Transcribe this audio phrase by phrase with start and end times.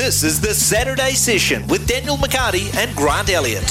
[0.00, 3.70] This is the Saturday session with Daniel McHardy and Grant Elliott.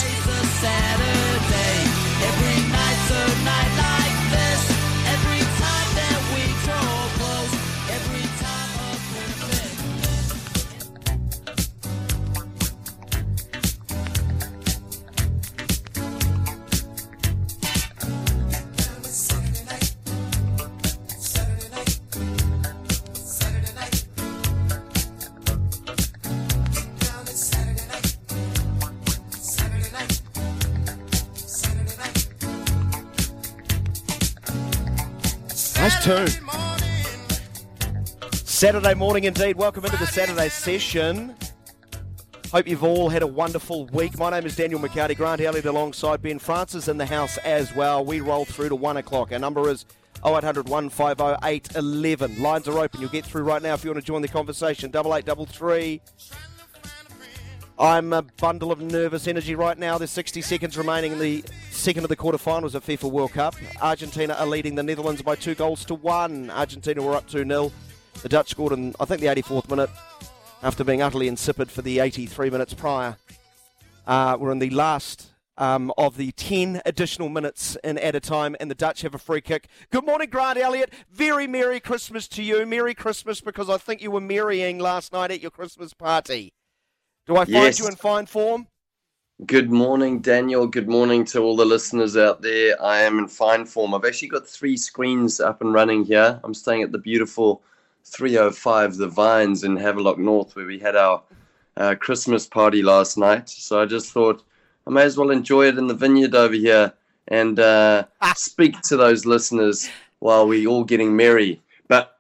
[36.09, 36.27] Tune.
[38.31, 39.55] Saturday morning indeed.
[39.57, 41.35] Welcome into the Saturday session.
[42.51, 44.17] Hope you've all had a wonderful week.
[44.17, 48.03] My name is Daniel McHardy, Grant Elliott alongside Ben Francis in the house as well.
[48.03, 49.31] We roll through to 1 o'clock.
[49.31, 49.85] Our number is
[50.25, 52.41] 0800 150 811.
[52.41, 53.01] Lines are open.
[53.01, 54.89] You'll get through right now if you want to join the conversation.
[54.89, 56.01] Double eight double three.
[57.79, 59.97] I'm a bundle of nervous energy right now.
[59.97, 63.55] There's 60 seconds remaining in the second of the quarterfinals of FIFA World Cup.
[63.81, 66.49] Argentina are leading the Netherlands by two goals to one.
[66.49, 67.71] Argentina were up 2 0.
[68.21, 69.89] The Dutch scored in, I think, the 84th minute
[70.61, 73.15] after being utterly insipid for the 83 minutes prior.
[74.05, 78.69] Uh, we're in the last um, of the 10 additional minutes in added time, and
[78.69, 79.69] the Dutch have a free kick.
[79.89, 80.91] Good morning, Grant Elliott.
[81.09, 82.65] Very Merry Christmas to you.
[82.65, 86.51] Merry Christmas because I think you were marrying last night at your Christmas party.
[87.29, 87.77] Do I find Yes.
[87.77, 88.65] you in fine form?
[89.45, 90.65] Good morning, Daniel.
[90.65, 92.75] Good morning to all the listeners out there.
[92.81, 93.93] I am in fine form.
[93.93, 96.39] I've actually got three screens up and running here.
[96.43, 97.61] I'm staying at the beautiful
[98.03, 101.21] 305 The Vines in Havelock North, where we had our
[101.77, 103.47] uh, Christmas party last night.
[103.47, 104.43] So I just thought
[104.87, 106.91] I may as well enjoy it in the vineyard over here
[107.27, 111.61] and uh, speak to those listeners while we're all getting merry.
[111.87, 112.17] But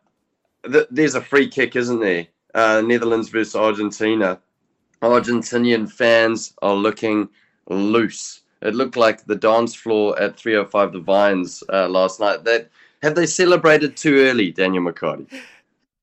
[0.71, 2.27] th- there's a free kick, isn't there?
[2.53, 4.39] Uh, Netherlands versus Argentina.
[5.01, 7.29] Argentinian fans are looking
[7.67, 8.41] loose.
[8.61, 12.43] It looked like the dance floor at 305 The Vines uh, last night.
[12.43, 12.69] That
[13.01, 15.27] have they celebrated too early, Daniel McHardy?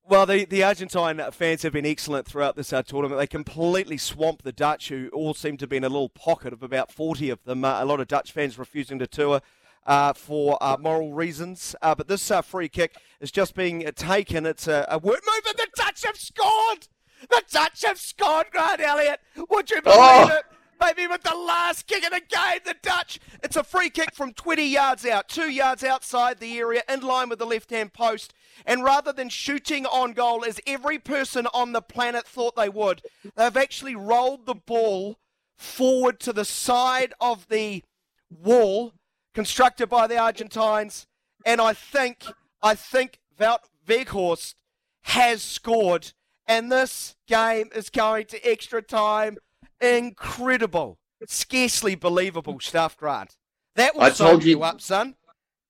[0.09, 3.19] Well, the, the Argentine fans have been excellent throughout this uh, tournament.
[3.19, 6.63] They completely swamped the Dutch, who all seem to be in a little pocket of
[6.63, 7.65] about 40 of them.
[7.65, 9.41] Uh, a lot of Dutch fans refusing to tour
[9.85, 11.75] uh, for uh, moral reasons.
[11.83, 14.47] Uh, but this uh, free kick is just being taken.
[14.47, 16.89] It's a, a word move, and the Dutch have scored!
[17.23, 19.21] The Dutch have scored, Grant Elliott!
[19.51, 20.29] Would you believe Oh.
[20.29, 20.45] it?
[20.79, 23.19] Maybe with the last kick of the game, the Dutch.
[23.43, 27.31] It's a free kick from 20 yards out, two yards outside the area, in line
[27.31, 28.35] with the left hand post.
[28.67, 33.01] And rather than shooting on goal, as every person on the planet thought they would,
[33.37, 35.19] they've actually rolled the ball
[35.57, 37.83] forward to the side of the
[38.29, 38.93] wall
[39.33, 41.07] constructed by the Argentines.
[41.47, 42.25] And I think,
[42.63, 44.55] I think Wout Weghorst
[45.03, 46.13] has scored.
[46.47, 49.37] And this game is going to extra time.
[49.81, 50.99] Incredible.
[51.21, 53.35] It's scarcely believable stuff, Grant.
[53.75, 55.17] That will I told you- you up, son.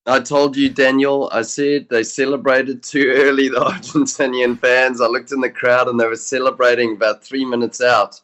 [0.08, 1.28] I told you, Daniel.
[1.32, 3.48] I said they celebrated too early.
[3.48, 5.00] The Argentinian fans.
[5.00, 8.20] I looked in the crowd and they were celebrating about three minutes out,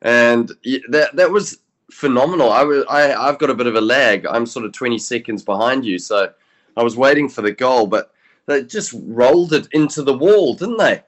[0.00, 0.48] and
[0.88, 1.60] that that was
[1.92, 2.50] phenomenal.
[2.50, 4.26] I was I I've got a bit of a lag.
[4.26, 6.32] I'm sort of 20 seconds behind you, so
[6.76, 8.12] I was waiting for the goal, but
[8.46, 11.04] they just rolled it into the wall, didn't they?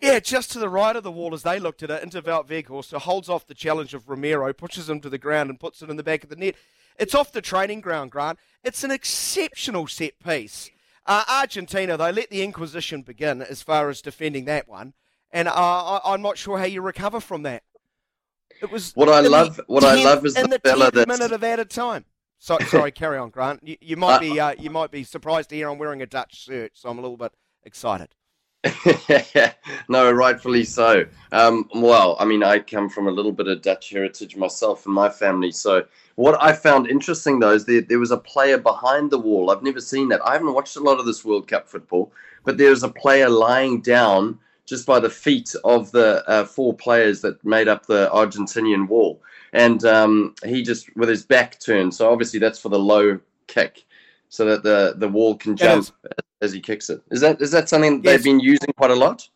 [0.00, 2.48] Yeah, just to the right of the wall as they looked at it, into Wout
[2.48, 5.80] Weghorst, who holds off the challenge of Romero, pushes him to the ground and puts
[5.80, 6.54] it in the back of the net.
[6.98, 8.38] It's off the training ground, Grant.
[8.62, 10.70] It's an exceptional set piece.
[11.06, 14.92] Uh, Argentina, they let the Inquisition begin as far as defending that one,
[15.30, 17.62] and uh, I, I'm not sure how you recover from that.
[18.60, 21.42] It was What I love- what I love is in the fella 10th minute of
[21.42, 22.04] added time.
[22.38, 23.66] So, sorry, carry on, Grant.
[23.66, 26.06] You, you might Uh, be uh, you might be surprised to hear I'm wearing a
[26.06, 27.32] Dutch shirt, so I'm a little bit
[27.64, 28.14] excited.
[29.88, 31.04] no, rightfully so.
[31.32, 34.94] Um, well, I mean, I come from a little bit of Dutch heritage myself and
[34.94, 35.50] my family.
[35.50, 39.50] So, what I found interesting though is there, there was a player behind the wall.
[39.50, 40.20] I've never seen that.
[40.26, 42.12] I haven't watched a lot of this World Cup football,
[42.44, 46.74] but there was a player lying down just by the feet of the uh, four
[46.74, 49.22] players that made up the Argentinian wall.
[49.54, 51.94] And um, he just, with his back turned.
[51.94, 53.84] So, obviously, that's for the low kick
[54.30, 55.88] so that the, the wall can jump
[56.40, 57.02] as he kicks it.
[57.10, 58.14] Is that is that something Yes.
[58.16, 59.28] they've been using quite a lot?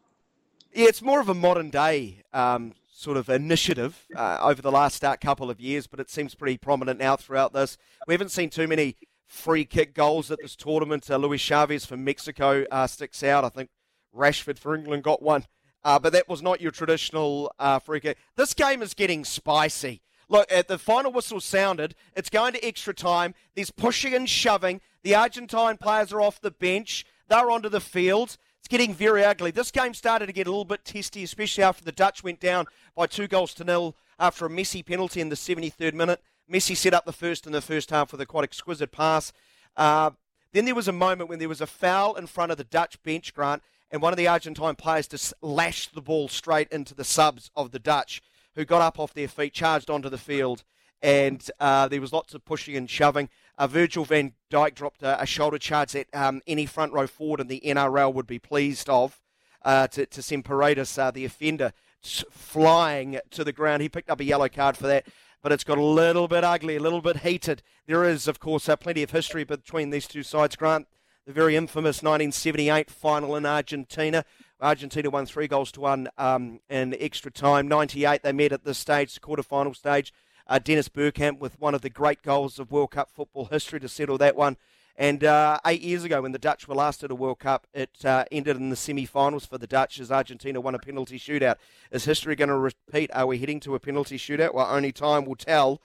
[0.72, 5.04] Yeah, it's more of a modern day um, sort of initiative uh, over the last
[5.04, 7.76] uh, couple of years, but it seems pretty prominent now throughout this.
[8.06, 8.96] We haven't seen too many
[9.26, 11.10] free kick goals at this tournament.
[11.10, 13.44] Uh, Luis Chavez for Mexico uh, sticks out.
[13.44, 13.70] I think
[14.16, 15.44] Rashford for England got one,
[15.84, 18.16] uh, but that was not your traditional uh, free kick.
[18.36, 20.02] This game is getting spicy.
[20.28, 23.34] Look, at the final whistle sounded, it's going to extra time.
[23.54, 24.80] There's pushing and shoving.
[25.02, 27.04] The Argentine players are off the bench.
[27.28, 28.36] They're onto the field.
[28.58, 29.50] It's getting very ugly.
[29.50, 32.66] This game started to get a little bit testy, especially after the Dutch went down
[32.96, 36.22] by two goals to nil after a Messi penalty in the 73rd minute.
[36.50, 39.32] Messi set up the first in the first half with a quite exquisite pass.
[39.76, 40.10] Uh,
[40.52, 43.02] then there was a moment when there was a foul in front of the Dutch
[43.02, 47.04] bench, Grant, and one of the Argentine players just lashed the ball straight into the
[47.04, 48.22] subs of the Dutch,
[48.54, 50.64] who got up off their feet, charged onto the field,
[51.02, 53.28] and uh, there was lots of pushing and shoving.
[53.58, 57.40] Uh, Virgil van Dijk dropped a, a shoulder charge that um, any front row forward
[57.40, 59.20] in the NRL would be pleased of
[59.64, 61.72] uh, to, to send Paredes, uh, the offender,
[62.02, 63.82] flying to the ground.
[63.82, 65.06] He picked up a yellow card for that,
[65.42, 67.62] but it's got a little bit ugly, a little bit heated.
[67.86, 70.86] There is, of course, uh, plenty of history between these two sides, Grant.
[71.26, 74.26] The very infamous 1978 final in Argentina.
[74.64, 77.68] Argentina won three goals to one um, in extra time.
[77.68, 80.12] 98, they met at this stage, the quarter-final stage
[80.46, 83.88] uh, Dennis Bergkamp with one of the great goals of World Cup football history to
[83.88, 84.56] settle that one.
[84.96, 88.04] And uh, eight years ago, when the Dutch were last at a World Cup, it
[88.04, 91.56] uh, ended in the semi finals for the Dutch as Argentina won a penalty shootout.
[91.90, 93.10] Is history going to repeat?
[93.12, 94.54] Are we heading to a penalty shootout?
[94.54, 95.80] Well, only time will tell.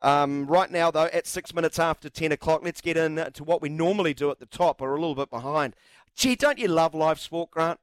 [0.00, 3.60] Um, right now, though, at six minutes after 10 o'clock, let's get in to what
[3.60, 5.76] we normally do at the top, or a little bit behind.
[6.14, 7.80] Gee, don't you love live sport, Grant?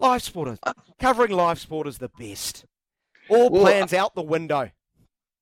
[0.00, 0.58] Live sport is,
[1.00, 2.64] covering live sport is the best.
[3.28, 4.70] All well, plans out the window.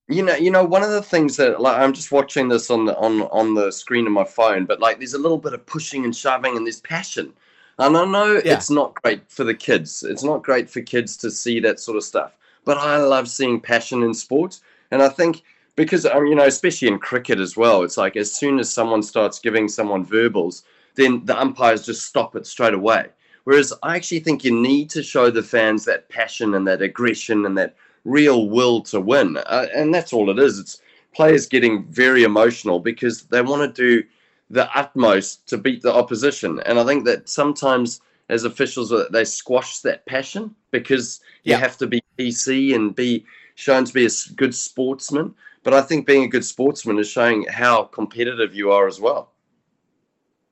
[0.08, 2.84] You know you know one of the things that like i'm just watching this on
[2.84, 5.66] the on on the screen of my phone but like there's a little bit of
[5.66, 7.32] pushing and shoving and there's passion.
[7.78, 8.54] And i know yeah.
[8.54, 10.04] it's not great for the kids.
[10.04, 12.36] It's not great for kids to see that sort of stuff.
[12.64, 14.62] But i love seeing passion in sports.
[14.92, 15.42] And i think
[15.74, 19.02] because um, you know especially in cricket as well it's like as soon as someone
[19.02, 20.64] starts giving someone verbals
[20.94, 23.06] then the umpires just stop it straight away
[23.46, 27.46] whereas i actually think you need to show the fans that passion and that aggression
[27.46, 27.74] and that
[28.06, 29.36] real will to win.
[29.36, 30.58] Uh, and that's all it is.
[30.58, 30.80] It's
[31.12, 34.06] players getting very emotional because they want to do
[34.48, 36.60] the utmost to beat the opposition.
[36.60, 41.58] And I think that sometimes as officials, uh, they squash that passion because you yeah.
[41.58, 43.24] have to be PC and be
[43.56, 45.34] shown to be a good sportsman.
[45.64, 49.32] But I think being a good sportsman is showing how competitive you are as well.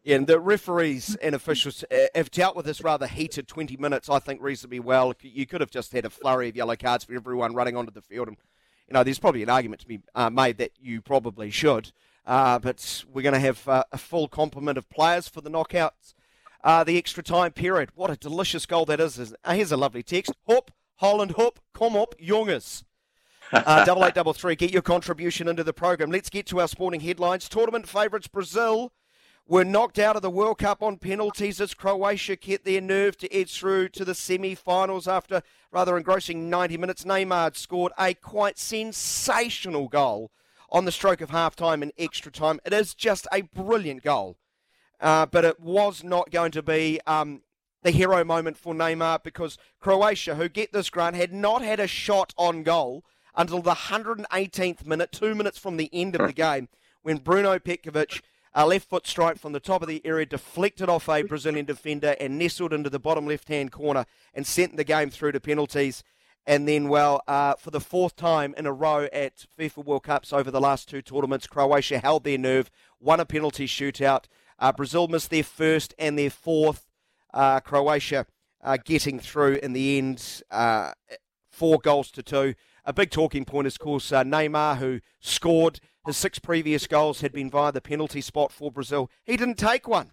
[0.05, 4.11] Yeah, and the referees and officials uh, have dealt with this rather heated 20 minutes,
[4.11, 5.15] I think, reasonably well.
[5.23, 8.03] You could have just had a flurry of yellow cards for everyone running onto the
[8.03, 8.29] field.
[8.29, 8.37] And,
[8.87, 11.91] you know, there's probably an argument to be uh, made that you probably should.
[12.27, 16.13] Uh, but we're going to have uh, a full complement of players for the knockouts.
[16.63, 17.89] Uh, the extra time period.
[17.95, 19.35] What a delicious goal that is.
[19.43, 20.33] Uh, here's a lovely text.
[20.47, 22.85] Hoop, Holland, hoop, kom op, jongens.
[23.53, 24.55] double eight, double three.
[24.55, 26.11] Get your contribution into the program.
[26.11, 27.49] Let's get to our sporting headlines.
[27.49, 28.93] Tournament favourites Brazil
[29.47, 33.33] were knocked out of the World Cup on penalties as Croatia kept their nerve to
[33.33, 37.05] edge through to the semi finals after rather engrossing 90 minutes.
[37.05, 40.31] Neymar scored a quite sensational goal
[40.71, 42.59] on the stroke of half time and extra time.
[42.65, 44.37] It is just a brilliant goal.
[45.01, 47.43] Uh, but it was not going to be um,
[47.83, 51.87] the hero moment for Neymar because Croatia, who get this grant, had not had a
[51.87, 53.05] shot on goal
[53.37, 56.69] until the 118th minute, two minutes from the end of the game,
[57.03, 58.23] when Bruno Petkovic
[58.55, 62.15] a left foot strike from the top of the area deflected off a Brazilian defender
[62.21, 66.05] and nestled into the bottom left hand corner and sent the game through to penalties.
[66.47, 70.33] And then, well, uh, for the fourth time in a row at FIFA World Cups
[70.33, 72.71] over the last two tournaments, Croatia held their nerve,
[73.01, 74.27] won a penalty shootout.
[74.59, 76.87] Uh, Brazil missed their first and their fourth.
[77.33, 78.27] Uh, Croatia
[78.63, 80.93] uh, getting through in the end, uh,
[81.51, 82.55] four goals to two.
[82.85, 87.23] A big talking point is, of course, uh, Neymar, who scored his six previous goals
[87.23, 89.11] had been via the penalty spot for Brazil.
[89.25, 90.13] He didn't take one.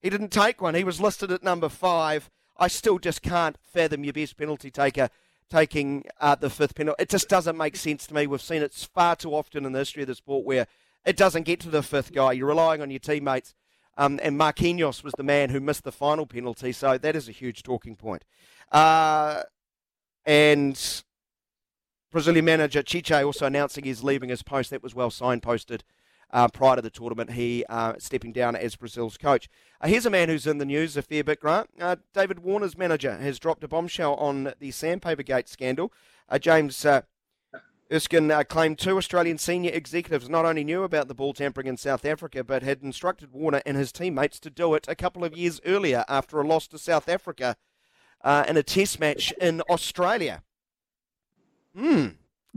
[0.00, 0.74] He didn't take one.
[0.74, 2.30] He was listed at number five.
[2.56, 5.08] I still just can't fathom your best penalty taker
[5.50, 7.02] taking uh, the fifth penalty.
[7.02, 8.26] It just doesn't make sense to me.
[8.26, 10.66] We've seen it far too often in the history of the sport where
[11.04, 12.32] it doesn't get to the fifth guy.
[12.32, 13.54] You're relying on your teammates.
[13.98, 17.32] Um, and Marquinhos was the man who missed the final penalty, so that is a
[17.32, 18.24] huge talking point.
[18.70, 19.42] Uh,
[20.24, 21.02] and
[22.12, 24.68] Brazilian manager Tite also announcing he's leaving his post.
[24.68, 25.80] That was well signposted
[26.30, 27.32] uh, prior to the tournament.
[27.32, 29.48] He uh, stepping down as Brazil's coach.
[29.80, 31.70] Uh, here's a man who's in the news a fair bit, Grant.
[31.80, 35.90] Uh, David Warner's manager has dropped a bombshell on the Sandpaper Gate scandal.
[36.28, 37.00] Uh, James uh,
[37.90, 42.04] Erskine claimed two Australian senior executives not only knew about the ball tampering in South
[42.04, 45.62] Africa, but had instructed Warner and his teammates to do it a couple of years
[45.64, 47.56] earlier after a loss to South Africa
[48.22, 50.42] in a test match in Australia.
[51.76, 52.08] Hmm.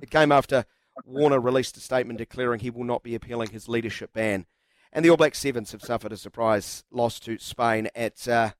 [0.01, 0.65] It came after
[1.05, 4.45] Warner released a statement declaring he will not be appealing his leadership ban.
[4.91, 8.51] And the All Black Sevens have suffered a surprise loss to Spain at uh,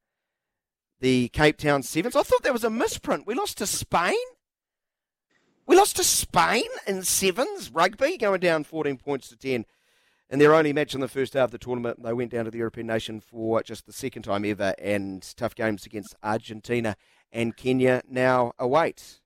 [1.00, 2.16] the Cape Town Sevens.
[2.16, 3.26] I thought that was a misprint.
[3.26, 4.18] We lost to Spain?
[5.66, 9.66] We lost to Spain in Sevens rugby, going down 14 points to 10.
[10.30, 12.52] in their only match in the first half of the tournament, they went down to
[12.52, 16.96] the European nation for just the second time ever, and tough games against Argentina
[17.32, 19.22] and Kenya now await.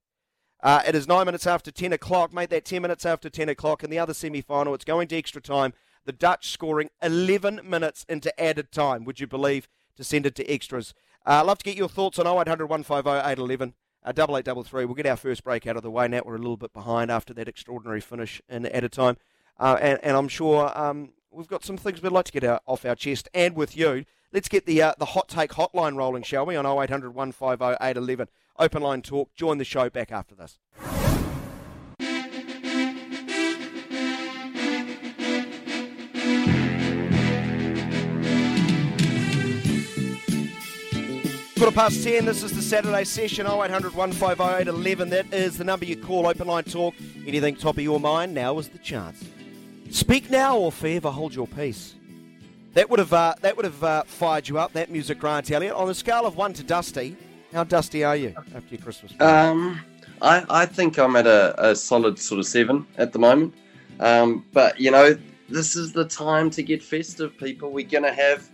[0.61, 2.33] Uh, it is nine minutes after 10 o'clock.
[2.33, 3.83] Made that 10 minutes after 10 o'clock.
[3.83, 5.73] In the other semi final, it's going to extra time.
[6.05, 10.51] The Dutch scoring 11 minutes into added time, would you believe, to send it to
[10.51, 10.93] extras.
[11.25, 13.73] Uh, I'd love to get your thoughts on 0800 150 811.
[14.03, 14.85] Uh, double eight double three.
[14.85, 16.21] We'll get our first break out of the way now.
[16.25, 19.17] We're a little bit behind after that extraordinary finish in added time.
[19.59, 22.63] Uh, and, and, I'm sure um, we've got some things we'd like to get out,
[22.65, 24.05] off our chest and with you.
[24.31, 26.55] Let's get the uh, the hot take hotline rolling, shall we?
[26.55, 28.29] On 0800 150 811.
[28.59, 29.33] Open line talk.
[29.35, 30.59] Join the show back after this.
[41.57, 45.09] Quarter past 10, this is the Saturday session, 0800 150 811.
[45.09, 46.95] That is the number you call, open line talk.
[47.25, 49.23] Anything top of your mind, now is the chance.
[49.89, 51.95] Speak now or forever hold your peace.
[52.73, 54.73] That would have uh, that would have uh, fired you up.
[54.73, 55.73] That music, Grant Elliott.
[55.73, 57.17] On a scale of one to dusty,
[57.53, 59.11] how dusty are you after your Christmas?
[59.13, 59.29] Break?
[59.29, 59.81] Um,
[60.21, 63.53] I I think I'm at a, a solid sort of seven at the moment.
[63.99, 65.17] Um, but you know,
[65.49, 67.71] this is the time to get festive, people.
[67.71, 68.49] We're gonna have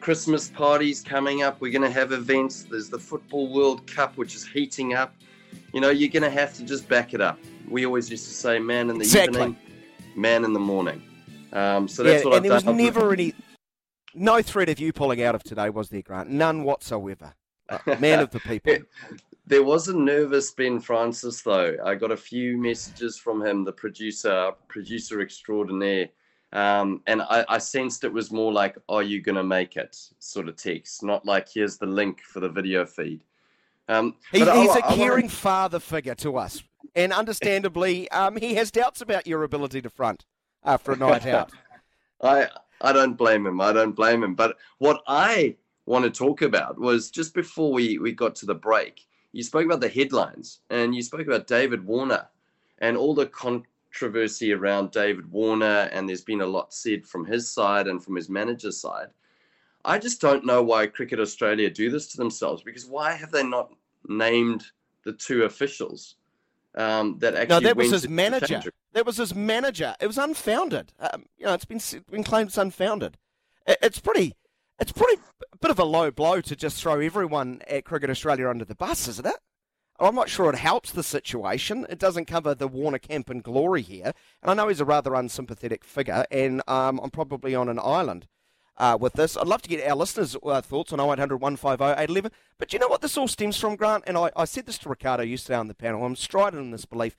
[0.00, 1.60] Christmas parties coming up.
[1.60, 2.64] We're gonna have events.
[2.64, 5.14] There's the Football World Cup, which is heating up.
[5.72, 7.38] You know, you're gonna have to just back it up.
[7.68, 9.40] We always used to say, "Man in the exactly.
[9.40, 9.56] evening."
[10.18, 11.02] man in the morning.
[11.52, 13.34] Um, so that's yeah, what and I've there was never any,
[14.14, 16.28] no threat of you pulling out of today, was there, Grant?
[16.28, 17.34] None whatsoever.
[17.68, 18.76] Uh, man of the people.
[19.46, 21.74] There was a nervous Ben Francis, though.
[21.82, 26.10] I got a few messages from him, the producer, producer extraordinaire,
[26.52, 29.96] um, and I, I, sensed it was more like, "Are you going to make it?"
[30.18, 33.24] sort of text, not like, "Here's the link for the video feed."
[33.88, 36.62] Um, he, he's I, a caring I, father figure to us
[36.94, 40.24] and understandably, um, he has doubts about your ability to front
[40.64, 41.52] after a night out.
[42.20, 42.48] I
[42.80, 43.60] I don't blame him.
[43.60, 44.34] I don't blame him.
[44.34, 45.56] But what I
[45.88, 49.64] want to talk about was just before we, we got to the break, you spoke
[49.64, 52.26] about the headlines and you spoke about David Warner
[52.78, 57.50] and all the controversy around David Warner, and there's been a lot said from his
[57.50, 59.08] side and from his manager's side.
[59.84, 63.42] I just don't know why Cricket Australia do this to themselves because why have they
[63.42, 63.72] not
[64.06, 64.64] named
[65.04, 66.16] the two officials?
[66.78, 67.54] um, that actually.
[67.54, 68.62] No, that was his manager.
[68.92, 69.94] That was his manager.
[70.00, 70.92] It was unfounded.
[70.98, 71.80] Um, you know, it's been
[72.10, 73.18] been claimed it's unfounded.
[73.66, 74.34] It, it's pretty.
[74.78, 75.20] It's pretty
[75.52, 78.74] a bit of a low blow to just throw everyone at Cricket Australia under the
[78.74, 79.36] bus, isn't it?
[80.00, 81.84] I'm not sure it helps the situation.
[81.90, 84.12] It doesn't cover the Warner camp in glory here.
[84.42, 88.28] And I know he's a rather unsympathetic figure, and um, I'm probably on an island
[88.76, 89.36] uh, with this.
[89.36, 92.30] I'd love to get our listeners' uh, thoughts on 0800 150 811.
[92.58, 94.04] But you know what this all stems from, Grant?
[94.06, 96.04] And I, I said this to Ricardo yesterday on the panel.
[96.04, 97.16] I'm strident in this belief.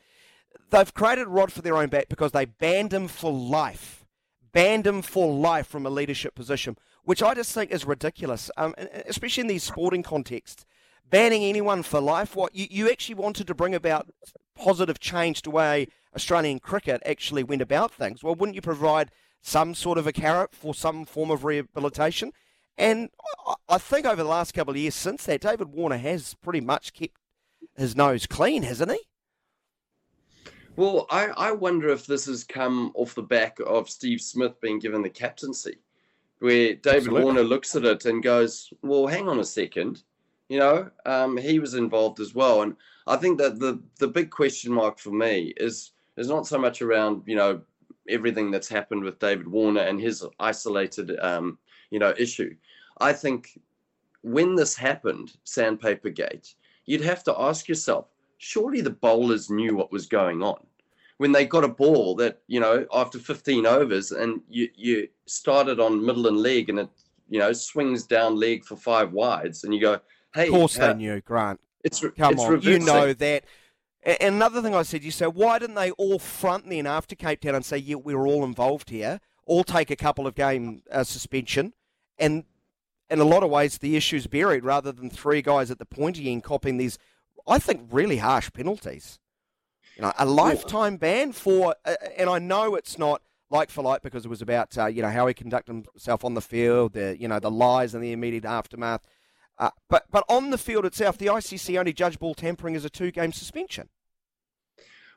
[0.71, 4.05] They've created a rod for their own back because they banned him for life.
[4.53, 8.75] Banned him for life from a leadership position, which I just think is ridiculous, um,
[8.77, 10.65] especially in these sporting contexts.
[11.09, 14.09] Banning anyone for life, what you, you actually wanted to bring about
[14.55, 18.23] positive change to the way Australian cricket actually went about things.
[18.23, 19.09] Well, wouldn't you provide
[19.41, 22.31] some sort of a carrot for some form of rehabilitation.
[22.77, 23.09] And
[23.67, 26.93] I think over the last couple of years since that, David Warner has pretty much
[26.93, 27.17] kept
[27.75, 28.99] his nose clean, hasn't he?
[30.75, 34.79] Well, I, I wonder if this has come off the back of Steve Smith being
[34.79, 35.79] given the captaincy,
[36.39, 37.24] where David Absolutely.
[37.24, 40.03] Warner looks at it and goes, Well, hang on a second.
[40.48, 42.63] You know, um, he was involved as well.
[42.63, 46.58] And I think that the, the big question mark for me is is not so
[46.58, 47.62] much around, you know,
[48.10, 51.58] everything that's happened with David Warner and his isolated, um,
[51.91, 52.55] you know, issue.
[53.00, 53.58] I think
[54.22, 56.55] when this happened, Sandpaper Gate,
[56.86, 60.60] you'd have to ask yourself, surely the bowlers knew what was going on.
[61.19, 65.79] When they got a ball that, you know, after 15 overs and you, you started
[65.79, 66.89] on middle and leg and it,
[67.29, 69.99] you know, swings down leg for five wides and you go,
[70.33, 70.47] hey.
[70.47, 71.59] Of course they knew, Grant.
[71.83, 72.71] It's, Come it's on, reversing.
[72.71, 73.43] you know that.
[74.01, 77.41] And another thing I said, you say why didn't they all front then after Cape
[77.41, 80.83] Town and say, yeah, we were all involved here, all take a couple of game
[80.89, 81.73] uh, suspension,
[82.17, 82.45] and
[83.09, 86.31] in a lot of ways the issue's buried rather than three guys at the pointy
[86.31, 86.97] end copying these,
[87.45, 89.19] I think, really harsh penalties.
[89.99, 94.01] You know, a lifetime ban for, uh, and I know it's not like for like
[94.01, 97.17] because it was about uh, you know how he conducted himself on the field, the
[97.19, 99.05] you know the lies and the immediate aftermath.
[99.57, 102.89] Uh, but but on the field itself, the ICC only judge ball tampering as a
[102.89, 103.89] two game suspension.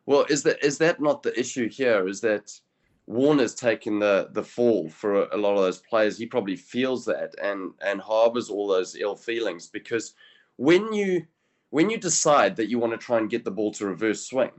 [0.05, 2.09] Well, is that is that not the issue here?
[2.09, 2.51] Is that
[3.07, 6.19] Warner's taken the the fall for a, a lot of those players.
[6.19, 10.15] He probably feels that and and harbors all those ill feelings because
[10.57, 11.23] when you
[11.71, 14.51] when you decide that you want to try and get the ball to reverse swing,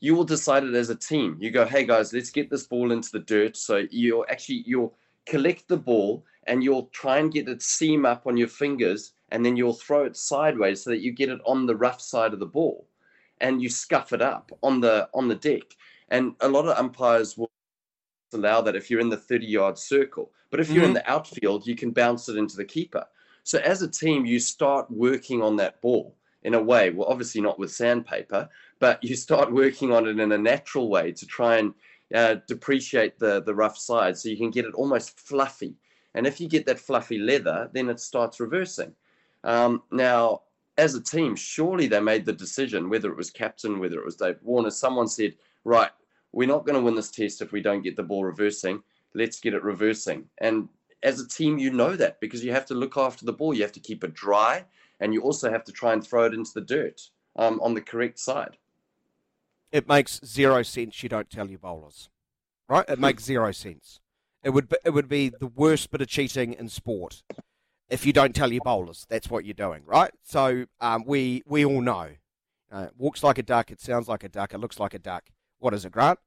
[0.00, 1.36] you will decide it as a team.
[1.38, 3.56] You go, hey guys, let's get this ball into the dirt.
[3.56, 4.94] So you'll actually you'll
[5.26, 9.44] collect the ball and you'll try and get it seam up on your fingers, and
[9.44, 12.40] then you'll throw it sideways so that you get it on the rough side of
[12.40, 12.88] the ball,
[13.40, 15.76] and you scuff it up on the on the deck.
[16.08, 17.50] And a lot of umpires will
[18.32, 20.32] allow that if you're in the 30 yard circle.
[20.50, 20.88] But if you're mm-hmm.
[20.88, 23.04] in the outfield, you can bounce it into the keeper.
[23.44, 26.90] So as a team, you start working on that ball in a way.
[26.90, 28.48] Well, obviously not with sandpaper,
[28.80, 31.74] but you start working on it in a natural way to try and
[32.14, 35.76] uh, depreciate the the rough side, so you can get it almost fluffy.
[36.14, 38.92] And if you get that fluffy leather, then it starts reversing.
[39.44, 40.42] Um, now,
[40.76, 44.16] as a team, surely they made the decision, whether it was captain, whether it was
[44.16, 45.90] Dave Warner, someone said, right,
[46.32, 48.82] we're not going to win this test if we don't get the ball reversing.
[49.14, 50.24] Let's get it reversing.
[50.38, 50.68] And
[51.04, 53.54] as a team, you know that because you have to look after the ball.
[53.54, 54.64] You have to keep it dry,
[54.98, 57.00] and you also have to try and throw it into the dirt
[57.36, 58.56] um, on the correct side
[59.72, 62.08] it makes zero sense you don't tell your bowlers,
[62.68, 62.88] right?
[62.88, 64.00] It makes zero sense.
[64.42, 67.22] It would be, it would be the worst bit of cheating in sport
[67.90, 70.12] if you don't tell your bowlers that's what you're doing, right?
[70.22, 72.08] So um, we we all know.
[72.72, 73.72] Uh, walks like a duck.
[73.72, 74.54] It sounds like a duck.
[74.54, 75.24] It looks like a duck.
[75.58, 76.20] What is it, Grant?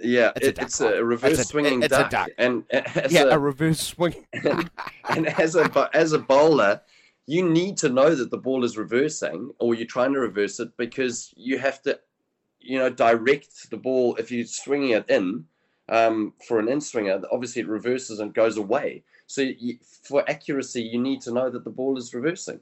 [0.00, 2.08] Yeah, it's, it, a, duck, it's a, reverse it's a, swinging it's duck.
[2.08, 2.28] A duck.
[2.38, 2.64] And
[3.08, 4.26] yeah, a, a, reverse swing.
[4.32, 4.68] and,
[5.08, 6.80] and as a as a bowler,
[7.26, 10.76] you need to know that the ball is reversing, or you're trying to reverse it
[10.76, 12.00] because you have to
[12.60, 14.16] you know, direct the ball.
[14.16, 15.46] If you're swinging it in
[15.88, 19.02] um, for an in swinger, obviously it reverses and goes away.
[19.26, 22.60] So you, for accuracy, you need to know that the ball is reversing.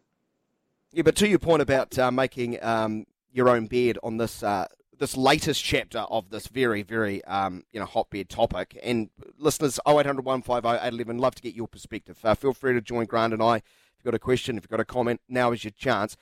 [0.93, 4.67] Yeah, but to your point about uh, making um, your own bed on this uh,
[4.99, 10.25] this latest chapter of this very very um, you know hotbed topic, and listeners, 0800
[10.25, 12.19] 150 811, love to get your perspective.
[12.25, 13.57] Uh, feel free to join Grant and I.
[13.57, 13.65] If
[13.99, 16.17] you've got a question, if you've got a comment, now is your chance.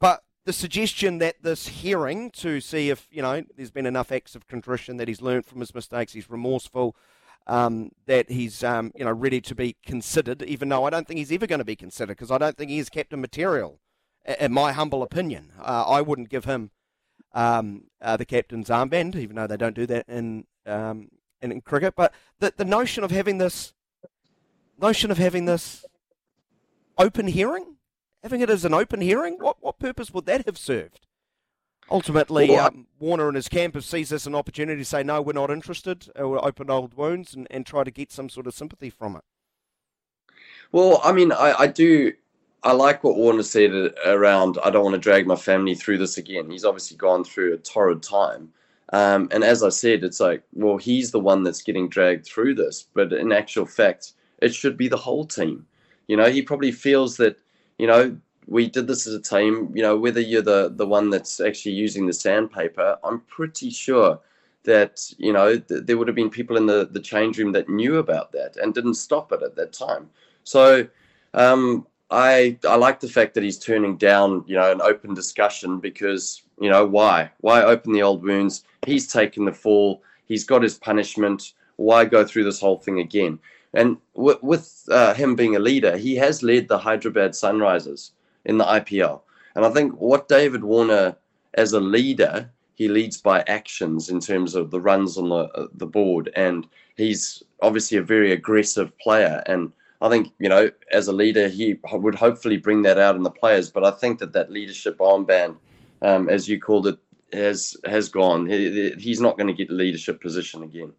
[0.00, 4.34] But the suggestion that this hearing to see if you know there's been enough acts
[4.34, 6.96] of contrition that he's learned from his mistakes, he's remorseful,
[7.46, 10.42] um, that he's um, you know ready to be considered.
[10.44, 12.70] Even though I don't think he's ever going to be considered because I don't think
[12.70, 13.78] he captain material.
[14.40, 16.70] In my humble opinion, uh, I wouldn't give him
[17.34, 21.10] um, uh, the captain's armband, even though they don't do that in um,
[21.42, 21.92] in, in cricket.
[21.94, 23.74] But the the notion of having this
[24.80, 25.84] notion of having this
[26.96, 27.76] open hearing
[28.22, 31.06] having it as an open hearing, what, what purpose would that have served?
[31.90, 35.32] Ultimately, well, um, Warner and his camp sees this an opportunity to say, no, we're
[35.32, 38.54] not interested, uh, we'll open old wounds and, and try to get some sort of
[38.54, 39.22] sympathy from it.
[40.70, 42.12] Well, I mean, I, I do.
[42.64, 43.70] I like what Warner said
[44.04, 46.50] around, I don't want to drag my family through this again.
[46.50, 48.52] He's obviously gone through a torrid time.
[48.92, 52.56] Um, and as I said, it's like, well, he's the one that's getting dragged through
[52.56, 52.86] this.
[52.94, 55.66] But in actual fact, it should be the whole team.
[56.08, 57.38] You know, he probably feels that
[57.78, 59.70] you know, we did this as a team.
[59.74, 64.20] You know, whether you're the the one that's actually using the sandpaper, I'm pretty sure
[64.64, 67.68] that you know th- there would have been people in the the change room that
[67.68, 70.10] knew about that and didn't stop it at that time.
[70.44, 70.88] So.
[71.34, 75.78] Um, I I like the fact that he's turning down, you know, an open discussion
[75.78, 77.30] because, you know, why?
[77.40, 78.64] Why open the old wounds?
[78.86, 80.02] He's taken the fall.
[80.24, 81.52] He's got his punishment.
[81.76, 83.38] Why go through this whole thing again?
[83.74, 88.10] And w- with uh, him being a leader, he has led the Hyderabad Sunrisers
[88.44, 89.20] in the IPL.
[89.54, 91.16] And I think what David Warner,
[91.54, 95.66] as a leader, he leads by actions in terms of the runs on the uh,
[95.74, 96.64] the board, and
[96.96, 99.42] he's obviously a very aggressive player.
[99.46, 103.24] And I think you know, as a leader, he would hopefully bring that out in
[103.24, 103.68] the players.
[103.68, 105.56] But I think that that leadership armband,
[106.02, 106.98] um, as you called it,
[107.32, 108.46] has has gone.
[108.46, 110.92] He, he's not going to get the leadership position again.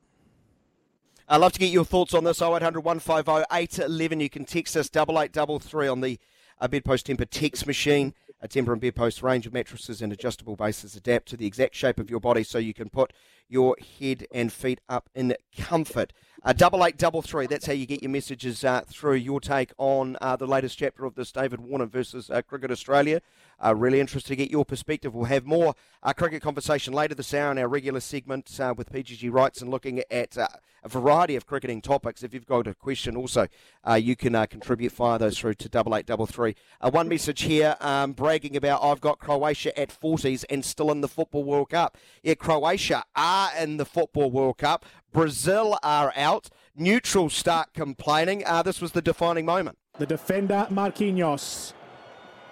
[1.32, 4.20] I'd love to get your thoughts on this 0800 150 811.
[4.20, 6.20] You can text us 8833 on the
[6.60, 8.16] uh, Bedpost Tempur text machine.
[8.42, 12.00] A Tempur and Bedpost range of mattresses and adjustable bases adapt to the exact shape
[12.00, 13.14] of your body so you can put
[13.48, 16.14] your head and feet up in comfort.
[16.42, 17.46] Uh, double eight double three.
[17.46, 19.16] That's how you get your messages uh, through.
[19.16, 23.22] Your take on uh, the latest chapter of this David Warner versus uh, Cricket Australia.
[23.64, 25.14] Uh, really interested to get your perspective.
[25.14, 28.92] We'll have more uh, cricket conversation later this hour in our regular segment uh, with
[28.92, 30.48] PGG Wrightson and looking at uh,
[30.84, 32.24] a variety of cricketing topics.
[32.24, 33.48] If you've got a question, also
[33.88, 34.92] uh, you can uh, contribute.
[34.92, 36.56] Fire those through to double eight double three.
[36.82, 41.08] one message here um, bragging about I've got Croatia at 40s and still in the
[41.08, 41.98] Football World Cup.
[42.24, 44.86] Yeah, Croatia are in the Football World Cup.
[45.12, 46.50] Brazil are out.
[46.76, 48.44] Neutral start complaining.
[48.64, 49.78] this was the defining moment.
[49.98, 51.74] The defender Marquinhos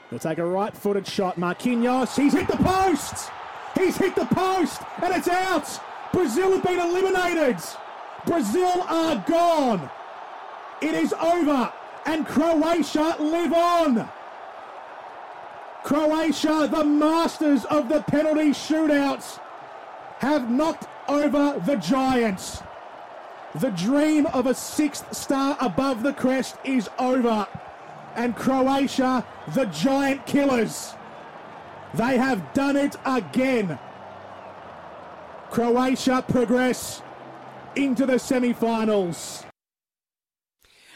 [0.09, 1.37] He'll take a right footed shot.
[1.37, 3.29] Marquinhos, he's hit the post!
[3.75, 4.81] He's hit the post!
[5.03, 5.79] And it's out!
[6.13, 7.57] Brazil have been eliminated!
[8.25, 9.89] Brazil are gone!
[10.81, 11.71] It is over!
[12.05, 14.09] And Croatia live on!
[15.83, 19.39] Croatia, the masters of the penalty shootouts,
[20.19, 22.61] have knocked over the Giants.
[23.55, 27.47] The dream of a sixth star above the crest is over.
[28.17, 30.95] And Croatia, the giant killers,
[31.93, 33.79] they have done it again.
[35.51, 37.01] Croatia progress
[37.75, 39.45] into the semi finals.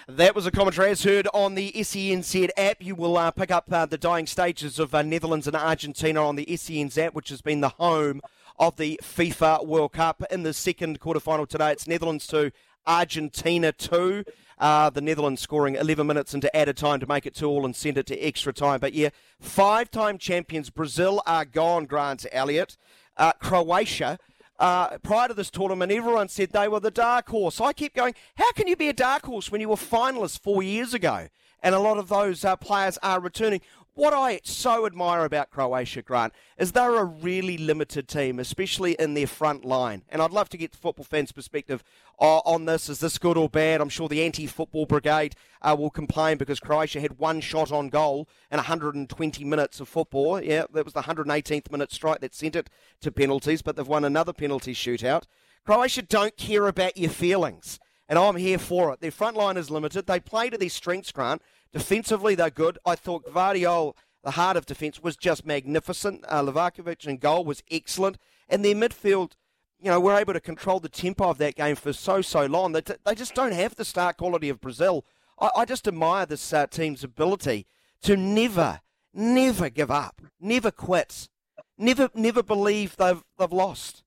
[0.08, 2.78] That was a commentary as heard on the SENZ app.
[2.82, 6.36] You will uh, pick up uh, the dying stages of uh, Netherlands and Argentina on
[6.36, 8.20] the SENZ app, which has been the home
[8.58, 10.24] of the FIFA World Cup.
[10.32, 12.52] In the second quarterfinal today, it's Netherlands 2,
[12.86, 14.24] Argentina 2.
[14.62, 17.76] Uh, the Netherlands scoring 11 minutes into added time to make it 2 all and
[17.76, 18.80] send it to extra time.
[18.80, 22.78] But yeah, five time champions Brazil are gone, Grant Elliott.
[23.18, 24.18] Uh, Croatia
[24.62, 27.60] uh, prior to this tournament, everyone said they were the dark horse.
[27.60, 30.62] I keep going, how can you be a dark horse when you were finalists four
[30.62, 31.28] years ago?
[31.64, 33.62] And a lot of those uh, players are returning.
[33.94, 39.16] What I so admire about Croatia, Grant, is they're a really limited team, especially in
[39.16, 40.04] their front line.
[40.08, 41.84] And I'd love to get the football fans' perspective
[42.18, 42.88] uh, on this.
[42.88, 43.82] Is this good or bad?
[43.82, 47.90] I'm sure the anti football brigade uh, will complain because Croatia had one shot on
[47.90, 50.42] goal in 120 minutes of football.
[50.42, 52.70] Yeah, that was the 118th minute strike that sent it
[53.02, 55.24] to penalties, but they've won another penalty shootout.
[55.66, 57.78] Croatia don't care about your feelings
[58.12, 59.00] and I'm here for it.
[59.00, 60.06] Their front line is limited.
[60.06, 61.42] They play to their strengths, Grant.
[61.74, 62.78] Defensively, they're good.
[62.86, 66.26] I thought Gvardiol, the heart of defence, was just magnificent.
[66.28, 68.18] Uh, Livakovic in goal was excellent.
[68.50, 69.34] And their midfield,
[69.80, 72.74] you know, were able to control the tempo of that game for so, so long.
[72.74, 75.06] They, they just don't have the star quality of Brazil.
[75.40, 77.68] I, I just admire this uh, team's ability
[78.04, 78.82] to never,
[79.14, 81.30] never give up, never quit,
[81.78, 84.04] never, never believe they've, they've lost.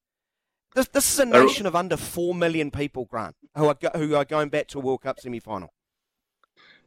[0.75, 4.25] This, this is a nation of under 4 million people, Grant, who are, who are
[4.25, 5.73] going back to a World Cup semi final.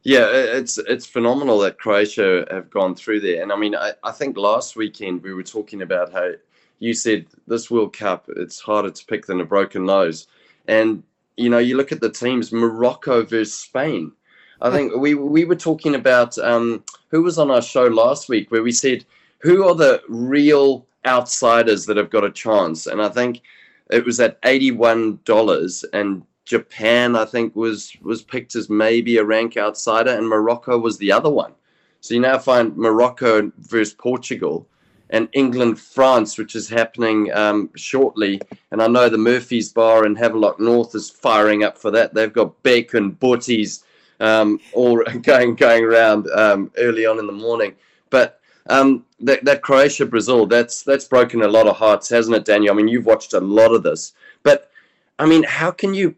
[0.04, 3.42] Yeah, it's it's phenomenal that Croatia have gone through there.
[3.42, 6.30] And I mean, I, I think last weekend we were talking about how
[6.78, 10.28] you said this World Cup, it's harder to pick than a broken nose.
[10.66, 11.02] And,
[11.36, 14.12] you know, you look at the teams, Morocco versus Spain.
[14.60, 18.50] I think we, we were talking about um, who was on our show last week
[18.50, 19.04] where we said,
[19.38, 22.86] who are the real outsiders that have got a chance?
[22.86, 23.42] And I think
[23.90, 29.58] it was at $81 and Japan, I think, was was picked as maybe a rank
[29.58, 31.52] outsider, and Morocco was the other one.
[32.00, 34.66] So you now find Morocco versus Portugal,
[35.10, 38.40] and England France, which is happening um, shortly.
[38.70, 42.14] And I know the Murphy's Bar in Havelock North is firing up for that.
[42.14, 43.84] They've got bacon butties
[44.20, 47.74] um, all going going around um, early on in the morning.
[48.08, 52.46] But um, that, that Croatia Brazil, that's that's broken a lot of hearts, hasn't it,
[52.46, 52.72] Daniel?
[52.72, 54.70] I mean, you've watched a lot of this, but
[55.18, 56.14] I mean, how can you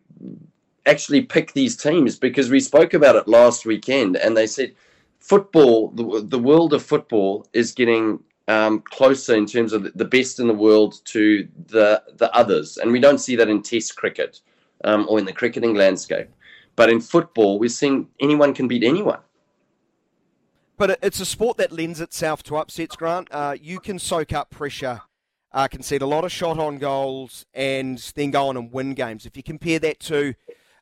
[0.90, 4.74] actually pick these teams because we spoke about it last weekend and they said
[5.20, 10.40] football, the, the world of football is getting um, closer in terms of the best
[10.40, 14.40] in the world to the the others, and we don't see that in Test cricket
[14.82, 16.28] um, or in the cricketing landscape.
[16.74, 19.20] But in football, we're seeing anyone can beat anyone.
[20.76, 23.28] But it's a sport that lends itself to upsets, Grant.
[23.30, 25.02] Uh, you can soak up pressure,
[25.52, 29.26] uh, concede a lot of shot on goals, and then go on and win games.
[29.26, 30.34] If you compare that to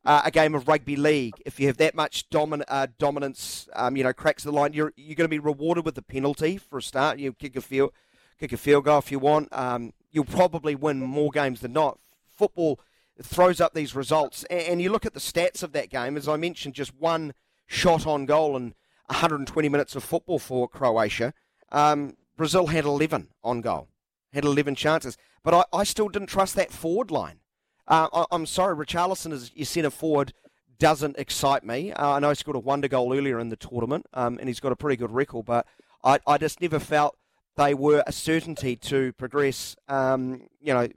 [0.05, 1.35] uh, a game of rugby league.
[1.45, 4.93] If you have that much domin- uh, dominance, um, you know, cracks the line, you're
[4.97, 7.19] you're going to be rewarded with a penalty for a start.
[7.19, 7.93] You kick a field,
[8.39, 9.49] kick a field goal if you want.
[9.53, 11.99] Um, you'll probably win more games than not.
[12.29, 12.81] Football
[13.23, 16.17] throws up these results, and, and you look at the stats of that game.
[16.17, 17.35] As I mentioned, just one
[17.67, 18.75] shot on goal in
[19.07, 21.35] 120 minutes of football for Croatia.
[21.71, 23.89] Um, Brazil had 11 on goal,
[24.33, 27.41] had 11 chances, but I, I still didn't trust that forward line.
[27.89, 30.35] Uh, I, am sorry, Richarlison as your centre forward
[30.79, 31.91] doesn't excite me.
[31.93, 34.61] Uh, I know he scored a wonder goal earlier in the tournament, um, and he's
[34.61, 35.67] got a pretty good record, but
[36.05, 37.17] I, I just never felt
[37.57, 40.89] they were a certainty to progress, um, you know,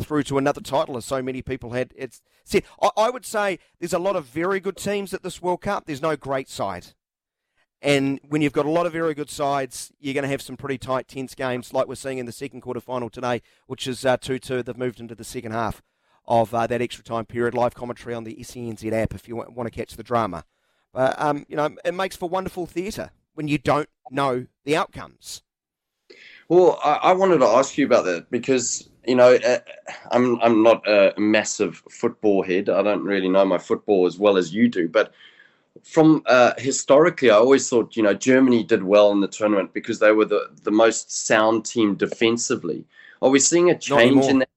[0.00, 2.64] through to another title, as so many people had it's said.
[2.80, 5.84] I, I would say there's a lot of very good teams at this World Cup.
[5.84, 6.88] There's no great side.
[7.80, 10.56] And when you've got a lot of very good sides, you're going to have some
[10.56, 14.04] pretty tight, tense games like we're seeing in the second quarter final today, which is
[14.04, 14.62] uh, 2 2.
[14.64, 15.82] They've moved into the second half
[16.28, 17.54] of uh, that extra time period.
[17.54, 20.44] Live commentary on the SENZ app if you want to catch the drama.
[20.92, 25.42] But um, you know, it makes for wonderful theatre when you don't know the outcomes.
[26.48, 29.58] Well, I, I, wanted to ask you about that because you know uh,
[30.10, 32.68] I'm I'm not a massive football head.
[32.68, 35.12] I don't really know my football as well as you do, but
[35.82, 39.98] from uh, historically, I always thought you know Germany did well in the tournament because
[39.98, 42.86] they were the the most sound team defensively.
[43.20, 44.48] Are we seeing a change in that?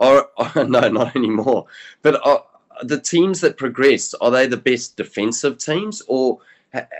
[0.00, 1.66] Or, or no, not anymore.
[2.02, 2.44] But are,
[2.82, 6.38] the teams that progress are they the best defensive teams, or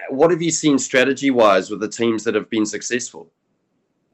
[0.09, 3.31] what have you seen strategy wise with the teams that have been successful?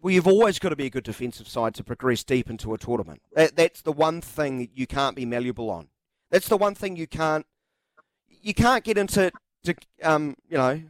[0.03, 2.79] Well, you've always got to be a good defensive side to progress deep into a
[2.79, 3.21] tournament.
[3.35, 5.88] That, that's the one thing you can't be malleable on.
[6.31, 7.45] That's the one thing you can't
[8.43, 9.31] you can't get into
[9.64, 10.83] to, um, you know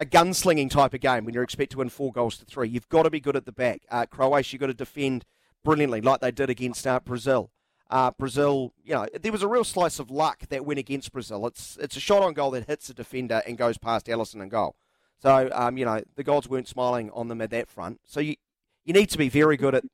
[0.00, 2.68] a gunslinging type of game when you're expected to win four goals to three.
[2.68, 3.82] You've got to be good at the back.
[3.88, 5.24] Uh, Croatia, you've got to defend
[5.64, 7.50] brilliantly, like they did against uh, Brazil.
[7.90, 11.46] Uh, Brazil, you know, there was a real slice of luck that went against Brazil.
[11.46, 14.50] It's it's a shot on goal that hits a defender and goes past Alisson and
[14.50, 14.76] goal.
[15.20, 18.00] So, um, you know, the gods weren't smiling on them at that front.
[18.04, 18.36] So you
[18.84, 19.84] you need to be very good at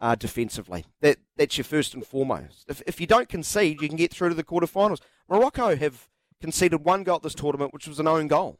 [0.00, 0.84] uh, defensively.
[1.00, 2.64] That that's your first and foremost.
[2.68, 5.00] If if you don't concede, you can get through to the quarterfinals.
[5.28, 6.08] Morocco have
[6.40, 8.58] conceded one goal at this tournament, which was an own goal.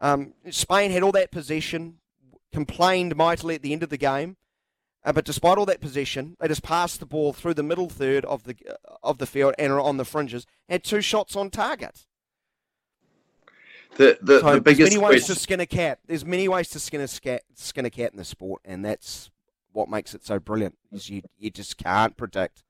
[0.00, 1.98] Um, Spain had all that possession,
[2.52, 4.36] complained mightily at the end of the game,
[5.04, 8.24] uh, but despite all that possession, they just passed the ball through the middle third
[8.26, 10.46] of the uh, of the field and are on the fringes.
[10.68, 12.06] Had two shots on target.
[13.96, 15.34] The the, so the biggest there's many ways question...
[15.34, 16.00] to skin a cat.
[16.06, 19.30] There's many ways to skin a scat, skin a cat in the sport, and that's
[19.72, 20.76] what makes it so brilliant.
[20.92, 22.62] Is you you just can't predict,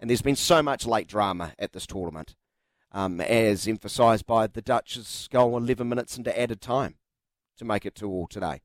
[0.00, 2.34] and there's been so much late drama at this tournament,
[2.92, 6.94] um, as emphasised by the Dutch's goal 11 minutes into added time
[7.58, 8.62] to make it two all today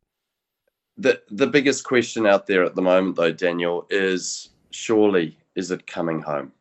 [0.99, 5.87] the the biggest question out there at the moment, though, Daniel, is surely is it
[5.87, 6.51] coming home?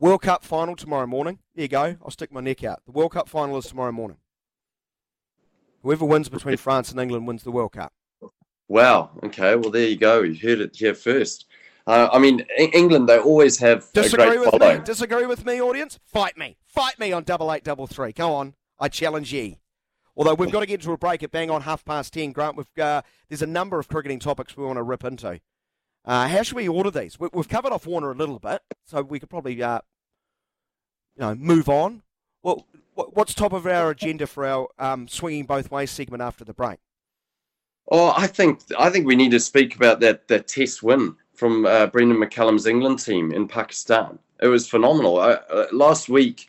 [0.00, 1.40] World Cup final tomorrow morning.
[1.54, 1.96] There you go.
[2.02, 2.82] I'll stick my neck out.
[2.86, 4.18] The World Cup final is tomorrow morning.
[5.82, 7.92] Whoever wins between France and England wins the World Cup.
[8.68, 9.10] Wow.
[9.24, 9.56] Okay.
[9.56, 10.22] Well, there you go.
[10.22, 11.46] You heard it here first.
[11.86, 14.78] Uh, I mean, England, they always have disagree with me.
[14.84, 15.98] Disagree with me, audience.
[16.04, 16.58] Fight me.
[16.66, 18.12] Fight me on double eight double three.
[18.12, 18.54] Go on.
[18.78, 19.58] I challenge ye.
[20.18, 22.56] Although we've got to get to a break at bang on half past ten, Grant.
[22.56, 25.40] We've uh, there's a number of cricketing topics we want to rip into.
[26.04, 27.20] Uh, how should we order these?
[27.20, 29.78] We, have covered off Warner a little bit, so we could probably uh,
[31.16, 32.02] you know move on.
[32.42, 36.54] Well, what's top of our agenda for our um, swinging both ways segment after the
[36.54, 36.80] break?
[37.92, 41.64] Oh, I think I think we need to speak about that that Test win from
[41.64, 44.18] uh, Brendon McCullum's England team in Pakistan.
[44.42, 45.18] It was phenomenal.
[45.18, 46.48] Uh, last week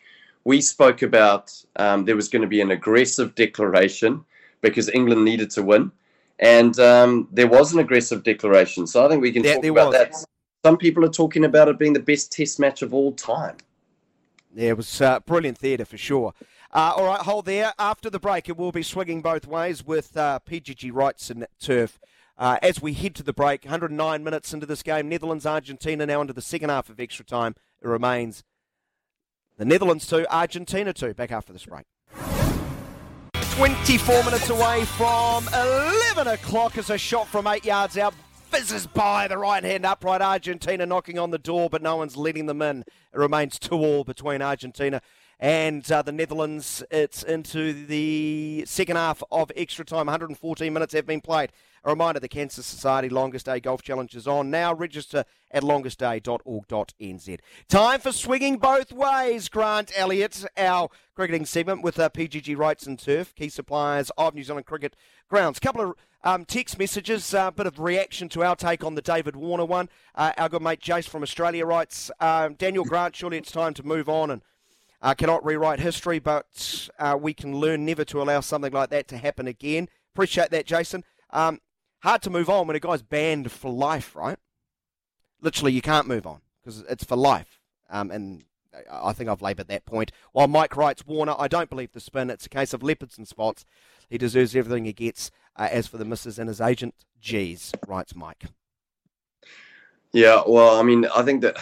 [0.49, 4.25] we spoke about um, there was going to be an aggressive declaration
[4.61, 5.91] because England needed to win,
[6.39, 8.87] and um, there was an aggressive declaration.
[8.87, 9.95] So I think we can talk about was.
[9.95, 10.25] that.
[10.65, 13.57] Some people are talking about it being the best Test match of all time.
[14.55, 16.33] Yeah, it was uh, brilliant theatre for sure.
[16.73, 17.71] Uh, all right, hold there.
[17.77, 21.99] After the break, it will be swinging both ways with uh, PGG Wrightson and Turf.
[22.39, 26.21] Uh, as we head to the break, 109 minutes into this game, Netherlands Argentina now
[26.21, 27.53] into the second half of extra time.
[27.83, 28.43] It remains
[29.59, 31.13] the Netherlands 2, Argentina 2.
[31.13, 31.85] Back after this break.
[33.33, 38.13] 24 minutes away from 11 o'clock as a shot from eight yards out
[38.49, 40.21] fizzes by the right hand upright.
[40.21, 42.79] Argentina knocking on the door, but no one's letting them in.
[42.79, 45.01] It remains 2 all between Argentina
[45.41, 46.81] and uh, the Netherlands.
[46.89, 50.07] It's into the second half of extra time.
[50.07, 51.51] 114 minutes have been played.
[51.83, 54.73] A reminder the Cancer Society Longest Day Golf Challenge is on now.
[54.73, 57.39] Register at longestday.org.nz.
[57.67, 59.49] Time for swinging both ways.
[59.49, 64.43] Grant Elliott, our cricketing segment with uh, PGG Wrightson and Turf, key suppliers of New
[64.43, 64.95] Zealand cricket
[65.29, 65.57] grounds.
[65.57, 68.95] A Couple of um, text messages, a uh, bit of reaction to our take on
[68.95, 69.89] the David Warner one.
[70.15, 73.83] Uh, our good mate Jace from Australia writes, um, Daniel Grant, surely it's time to
[73.83, 74.41] move on and
[75.01, 79.07] uh, cannot rewrite history, but uh, we can learn never to allow something like that
[79.07, 79.87] to happen again.
[80.13, 81.05] Appreciate that, Jason.
[81.29, 81.59] Um,
[81.99, 84.37] hard to move on when a guy's banned for life, right?
[85.41, 87.59] Literally, you can't move on because it's for life.
[87.89, 88.43] Um, and
[88.91, 90.11] I think I've laboured that point.
[90.31, 92.29] While Mike writes, Warner, I don't believe the spin.
[92.29, 93.65] It's a case of leopards and spots.
[94.09, 95.31] He deserves everything he gets.
[95.55, 98.45] Uh, as for the misses and his agent, geez, writes Mike.
[100.13, 101.57] Yeah, well, I mean, I think that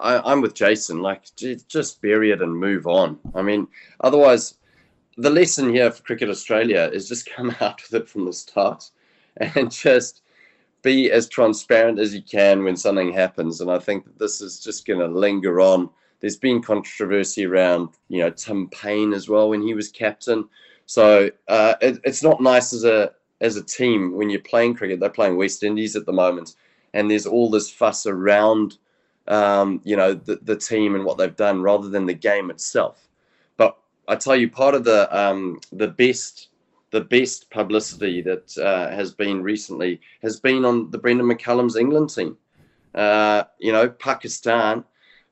[0.00, 1.00] I, am with Jason.
[1.00, 3.18] Like, just bury it and move on.
[3.34, 3.68] I mean,
[4.00, 4.58] otherwise,
[5.16, 8.90] the lesson here for Cricket Australia is just come out with it from the start
[9.54, 10.22] and just
[10.82, 13.60] be as transparent as you can when something happens.
[13.60, 15.90] And I think that this is just going to linger on.
[16.20, 20.48] There's been controversy around, you know, Tim Paine as well when he was captain.
[20.86, 25.00] So uh, it, it's not nice as a as a team when you're playing cricket.
[25.00, 26.56] They're playing West Indies at the moment,
[26.92, 28.76] and there's all this fuss around,
[29.28, 33.08] um, you know, the, the team and what they've done rather than the game itself.
[33.56, 36.49] But I tell you, part of the um, the best
[36.90, 42.10] the best publicity that uh, has been recently has been on the Brendon McCullum's England
[42.10, 42.36] team.
[42.94, 44.84] Uh, you know, Pakistan.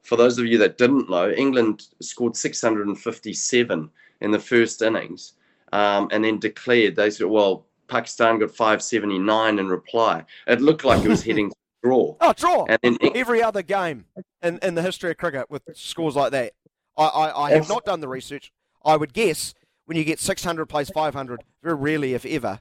[0.03, 3.91] For those of you that didn't know, England scored 657
[4.21, 5.35] in the first innings,
[5.73, 11.05] um, and then declared they said, "Well, Pakistan got 579 in reply." It looked like
[11.05, 12.17] it was heading to draw.
[12.21, 12.65] Oh, draw!
[12.69, 14.07] And then every other game
[14.41, 16.53] in, in the history of cricket with scores like that.
[16.97, 18.53] I, I, I have not done the research.
[18.85, 19.55] I would guess
[19.89, 22.61] when you get 600 plays 500, very rarely, if ever,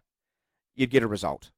[0.78, 1.52] you'd get a result.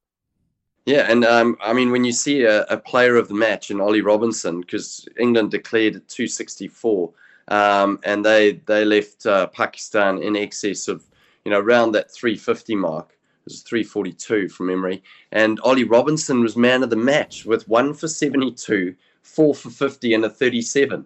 [0.88, 3.80] Yeah, and um, I mean, when you see a, a, player of the match in
[3.80, 7.12] Ollie Robinson, because England declared at 264,
[7.50, 11.06] um, and they they left uh, Pakistan in excess of
[11.46, 13.10] you know around that 350 mark.
[13.12, 17.94] It was 342 from memory, and Ollie Robinson was man of the match with one
[17.94, 21.06] for 72, four for 50, and a 37.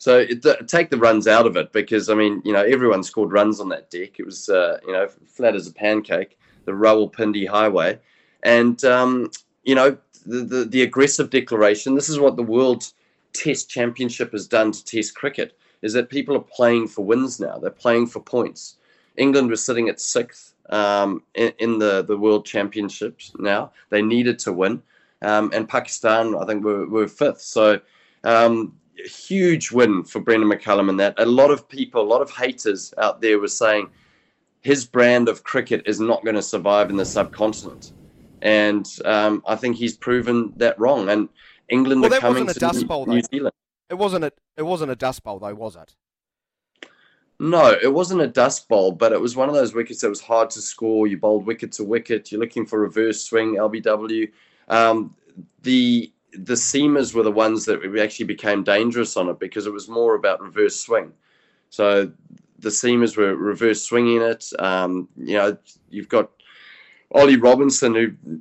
[0.00, 3.32] So it, take the runs out of it because I mean, you know, everyone scored
[3.32, 4.18] runs on that deck.
[4.18, 7.98] It was uh, you know flat as a pancake, the Rawalpindi Highway,
[8.42, 9.30] and um,
[9.62, 11.94] you know the, the, the aggressive declaration.
[11.94, 12.90] This is what the World
[13.34, 15.58] Test Championship has done to Test cricket.
[15.82, 17.58] Is that people are playing for wins now?
[17.58, 18.76] They're playing for points.
[19.18, 23.32] England was sitting at sixth um, in, in, the the World Championships.
[23.38, 24.82] Now they needed to win,
[25.20, 27.42] um, and Pakistan I think were, were fifth.
[27.42, 27.82] So
[28.24, 31.14] um, huge win for Brendon McCullum in that.
[31.18, 33.88] A lot of people, a lot of haters out there were saying
[34.60, 37.92] his brand of cricket is not going to survive in the subcontinent.
[38.42, 41.08] And um, I think he's proven that wrong.
[41.08, 41.28] And
[41.68, 43.54] England well, are coming to New, bowl, New Zealand.
[43.88, 45.94] It wasn't a it wasn't a dust bowl though, was it?
[47.38, 50.20] No, it wasn't a dust bowl, but it was one of those wickets that was
[50.20, 51.06] hard to score.
[51.06, 52.30] You bowled wicket to wicket.
[52.30, 54.30] You're looking for reverse swing, LBW.
[54.68, 55.16] Um,
[55.62, 59.88] the the seamers were the ones that actually became dangerous on it because it was
[59.88, 61.12] more about reverse swing.
[61.70, 62.12] So
[62.58, 64.44] the seamers were reverse swinging it.
[64.58, 65.56] Um, you know,
[65.88, 66.30] you've got
[67.12, 68.40] Ollie Robinson who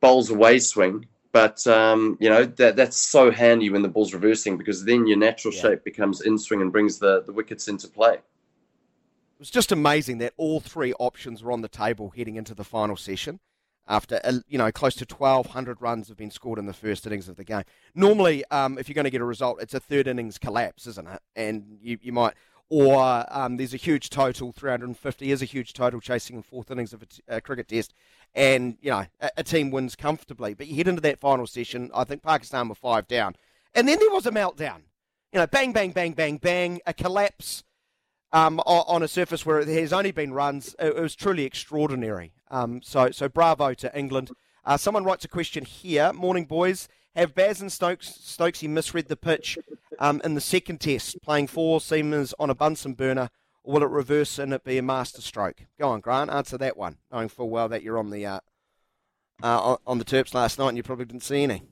[0.00, 4.56] bowls away swing, but um, you know that that's so handy when the ball's reversing
[4.56, 5.62] because then your natural yeah.
[5.62, 8.14] shape becomes in swing and brings the, the wickets into play.
[8.14, 12.64] It was just amazing that all three options were on the table heading into the
[12.64, 13.40] final session
[13.90, 17.28] after uh, you know close to 1,200 runs have been scored in the first innings
[17.28, 17.64] of the game.
[17.94, 21.08] Normally, um, if you're going to get a result, it's a third innings collapse, isn't
[21.08, 21.20] it?
[21.36, 22.34] And you, you might,
[22.70, 26.92] or um, there's a huge total, 350 is a huge total chasing in fourth innings
[26.92, 27.92] of a, t- a cricket test,
[28.34, 30.54] and you know a, a, team wins comfortably.
[30.54, 33.34] But you head into that final session, I think Pakistan were five down,
[33.74, 34.82] and then there was a meltdown.
[35.32, 37.62] You know, bang, bang, bang, bang, bang, a collapse
[38.32, 40.74] um, on a surface where there has only been runs.
[40.78, 42.32] It was truly extraordinary.
[42.50, 44.30] Um, so, so bravo to England.
[44.64, 46.12] Uh, someone writes a question here.
[46.12, 46.88] Morning, boys.
[47.16, 49.58] Have Baz and Stokes Stokesy misread the pitch
[49.98, 53.30] um, in the second test, playing four seamers on a Bunsen burner,
[53.64, 55.64] or will it reverse and it be a master stroke?
[55.78, 58.40] Go on, Grant, answer that one, knowing full well that you're on the uh,
[59.42, 61.62] uh, on the Terps last night and you probably didn't see any.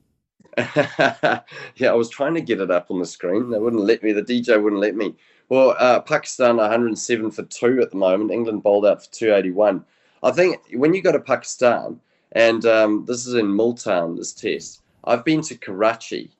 [0.57, 3.49] yeah, I was trying to get it up on the screen.
[3.49, 4.11] They wouldn't let me.
[4.11, 5.15] The DJ wouldn't let me.
[5.49, 8.31] Well, uh, Pakistan 107 for two at the moment.
[8.31, 9.83] England bowled out for 281.
[10.21, 11.99] I think when you go to Pakistan,
[12.33, 16.31] and um, this is in Multan, this test, I've been to Karachi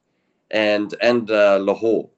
[0.52, 2.10] and and uh, Lahore,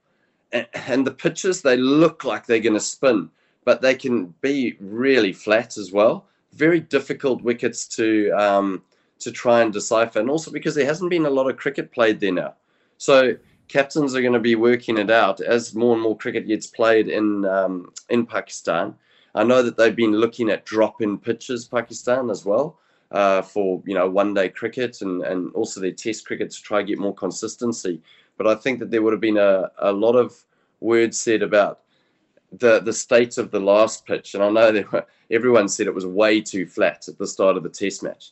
[0.52, 3.30] and, and the pitches they look like they're going to spin,
[3.64, 6.28] but they can be really flat as well.
[6.54, 8.82] Very difficult wickets to um,
[9.20, 12.20] to try and decipher, and also because there hasn't been a lot of cricket played
[12.20, 12.56] there now.
[12.98, 13.36] So
[13.72, 17.08] captains are going to be working it out as more and more cricket gets played
[17.08, 18.94] in um, in Pakistan.
[19.34, 22.78] I know that they've been looking at drop-in pitches, Pakistan as well,
[23.12, 26.88] uh, for you know one-day cricket and and also their Test cricket to try and
[26.88, 28.02] get more consistency.
[28.38, 30.36] But I think that there would have been a, a lot of
[30.82, 31.80] words said about
[32.52, 36.06] the the state of the last pitch, and I know that everyone said it was
[36.06, 38.32] way too flat at the start of the Test match,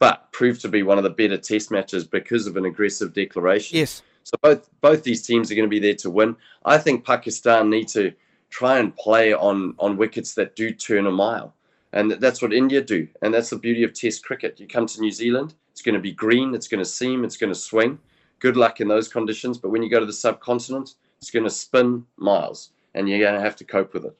[0.00, 3.78] but proved to be one of the better Test matches because of an aggressive declaration.
[3.78, 4.02] Yes.
[4.24, 6.36] So both both these teams are going to be there to win.
[6.64, 8.12] I think Pakistan need to
[8.50, 11.54] try and play on on wickets that do turn a mile,
[11.92, 13.08] and that's what India do.
[13.22, 14.60] And that's the beauty of Test cricket.
[14.60, 17.36] You come to New Zealand, it's going to be green, it's going to seam, it's
[17.36, 17.98] going to swing.
[18.38, 19.58] Good luck in those conditions.
[19.58, 23.34] But when you go to the subcontinent, it's going to spin miles, and you're going
[23.34, 24.16] to have to cope with it.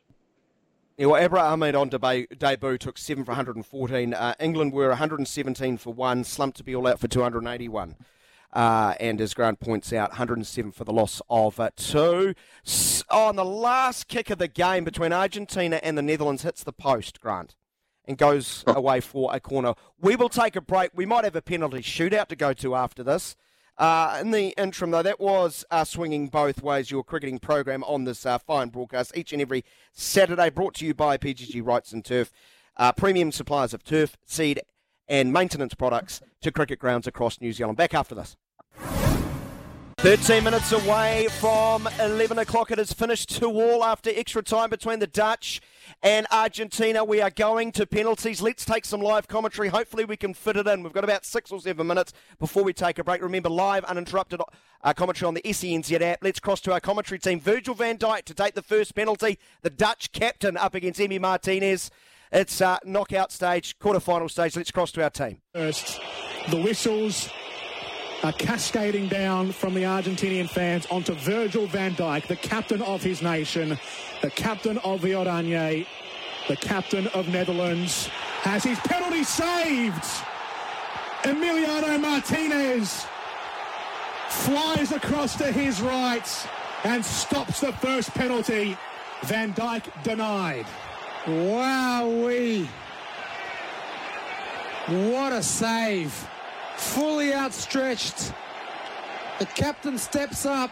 [1.01, 4.13] Yeah, well, Abrar Ahmed on debut, debut took 7 for 114.
[4.13, 7.97] Uh, England were 117 for 1, slumped to be all out for 281.
[8.53, 12.35] Uh, and as Grant points out, 107 for the loss of uh, two.
[13.11, 17.21] On the last kick of the game between Argentina and the Netherlands, hits the post,
[17.21, 17.55] Grant,
[18.07, 19.75] and goes away for a corner.
[20.01, 20.91] We will take a break.
[20.95, 23.37] We might have a penalty shootout to go to after this.
[23.79, 26.91] Uh, in the interim, though, that was uh, swinging both ways.
[26.91, 30.93] Your cricketing program on this uh, fine broadcast each and every Saturday, brought to you
[30.93, 32.31] by PGG Wrightson Turf,
[32.77, 34.61] uh, premium suppliers of turf, seed,
[35.11, 37.77] and maintenance products to cricket grounds across New Zealand.
[37.77, 38.37] Back after this.
[39.99, 42.71] 13 minutes away from 11 o'clock.
[42.71, 45.61] It is finished 2 all after extra time between the Dutch
[46.03, 47.05] and Argentina.
[47.05, 48.41] We are going to penalties.
[48.41, 49.69] Let's take some live commentary.
[49.69, 50.83] Hopefully, we can fit it in.
[50.83, 53.21] We've got about six or seven minutes before we take a break.
[53.21, 54.41] Remember, live, uninterrupted
[54.83, 56.21] uh, commentary on the SENZ app.
[56.23, 57.39] Let's cross to our commentary team.
[57.39, 59.39] Virgil van Dijk to take the first penalty.
[59.61, 61.91] The Dutch captain up against Emi Martinez.
[62.33, 64.57] It's uh, knockout stage, quarter-final stage.
[64.57, 65.39] Let's cross to our team.
[65.53, 66.01] First,
[66.49, 67.29] the whistles
[68.23, 73.21] are cascading down from the Argentinian fans onto Virgil van Dijk, the captain of his
[73.21, 73.79] nation,
[74.23, 75.87] the captain of the Oranje,
[76.47, 78.07] the captain of Netherlands,
[78.43, 80.05] has his penalty saved.
[81.23, 83.07] Emiliano Martinez
[84.29, 86.49] flies across to his right
[86.85, 88.77] and stops the first penalty.
[89.25, 90.67] Van Dijk denied.
[91.25, 92.67] Wowee.
[94.87, 96.13] What a save
[96.77, 98.33] fully outstretched.
[99.39, 100.71] The captain steps up,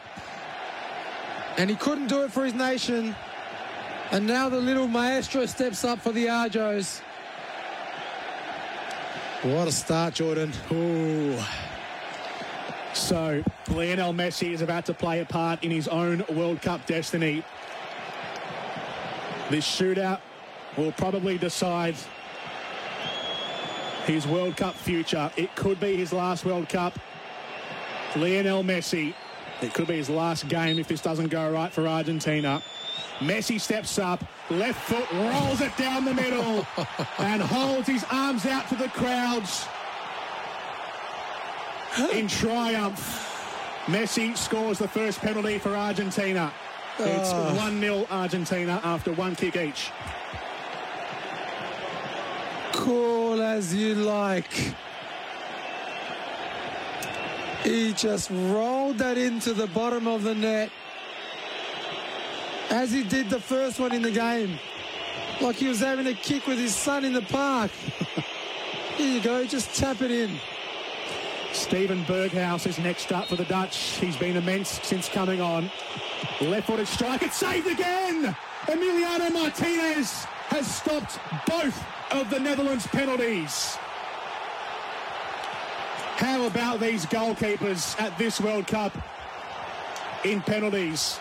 [1.57, 3.15] and he couldn't do it for his nation.
[4.11, 7.01] And now the little maestro steps up for the Argos.
[9.43, 10.53] What a start, Jordan.
[10.73, 11.39] Ooh.
[12.95, 17.45] So, Lionel Messi is about to play a part in his own World Cup destiny.
[19.51, 20.21] This shootout
[20.77, 21.97] will probably decide
[24.05, 25.31] his World Cup future.
[25.37, 26.99] It could be his last World Cup.
[28.17, 29.15] Lionel Messi.
[29.61, 32.63] It could be his last game if this doesn't go right for Argentina.
[33.19, 36.67] Messi steps up, left foot, rolls it down the middle,
[37.19, 39.67] and holds his arms out to the crowds
[42.13, 43.25] in triumph.
[43.87, 46.53] Messi scores the first penalty for Argentina.
[46.99, 47.55] It's ah.
[47.57, 49.91] 1 0 Argentina after one kick each.
[52.89, 54.51] Cool as you like.
[57.63, 60.71] He just rolled that into the bottom of the net
[62.71, 64.59] as he did the first one in the game.
[65.43, 67.71] Like he was having a kick with his son in the park.
[68.97, 70.41] Here you go, just tap it in.
[71.53, 73.99] Steven Berghuis is next up for the Dutch.
[73.99, 75.71] He's been immense since coming on.
[76.41, 78.35] Left-footed strike, it's saved again!
[78.63, 81.79] Emiliano Martinez has stopped both
[82.11, 83.77] of the Netherlands penalties.
[86.17, 88.93] How about these goalkeepers at this World Cup
[90.25, 91.21] in penalties?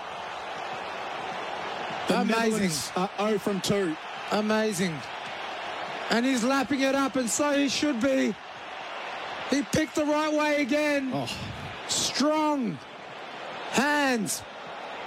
[2.07, 2.51] The Amazing.
[2.51, 3.95] Netherlands are 0 from 2.
[4.31, 4.95] Amazing.
[6.09, 8.33] And he's lapping it up, and so he should be.
[9.49, 11.11] He picked the right way again.
[11.13, 11.29] Oh.
[11.87, 12.77] Strong.
[13.71, 14.41] Hands.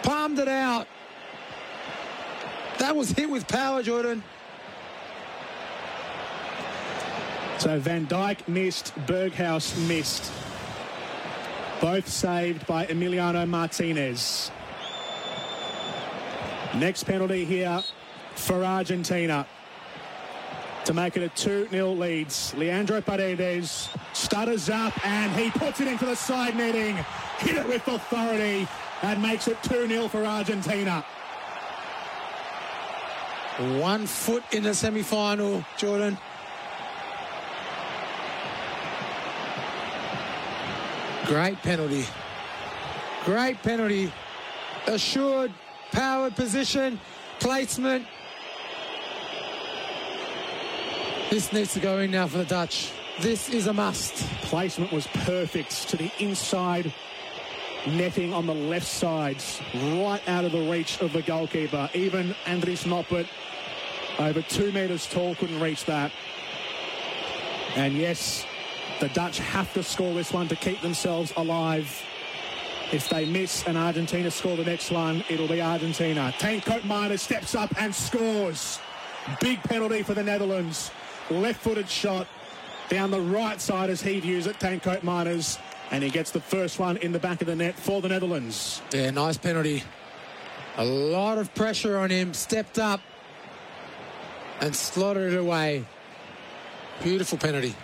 [0.02, 0.86] Palmed it out.
[2.78, 4.22] That was hit with power, Jordan.
[7.60, 10.32] So Van Dijk missed, Berghuis missed.
[11.78, 14.50] Both saved by Emiliano Martinez.
[16.76, 17.82] Next penalty here
[18.34, 19.46] for Argentina
[20.86, 22.54] to make it a 2-0 leads.
[22.54, 26.96] Leandro Paredes stutters up and he puts it into the side netting.
[27.40, 28.66] Hit it with authority
[29.02, 31.04] and makes it 2-0 for Argentina.
[33.78, 36.16] One foot in the semi-final, Jordan.
[41.30, 42.04] Great penalty.
[43.24, 44.12] Great penalty.
[44.88, 45.52] Assured,
[45.92, 46.98] powered position,
[47.38, 48.04] placement.
[51.30, 52.90] This needs to go in now for the Dutch.
[53.20, 54.16] This is a must.
[54.42, 56.92] Placement was perfect to the inside
[57.86, 59.40] netting on the left side,
[59.74, 61.88] right out of the reach of the goalkeeper.
[61.94, 63.28] Even Andries Noppert,
[64.18, 66.10] over two metres tall, couldn't reach that.
[67.76, 68.44] And yes,
[69.00, 71.90] the Dutch have to score this one to keep themselves alive.
[72.92, 76.34] If they miss and Argentina score the next one, it'll be Argentina.
[76.38, 78.78] Tank Koopmeiners steps up and scores.
[79.40, 80.90] Big penalty for the Netherlands.
[81.30, 82.26] Left-footed shot
[82.88, 85.58] down the right side as he views it, Tank Koopmeiners.
[85.92, 88.82] And he gets the first one in the back of the net for the Netherlands.
[88.92, 89.82] Yeah, nice penalty.
[90.76, 92.34] A lot of pressure on him.
[92.34, 93.00] Stepped up
[94.60, 95.84] and slotted it away.
[97.02, 97.74] Beautiful penalty.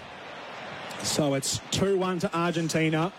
[1.02, 3.12] So it's 2-1 to Argentina.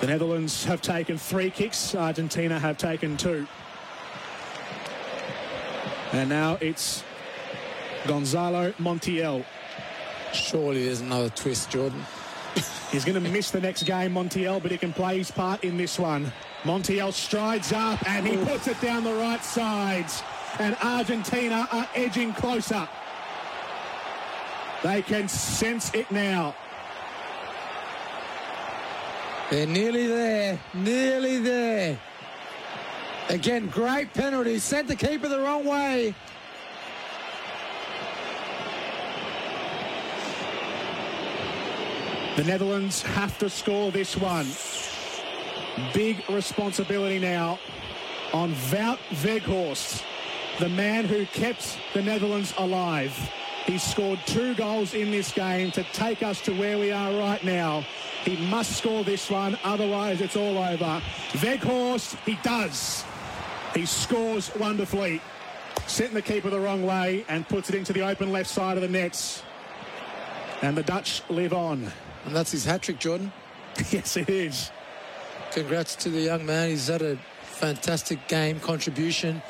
[0.00, 1.94] The Netherlands have taken three kicks.
[1.94, 3.46] Argentina have taken two.
[6.12, 7.02] And now it's
[8.06, 9.44] Gonzalo Montiel.
[10.32, 12.04] Surely there's another twist, Jordan.
[12.92, 15.76] He's going to miss the next game, Montiel, but he can play his part in
[15.76, 16.32] this one.
[16.62, 20.06] Montiel strides up and he puts it down the right side.
[20.58, 22.88] And Argentina are edging closer.
[24.82, 26.54] They can sense it now.
[29.50, 30.58] They're nearly there.
[30.74, 31.98] Nearly there.
[33.28, 34.58] Again, great penalty.
[34.58, 36.14] Sent the keeper the wrong way.
[42.36, 44.46] The Netherlands have to score this one.
[45.94, 47.58] Big responsibility now
[48.32, 50.02] on Wout Weghorst,
[50.58, 53.14] the man who kept the Netherlands alive.
[53.66, 57.42] He scored two goals in this game to take us to where we are right
[57.42, 57.84] now.
[58.24, 61.02] He must score this one, otherwise it's all over.
[61.32, 63.04] Weghorst, he does.
[63.74, 65.20] He scores wonderfully,
[65.88, 68.82] setting the keeper the wrong way and puts it into the open left side of
[68.82, 69.42] the nets.
[70.62, 71.90] And the Dutch live on.
[72.24, 73.32] And that's his hat trick, Jordan.
[73.90, 74.70] yes, it is.
[75.50, 76.70] Congrats to the young man.
[76.70, 79.42] He's had a fantastic game contribution.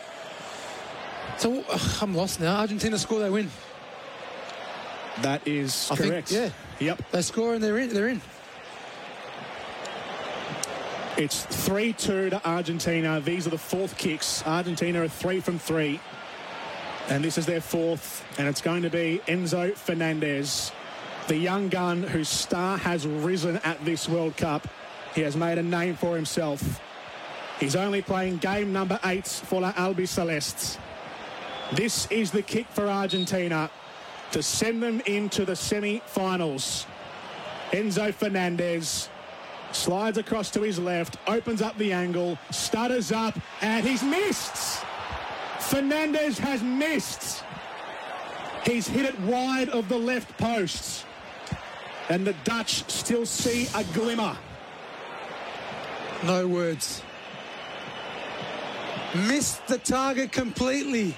[1.37, 1.63] So
[2.01, 2.61] I'm lost now.
[2.61, 3.51] Argentina score, they win.
[5.23, 6.29] That is I correct.
[6.29, 6.87] Think, yeah.
[6.89, 7.11] Yep.
[7.11, 7.93] They score and they're in.
[7.93, 8.21] They're in.
[11.17, 13.21] It's 3 2 to Argentina.
[13.21, 14.47] These are the fourth kicks.
[14.47, 15.99] Argentina are three from three.
[17.09, 18.23] And this is their fourth.
[18.39, 20.73] And it's going to be Enzo Fernandez,
[21.29, 24.69] the young gun whose star has risen at this World Cup.
[25.15, 26.83] He has made a name for himself.
[27.59, 30.77] He's only playing game number eight for La Albicelestes.
[31.73, 33.71] This is the kick for Argentina
[34.33, 36.87] to send them into the semi-finals.
[37.73, 39.09] Enzo Fernandez
[39.73, 44.85] slides across to his left, opens up the angle, stutters up, and he's missed.
[45.61, 47.45] Fernandez has missed.
[48.65, 51.05] He's hit it wide of the left post.
[52.09, 54.37] And the Dutch still see a glimmer.
[56.25, 57.03] No words.
[59.29, 61.17] Missed the target completely.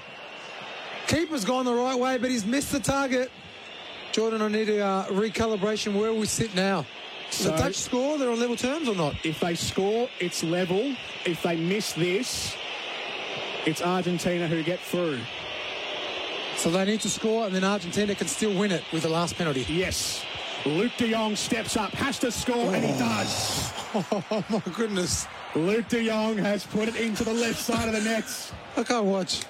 [1.09, 3.31] Keeper's gone the right way, but he's missed the target.
[4.13, 5.99] Jordan, I need a uh, recalibration.
[5.99, 6.85] Where we sit now?
[7.31, 8.19] So- the Dutch score?
[8.19, 9.15] They're on level terms or not?
[9.25, 10.95] If they score, it's level.
[11.25, 12.55] If they miss this,
[13.65, 15.19] it's Argentina who get through.
[16.57, 19.37] So they need to score, and then Argentina can still win it with the last
[19.37, 19.65] penalty.
[19.69, 20.23] Yes.
[20.65, 23.73] Luuk de Jong steps up, has to score, and he does.
[23.95, 25.27] Oh my goodness!
[25.55, 28.53] Luuk de Jong has put it into the left side of the nets.
[28.77, 29.45] I can't watch.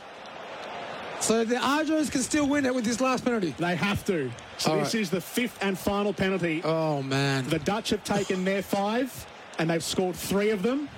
[1.21, 3.55] So the Argos can still win it with this last penalty.
[3.59, 4.31] They have to.
[4.57, 5.01] So All this right.
[5.03, 6.63] is the fifth and final penalty.
[6.65, 7.47] Oh man!
[7.49, 9.27] The Dutch have taken their five,
[9.59, 10.89] and they've scored three of them.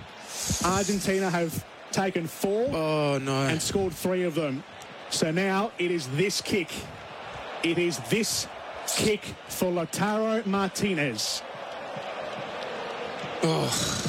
[0.65, 3.35] Argentina have taken four Oh no!
[3.47, 4.63] and scored three of them.
[5.11, 6.71] So now it is this kick.
[7.63, 8.47] It is this
[8.87, 11.43] kick for Lautaro Martinez.
[13.43, 14.07] Oh.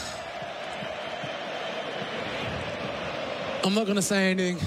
[3.63, 4.59] I'm not going to say anything.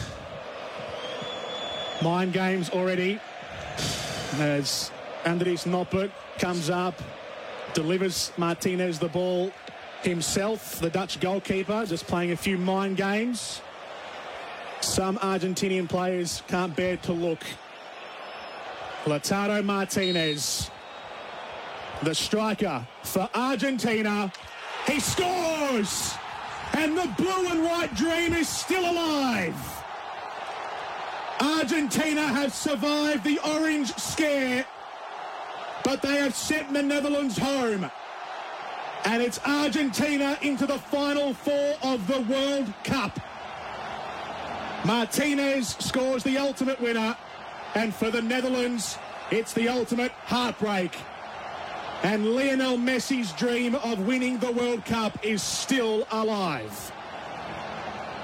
[2.05, 3.19] Mind games already.
[4.35, 4.91] As
[5.25, 7.01] Andries Noppert comes up,
[7.73, 9.51] delivers Martinez the ball
[10.03, 13.63] himself, the Dutch goalkeeper, just playing a few mind games.
[14.83, 17.43] Some Argentinian players can't bear to look.
[19.07, 20.71] Lautaro Martinez,
[22.03, 24.31] the striker for Argentina.
[24.87, 26.13] He scores!
[26.75, 29.74] And the blue and white dream is still alive.
[31.41, 34.65] Argentina have survived the orange scare,
[35.83, 37.91] but they have sent the Netherlands home.
[39.05, 43.19] And it's Argentina into the final four of the World Cup.
[44.87, 47.17] Martinez scores the ultimate winner,
[47.75, 48.97] and for the Netherlands,
[49.31, 50.97] it's the ultimate heartbreak.
[52.03, 56.94] And Lionel Messi's dream of winning the World Cup is still alive.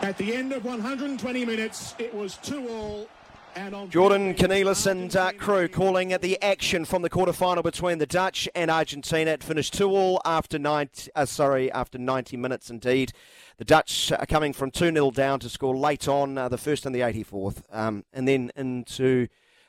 [0.03, 3.09] At the end of 120 minutes, it was 2 all.
[3.55, 7.99] And on Jordan Canelis and uh, crew calling at the action from the quarterfinal between
[7.99, 9.33] the Dutch and Argentina.
[9.33, 13.13] It finished two all after 90, uh, sorry, after 90 minutes indeed.
[13.59, 16.87] The Dutch are coming from 2 0 down to score late on, uh, the first
[16.87, 19.27] and the 84th, um, and then into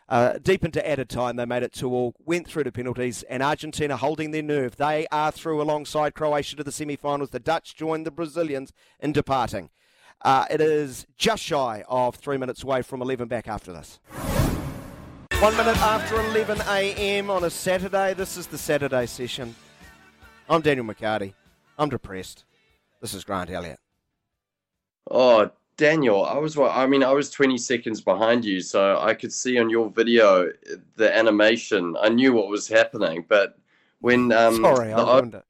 [0.08, 1.36] uh, deep into added time.
[1.36, 4.76] They made it 2 all, went through to penalties, and Argentina holding their nerve.
[4.78, 7.32] They are through alongside Croatia to the semi finals.
[7.32, 9.72] The Dutch joined the Brazilians in departing.
[10.24, 14.00] Uh, it is just shy of three minutes away from 11 back after this.
[15.40, 17.32] One minute after 11 a.m.
[17.32, 18.14] on a Saturday.
[18.14, 19.56] This is the Saturday session.
[20.48, 21.34] I'm Daniel McHardy.
[21.80, 22.46] I'm depressed.
[23.02, 23.80] This is Grant Elliott.
[25.10, 29.34] Oh, Daniel, I was I mean I was 20 seconds behind you, so I could
[29.34, 30.52] see on your video
[30.96, 31.96] the animation.
[32.00, 33.58] I knew what was happening, but
[34.00, 35.46] when um Sorry, I ruined it.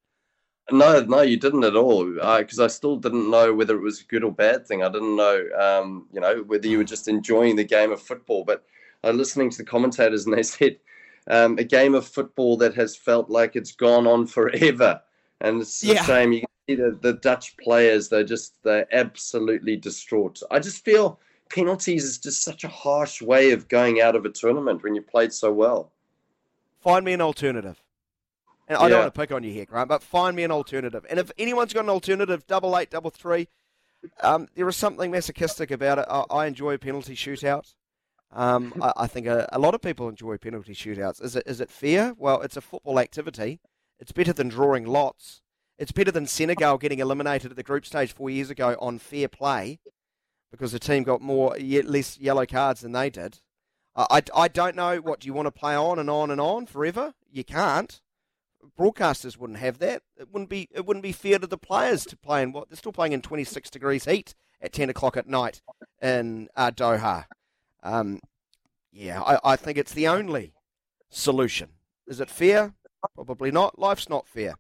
[0.72, 2.06] No, no, you didn't at all.
[2.06, 4.84] Because I still didn't know whether it was a good or bad thing.
[4.84, 8.44] I didn't know, um, you know, whether you were just enjoying the game of football.
[8.44, 8.64] But
[9.04, 10.78] I was listening to the commentators, and they said
[11.28, 15.02] um, a game of football that has felt like it's gone on forever.
[15.42, 16.02] and it's Yeah.
[16.02, 16.34] a shame.
[16.34, 20.42] You can see the, the Dutch players; they're just they're absolutely distraught.
[20.52, 21.20] I just feel
[21.50, 25.02] penalties is just such a harsh way of going out of a tournament when you
[25.02, 25.92] played so well.
[26.80, 27.81] Find me an alternative.
[28.72, 31.06] And I don't want to pick on you here, Grant, but find me an alternative.
[31.10, 33.50] And if anyone's got an alternative, double eight, double three,
[34.22, 36.06] um, there is something masochistic about it.
[36.10, 37.76] I, I enjoy penalty shootouts.
[38.32, 41.22] Um, I, I think a, a lot of people enjoy penalty shootouts.
[41.22, 42.14] Is it is it fair?
[42.18, 43.60] Well, it's a football activity.
[44.00, 45.42] It's better than drawing lots.
[45.78, 49.28] It's better than Senegal getting eliminated at the group stage four years ago on fair
[49.28, 49.80] play
[50.50, 53.40] because the team got more less yellow cards than they did.
[53.98, 54.98] I, I, I don't know.
[55.00, 57.16] What do you want to play on and on and on forever?
[57.30, 58.00] You can't.
[58.78, 60.04] Broadcasters wouldn't have that.
[60.18, 60.68] It wouldn't be.
[60.72, 63.22] It wouldn't be fair to the players to play in what they're still playing in
[63.22, 65.62] 26 degrees heat at 10 o'clock at night
[66.02, 67.26] in uh, Doha.
[67.84, 68.20] Um,
[68.92, 70.54] yeah, I, I think it's the only
[71.10, 71.70] solution.
[72.08, 72.74] Is it fair?
[73.16, 73.80] Probably not.
[73.80, 74.54] Life's not fair.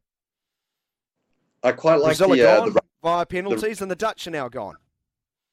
[1.63, 4.75] I quite like Brazil the, uh, the via penalties, and the Dutch are now gone.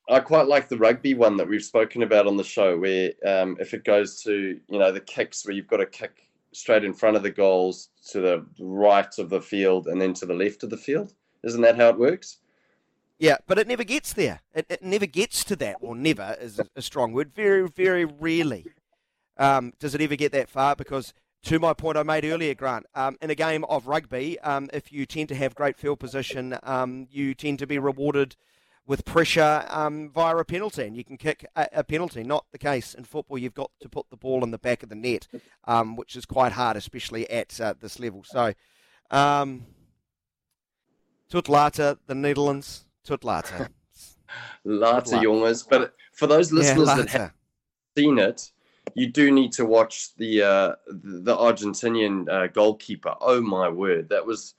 [0.09, 3.59] I quite like the rugby one that we've spoken about on the show, where um,
[3.61, 6.94] if it goes to you know the kicks where you've got to kick straight in
[6.94, 10.62] front of the goals to the right of the field and then to the left
[10.62, 11.12] of the field,
[11.44, 12.38] isn't that how it works?
[13.18, 14.40] Yeah, but it never gets there.
[14.55, 17.32] It, it never gets to that, or never is a, strong word.
[17.34, 18.66] Very, very rarely
[19.36, 21.12] um, does it ever get that far because,
[21.44, 24.92] to my point I made earlier, Grant, um, in a game of rugby, um, if
[24.92, 28.36] you tend to have great field position, um, you tend to be rewarded
[28.89, 32.24] with pressure um, via a penalty, and you can kick a, a penalty.
[32.24, 33.39] Not the case in football.
[33.39, 35.28] You've got to put the ball in the back of the net,
[35.64, 38.24] um, which is quite hard, especially at uh, this level.
[38.24, 38.55] So,
[39.11, 39.66] um,
[41.47, 42.86] later, the Netherlands.
[44.64, 45.22] Later, luck.
[45.22, 45.66] jongens.
[45.66, 47.32] But for those yeah, listeners that haven't
[47.97, 48.51] seen it,
[48.95, 53.14] you do need to watch the uh, the Argentinian uh, goalkeeper.
[53.22, 54.57] Oh my word, that was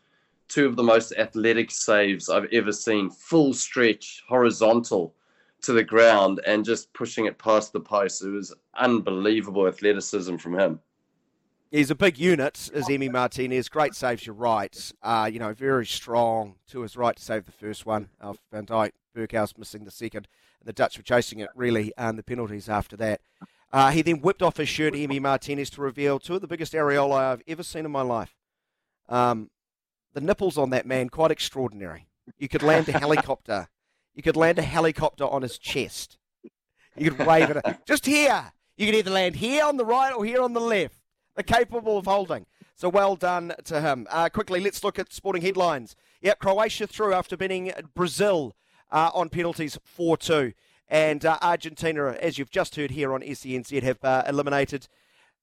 [0.49, 3.09] two of the most athletic saves I've ever seen.
[3.09, 5.15] Full stretch, horizontal
[5.61, 8.23] to the ground, and just pushing it past the post.
[8.23, 10.79] It was unbelievable athleticism from him.
[11.71, 13.69] He's a big unit, is Emi Martinez.
[13.69, 14.91] Great saves, you're right.
[15.03, 18.09] Uh, you know, very strong to his right to save the first one.
[18.19, 20.27] Uh, Van Dijk, Berghuis missing the second.
[20.59, 23.21] And the Dutch were chasing it, really, and the penalties after that.
[23.71, 26.73] Uh, he then whipped off his shirt, Emi Martinez, to reveal two of the biggest
[26.73, 28.35] areola I've ever seen in my life.
[29.07, 29.51] Um,
[30.13, 32.07] the nipples on that man, quite extraordinary.
[32.37, 33.67] You could land a helicopter.
[34.13, 36.17] You could land a helicopter on his chest.
[36.95, 37.63] You could wave it.
[37.85, 38.51] Just here.
[38.75, 40.95] You could either land here on the right or here on the left.
[41.35, 42.45] They're capable of holding.
[42.75, 44.07] So well done to him.
[44.09, 45.95] Uh, quickly, let's look at sporting headlines.
[46.21, 48.55] Yep, Croatia through after beating Brazil
[48.91, 50.53] uh, on penalties 4 2.
[50.87, 54.87] And uh, Argentina, as you've just heard here on SENZ, have uh, eliminated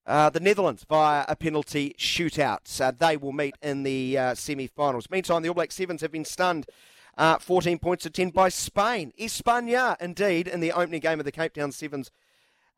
[0.07, 2.81] uh, the Netherlands via a penalty shootout.
[2.81, 5.11] Uh, they will meet in the uh, semi finals.
[5.11, 6.67] Meantime, the All Black Sevens have been stunned.
[7.19, 9.13] Uh, 14 points to 10 by Spain.
[9.19, 12.11] España, indeed, in the opening game of the Cape Town Sevens.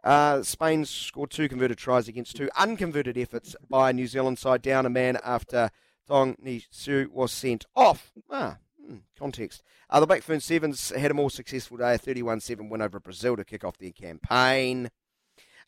[0.05, 4.87] Uh, Spain scored two converted tries against two unconverted efforts by New Zealand side down
[4.87, 5.71] a man after
[6.07, 8.13] Tong Nisu was sent off.
[8.31, 9.63] Ah, hmm, context.
[9.91, 13.37] Uh, the Blackfern Sevens had a more successful day, a 31 7 win over Brazil
[13.37, 14.89] to kick off their campaign.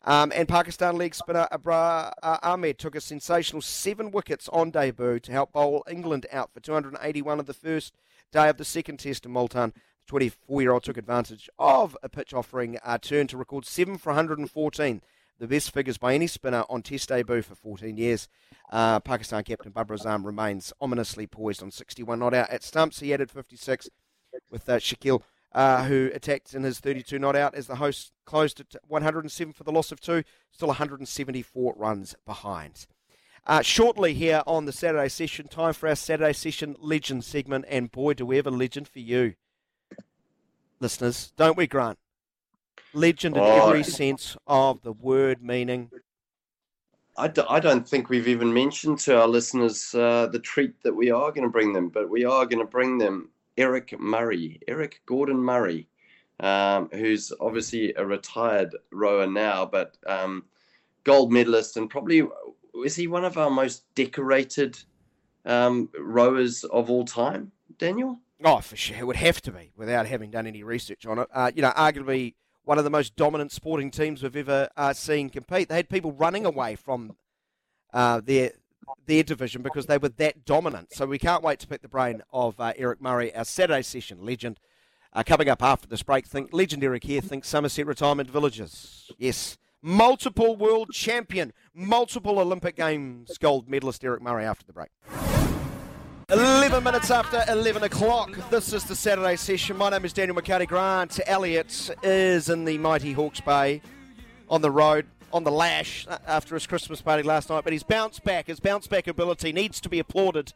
[0.03, 5.19] Um, and Pakistan leg spinner Abrar uh, Ahmed took a sensational seven wickets on debut
[5.19, 7.93] to help bowl England out for 281 of the first
[8.31, 9.73] day of the second test in Multan.
[9.73, 13.99] The 24 year old took advantage of a pitch offering uh, turn to record 7
[13.99, 15.01] for 114,
[15.37, 18.27] the best figures by any spinner on test debut for 14 years.
[18.71, 23.01] Uh, Pakistan captain Babar Azam remains ominously poised on 61 not out at stumps.
[23.01, 23.87] He added 56
[24.49, 25.21] with uh, Shakeel
[25.53, 29.63] uh, who attacked in his 32 not out as the hosts closed at 107 for
[29.63, 32.85] the loss of two, still 174 runs behind.
[33.47, 37.91] Uh, shortly here on the Saturday session, time for our Saturday session legend segment, and
[37.91, 39.33] boy, do we have a legend for you,
[40.79, 41.97] listeners, don't we, Grant?
[42.93, 43.67] Legend in Oh.
[43.67, 45.89] every sense of the word meaning.
[47.17, 50.93] I, d- I don't think we've even mentioned to our listeners uh, the treat that
[50.95, 54.59] we are going to bring them, but we are going to bring them Eric Murray,
[54.67, 55.87] Eric Gordon Murray,
[56.39, 60.45] um, who's obviously a retired rower now, but um,
[61.03, 62.23] gold medalist and probably
[62.85, 64.77] is he one of our most decorated
[65.45, 68.19] um, rowers of all time, Daniel?
[68.43, 68.97] Oh, for sure.
[68.97, 71.27] It would have to be without having done any research on it.
[71.33, 72.33] Uh, you know, arguably
[72.63, 75.69] one of the most dominant sporting teams we've ever uh, seen compete.
[75.69, 77.15] They had people running away from
[77.93, 78.51] uh, their
[79.05, 80.93] their division because they were that dominant.
[80.93, 84.25] So we can't wait to pick the brain of uh, Eric Murray, our Saturday session
[84.25, 84.59] legend.
[85.13, 89.11] Uh, coming up after this break, think legend Eric here thinks Summerset Retirement Villages.
[89.17, 94.89] Yes, multiple world champion, multiple Olympic Games gold medalist Eric Murray after the break.
[96.31, 98.31] 11 minutes after 11 o'clock.
[98.49, 99.75] This is the Saturday session.
[99.75, 101.19] My name is Daniel McHardy Grant.
[101.27, 103.81] Elliott is in the mighty Hawke's Bay
[104.49, 107.63] on the road, on the lash after his Christmas party last night.
[107.63, 110.53] But his bounce back, his bounce back ability needs to be applauded.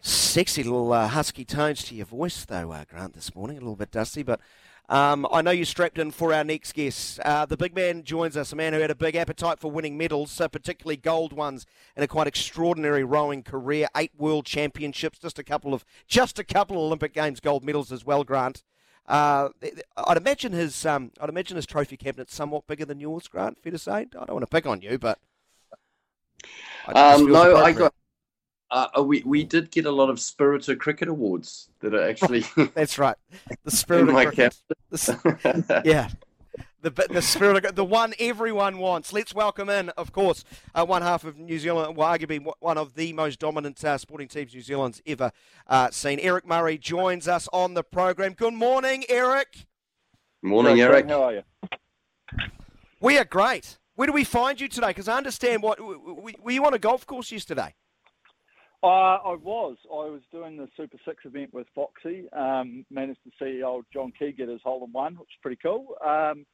[0.00, 3.58] Sexy little uh, husky tones to your voice, though, uh, Grant, this morning.
[3.58, 4.40] A little bit dusty, but
[4.88, 7.20] um, I know you strapped in for our next guest.
[7.20, 9.98] Uh, the big man joins us, a man who had a big appetite for winning
[9.98, 13.88] medals, so particularly gold ones, in a quite extraordinary rowing career.
[13.96, 17.92] Eight world championships, just a couple of just a couple of Olympic Games gold medals
[17.92, 18.24] as well.
[18.24, 18.64] Grant.
[19.10, 19.48] Uh,
[19.96, 23.60] I'd imagine his um, I'd imagine his trophy cabinet's somewhat bigger than yours, Grant.
[23.60, 23.92] Fair to say.
[23.92, 25.18] I don't want to pick on you, but
[26.94, 27.92] um, no, I got
[28.70, 32.44] uh, uh, we we did get a lot of Spirited Cricket awards that are actually.
[32.74, 33.16] That's right.
[33.64, 34.56] The Spirit of Cricket.
[34.90, 36.08] The, yeah.
[36.82, 39.12] The, the spirit of the one everyone wants.
[39.12, 42.94] Let's welcome in, of course, uh, one half of New Zealand, well, arguably one of
[42.94, 45.30] the most dominant uh, sporting teams New Zealand's ever
[45.66, 46.18] uh, seen.
[46.20, 48.32] Eric Murray joins us on the program.
[48.32, 49.66] Good morning, Eric.
[50.40, 51.06] Morning, Eric.
[51.06, 51.42] How are you?
[52.98, 53.78] We are great.
[53.96, 54.88] Where do we find you today?
[54.88, 57.74] Because I understand what were you on a golf course yesterday?
[58.82, 59.76] Uh, I was.
[59.92, 62.26] I was doing the Super Six event with Foxy.
[62.32, 65.58] Um, managed to see old John Key get his hole in one, which is pretty
[65.62, 65.96] cool.
[66.02, 66.46] Um,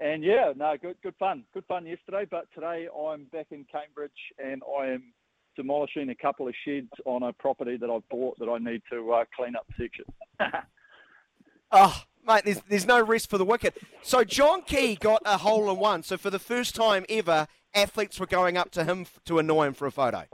[0.00, 1.44] and yeah, no, good, good fun.
[1.52, 2.26] Good fun yesterday.
[2.30, 4.10] But today I'm back in Cambridge
[4.42, 5.12] and I am
[5.56, 9.12] demolishing a couple of sheds on a property that I've bought that I need to
[9.12, 10.04] uh, clean up the section.
[11.72, 13.74] oh, mate, there's, there's no rest for the wicked.
[14.02, 16.02] So John Key got a hole in one.
[16.02, 19.74] So for the first time ever, athletes were going up to him to annoy him
[19.74, 20.24] for a photo.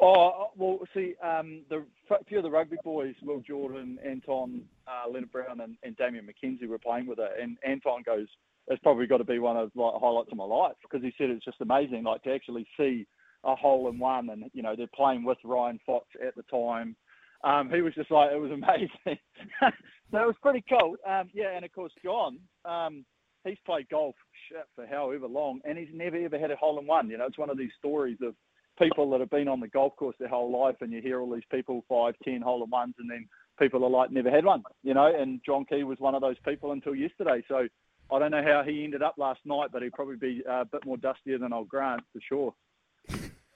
[0.00, 5.10] Oh well, see, um, the a few of the rugby boys, Will Jordan, Anton, uh,
[5.10, 8.26] Lienert-Brown, and, and Damian McKenzie were playing with it, and Anton goes,
[8.68, 11.30] "It's probably got to be one of like highlights of my life," because he said
[11.30, 13.06] it's just amazing, like to actually see
[13.44, 16.96] a hole in one, and you know they're playing with Ryan Fox at the time.
[17.44, 18.88] Um, he was just like, it was amazing.
[19.60, 20.96] so it was pretty cool.
[21.06, 23.04] Um, yeah, and of course John, um,
[23.44, 24.14] he's played golf
[24.48, 27.10] shit for however long, and he's never ever had a hole in one.
[27.10, 28.34] You know, it's one of these stories of
[28.78, 31.32] people that have been on the golf course their whole life, and you hear all
[31.32, 34.62] these people five, ten hole in ones, and then people are like never had one,
[34.82, 35.12] you know.
[35.14, 37.44] And John Key was one of those people until yesterday.
[37.46, 37.68] So
[38.12, 40.84] I don't know how he ended up last night, but he'd probably be a bit
[40.84, 42.54] more dustier than old Grant for sure.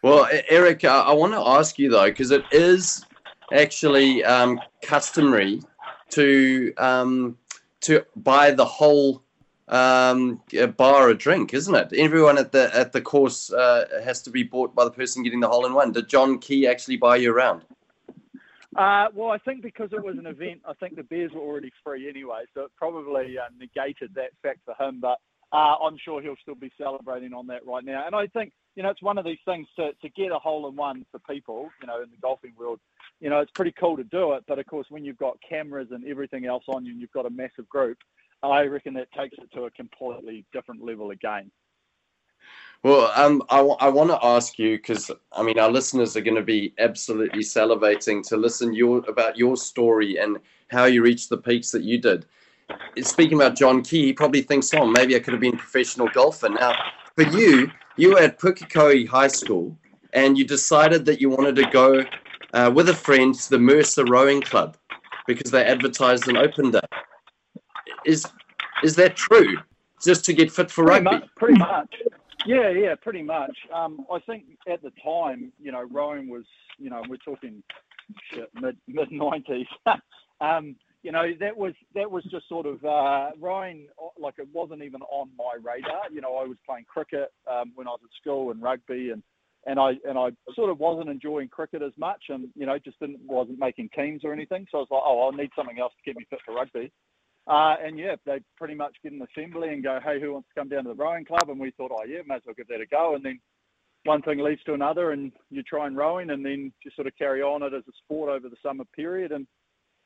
[0.03, 3.05] Well, Eric, I want to ask you though, because it is
[3.53, 5.61] actually um, customary
[6.11, 7.37] to um,
[7.81, 9.23] to buy the whole
[9.69, 10.41] um,
[10.77, 11.93] bar a drink, isn't it?
[11.93, 15.41] Everyone at the at the course uh, has to be bought by the person getting
[15.41, 15.93] the hole in one.
[15.93, 17.63] Did John Key actually buy you around?
[18.79, 21.73] Uh, well, I think because it was an event, I think the beers were already
[21.83, 25.01] free anyway, so it probably uh, negated that fact for him.
[25.01, 25.19] But
[25.53, 28.07] uh, I'm sure he'll still be celebrating on that right now.
[28.07, 30.69] And I think you know it's one of these things to to get a hole
[30.69, 32.79] in one for people, you know, in the golfing world.
[33.21, 35.89] You know, it's pretty cool to do it, but of course, when you've got cameras
[35.91, 37.99] and everything else on you, and you've got a massive group,
[38.45, 41.51] I reckon that takes it to a completely different level again.
[42.85, 46.21] Well, um, I, w- I want to ask you because I mean our listeners are
[46.21, 51.29] going to be absolutely salivating to listen your about your story and how you reached
[51.29, 52.27] the peaks that you did.
[53.01, 56.09] Speaking about John Key, he probably thinks, "Oh, maybe I could have been a professional
[56.09, 56.73] golfer." Now,
[57.17, 59.77] for you, you were at Pukekohe High School,
[60.13, 62.05] and you decided that you wanted to go
[62.55, 64.77] uh, with a friend to the Mercer Rowing Club
[65.27, 66.81] because they advertised an open day.
[68.05, 68.25] Is
[68.85, 69.57] is that true?
[70.03, 71.19] Just to get fit for pretty rugby?
[71.19, 71.95] Much, pretty much.
[72.49, 73.55] Yeah, yeah, pretty much.
[73.75, 76.45] Um, I think at the time, you know, rowing was,
[76.79, 77.63] you know, we're talking
[78.33, 79.67] shit, mid mid nineties.
[80.41, 83.89] um, you know, that was that was just sort of uh, rowing.
[84.19, 86.11] Like it wasn't even on my radar.
[86.11, 89.23] You know, I was playing cricket um, when I was at school and rugby, and
[89.67, 92.99] and I and I sort of wasn't enjoying cricket as much, and you know, just
[92.99, 94.67] didn't wasn't making teams or anything.
[94.71, 96.91] So I was like, oh, I'll need something else to keep me fit for rugby.
[97.49, 100.61] Uh, and yeah, they pretty much get an assembly and go, hey, who wants to
[100.61, 101.49] come down to the rowing club?
[101.49, 103.15] And we thought, oh yeah, may as well give that a go.
[103.15, 103.41] And then
[104.05, 107.17] one thing leads to another, and you try and rowing, and then you sort of
[107.17, 109.33] carry on it as a sport over the summer period.
[109.33, 109.47] And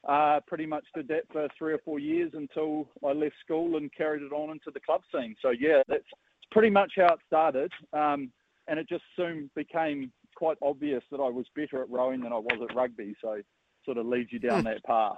[0.08, 3.92] uh, pretty much did that for three or four years until I left school and
[3.92, 5.34] carried it on into the club scene.
[5.42, 6.04] So yeah, that's
[6.52, 7.72] pretty much how it started.
[7.92, 8.30] Um,
[8.68, 12.38] and it just soon became quite obvious that I was better at rowing than I
[12.38, 13.16] was at rugby.
[13.20, 13.40] So
[13.84, 14.66] sort of leads you down hmm.
[14.66, 15.16] that path.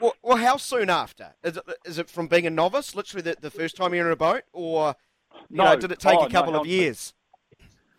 [0.00, 1.34] Well, well, how soon after?
[1.44, 4.12] Is it, is it from being a novice, literally the, the first time you're in
[4.12, 4.94] a boat, or
[5.50, 5.64] you no.
[5.64, 7.12] know, did it take oh, a couple no, of years?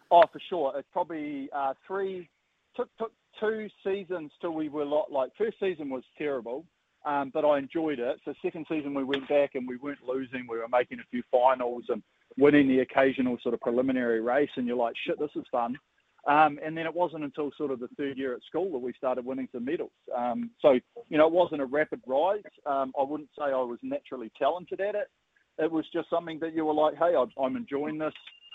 [0.09, 0.73] Oh, for sure.
[0.75, 2.29] It's probably uh, three,
[2.75, 6.65] took, took two seasons till we were lot like, first season was terrible,
[7.05, 8.19] um, but I enjoyed it.
[8.25, 10.47] So second season we went back and we weren't losing.
[10.49, 12.01] We were making a few finals and
[12.37, 15.77] winning the occasional sort of preliminary race, and you're like, shit, this is fun.
[16.27, 18.93] Um, and then it wasn't until sort of the third year at school that we
[18.93, 19.91] started winning some medals.
[20.15, 20.73] Um, so,
[21.09, 22.43] you know, it wasn't a rapid rise.
[22.65, 25.09] Um, I wouldn't say I was naturally talented at it.
[25.57, 28.13] It was just something that you were like, hey, I'm enjoying this.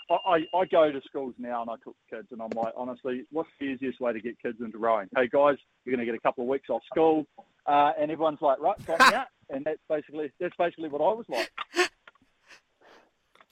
[0.09, 3.23] I, I go to schools now and I talk to kids and I'm like, honestly,
[3.31, 5.09] what's the easiest way to get kids into rowing?
[5.15, 7.25] Hey guys, you're going to get a couple of weeks off school,
[7.65, 11.13] uh, and everyone's like, right, sign me out, and that's basically that's basically what I
[11.13, 11.51] was like.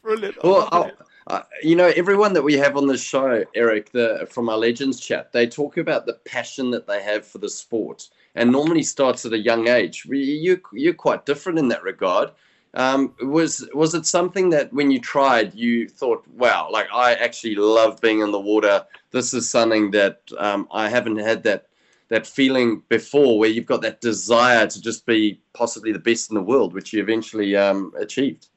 [0.06, 0.44] Brilliant.
[0.44, 0.92] Well,
[1.26, 5.00] uh, you know, everyone that we have on the show, Eric, the from our Legends
[5.00, 9.26] chat, they talk about the passion that they have for the sport, and normally starts
[9.26, 10.06] at a young age.
[10.06, 12.30] You you're quite different in that regard.
[12.76, 17.56] Um, was was it something that when you tried, you thought, "Wow, like I actually
[17.56, 18.86] love being in the water.
[19.10, 21.66] This is something that um, I haven't had that
[22.10, 26.36] that feeling before, where you've got that desire to just be possibly the best in
[26.36, 28.50] the world, which you eventually um, achieved."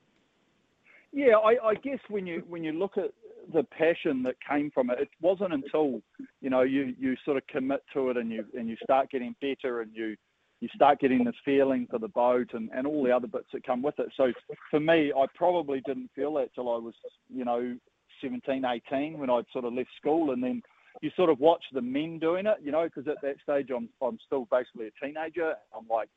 [1.13, 3.11] Yeah, I, I guess when you when you look at
[3.53, 6.03] the passion that came from it, it wasn't until
[6.41, 9.35] you know you you sort of commit to it and you and you start getting
[9.41, 10.17] better and you
[10.61, 13.65] you start getting this feeling for the boat and, and all the other bits that
[13.65, 14.09] come with it.
[14.17, 14.33] So
[14.71, 16.95] for me, I probably didn't feel that till I was,
[17.33, 17.77] you know,
[18.21, 20.33] 17, 18 when I'd sort of left school.
[20.33, 20.63] And then
[21.01, 23.89] you sort of watch the men doing it, you know, because at that stage I'm,
[24.03, 25.55] I'm still basically a teenager.
[25.77, 26.09] I'm like,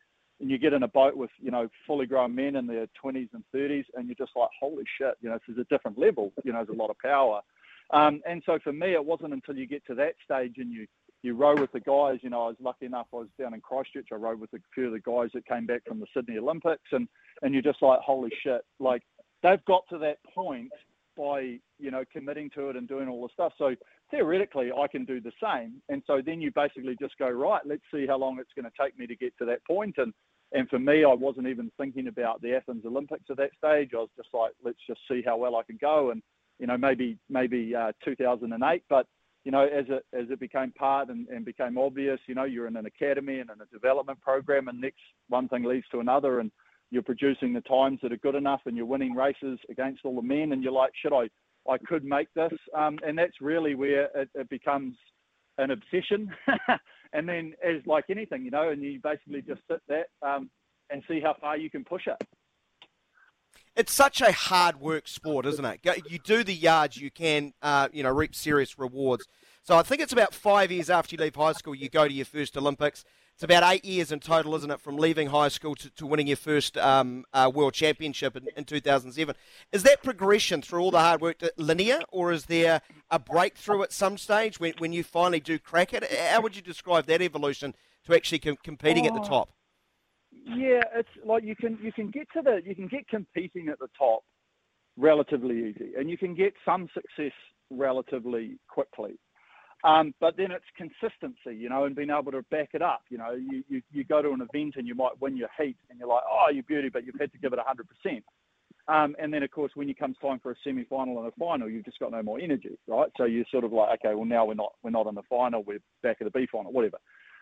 [0.41, 3.29] and you get in a boat with you know fully grown men in their 20s
[3.33, 6.33] and 30s, and you're just like, holy shit, you know, this is a different level.
[6.43, 7.41] You know, there's a lot of power.
[7.91, 10.87] Um, and so for me, it wasn't until you get to that stage and you
[11.23, 12.19] you row with the guys.
[12.23, 13.07] You know, I was lucky enough.
[13.13, 14.07] I was down in Christchurch.
[14.11, 16.89] I rowed with a few of the guys that came back from the Sydney Olympics,
[16.91, 17.07] and
[17.41, 19.03] and you're just like, holy shit, like
[19.43, 20.71] they've got to that point
[21.17, 23.53] by you know committing to it and doing all the stuff.
[23.57, 23.75] So
[24.09, 25.81] theoretically, I can do the same.
[25.89, 27.61] And so then you basically just go right.
[27.65, 30.13] Let's see how long it's going to take me to get to that point, and
[30.53, 33.91] and for me, I wasn't even thinking about the Athens Olympics at that stage.
[33.93, 36.21] I was just like, let's just see how well I can go, and
[36.59, 38.83] you know, maybe maybe uh, 2008.
[38.89, 39.07] But
[39.43, 42.67] you know, as it as it became part and, and became obvious, you know, you're
[42.67, 46.39] in an academy and in a development program, and next one thing leads to another,
[46.39, 46.51] and
[46.91, 50.21] you're producing the times that are good enough, and you're winning races against all the
[50.21, 51.29] men, and you're like, should I?
[51.69, 54.95] I could make this, um, and that's really where it, it becomes
[55.59, 56.33] an obsession.
[57.13, 60.49] and then as like anything, you know, and you basically just sit that um,
[60.89, 62.21] and see how far you can push it.
[63.75, 65.79] It's such a hard work sport, isn't it?
[66.09, 69.25] You do the yards, you can, uh, you know, reap serious rewards.
[69.63, 72.13] So I think it's about five years after you leave high school, you go to
[72.13, 73.05] your first Olympics.
[73.41, 76.27] It's about eight years in total, isn't it, from leaving high school to, to winning
[76.27, 79.35] your first um, uh, World Championship in, in 2007.
[79.71, 83.91] Is that progression through all the hard work linear, or is there a breakthrough at
[83.91, 86.03] some stage when, when you finally do crack it?
[86.13, 87.73] How would you describe that evolution
[88.05, 89.49] to actually com- competing oh, at the top?
[90.45, 93.79] Yeah, it's like you can you can get to the you can get competing at
[93.79, 94.21] the top
[94.97, 97.33] relatively easy, and you can get some success
[97.71, 99.17] relatively quickly.
[99.83, 103.01] Um, but then it's consistency, you know, and being able to back it up.
[103.09, 105.77] You know, you, you, you go to an event and you might win your heat
[105.89, 108.21] and you're like, oh, you're beauty, but you've had to give it 100%.
[108.87, 111.69] Um, and then, of course, when it comes time for a semi-final and a final,
[111.69, 113.09] you've just got no more energy, right?
[113.17, 115.63] So you're sort of like, okay, well now we're not we're not in the final,
[115.63, 116.97] we're back at the B final, whatever.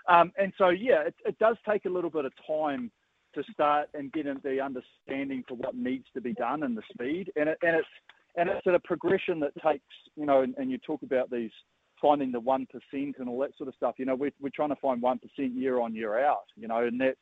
[0.07, 2.91] Um, and so yeah, it, it does take a little bit of time
[3.35, 7.31] to start and get the understanding for what needs to be done and the speed,
[7.35, 7.87] and it, and it's
[8.35, 9.83] and it's at a progression that takes
[10.15, 11.51] you know, and, and you talk about these
[12.01, 13.95] finding the one percent and all that sort of stuff.
[13.97, 16.45] You know, we're we're trying to find one percent year on year out.
[16.55, 17.17] You know, and that's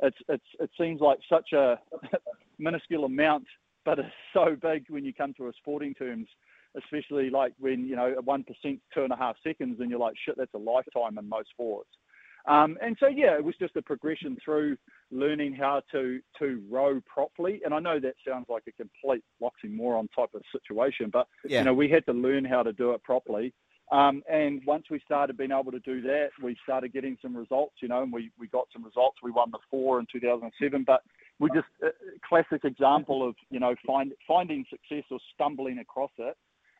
[0.00, 1.78] it's it's it seems like such a
[2.58, 3.46] minuscule amount,
[3.84, 6.28] but it's so big when you come to a sporting terms.
[6.74, 10.14] Especially like when you know one percent, two and a half seconds, and you're like,
[10.24, 11.90] shit, that's a lifetime in most sports.
[12.48, 14.76] Um, and so yeah, it was just a progression through
[15.10, 17.60] learning how to to row properly.
[17.64, 21.60] And I know that sounds like a complete oxymoron type of situation, but yeah.
[21.60, 23.54] you know we had to learn how to do it properly.
[23.92, 27.74] Um, and once we started being able to do that, we started getting some results,
[27.80, 29.18] you know, and we, we got some results.
[29.22, 31.02] We won the four in 2007, but
[31.38, 31.90] we just, uh,
[32.26, 36.34] classic example of, you know, find, finding success or stumbling across it.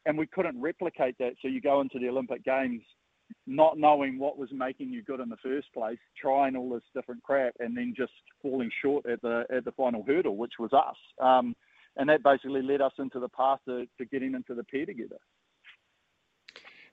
[0.07, 1.35] And we couldn't replicate that.
[1.43, 2.83] So you go into the Olympic Games
[3.47, 7.23] not knowing what was making you good in the first place, trying all this different
[7.23, 10.97] crap, and then just falling short at the at the final hurdle, which was us.
[11.21, 11.55] Um,
[11.97, 15.19] and that basically led us into the path to, to getting into the pair together.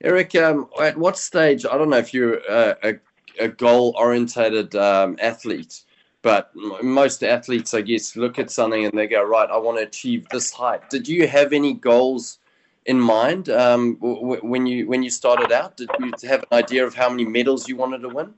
[0.02, 1.66] Eric, um, at what stage?
[1.66, 2.94] I don't know if you're a, a,
[3.38, 5.82] a goal-orientated um, athlete,
[6.22, 9.84] but most athletes, I guess, look at something and they go, "Right, I want to
[9.84, 12.38] achieve this height." Did you have any goals
[12.86, 15.76] in mind um, w- when you when you started out?
[15.76, 18.32] Did you have an idea of how many medals you wanted to win?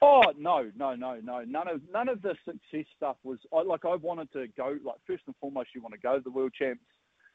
[0.00, 1.44] Oh no, no, no, no.
[1.46, 4.78] None of none of the success stuff was like I wanted to go.
[4.82, 6.80] Like first and foremost, you want to go to the world champs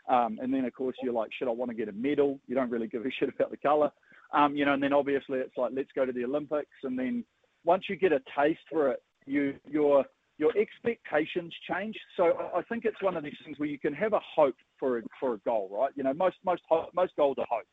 [0.07, 2.39] Um, and then, of course, you're like, shit, I want to get a medal.
[2.47, 3.91] You don't really give a shit about the colour.
[4.33, 6.69] Um, you know, and then obviously it's like, let's go to the Olympics.
[6.83, 7.23] And then
[7.63, 10.05] once you get a taste for it, you your
[10.37, 11.95] your expectations change.
[12.17, 14.99] So I think it's one of these things where you can have a hope for
[14.99, 15.91] a, for a goal, right?
[15.95, 16.61] You know, most most
[16.93, 17.67] most goals are hopes.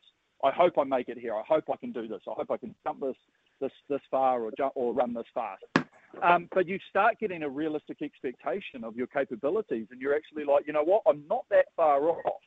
[0.44, 1.34] I hope I make it here.
[1.34, 2.20] I hope I can do this.
[2.28, 3.16] I hope I can jump this
[3.60, 5.81] this this far or jump or run this fast.
[6.22, 10.66] Um, but you start getting a realistic expectation of your capabilities, and you're actually like,
[10.66, 12.42] you know what, I'm not that far off.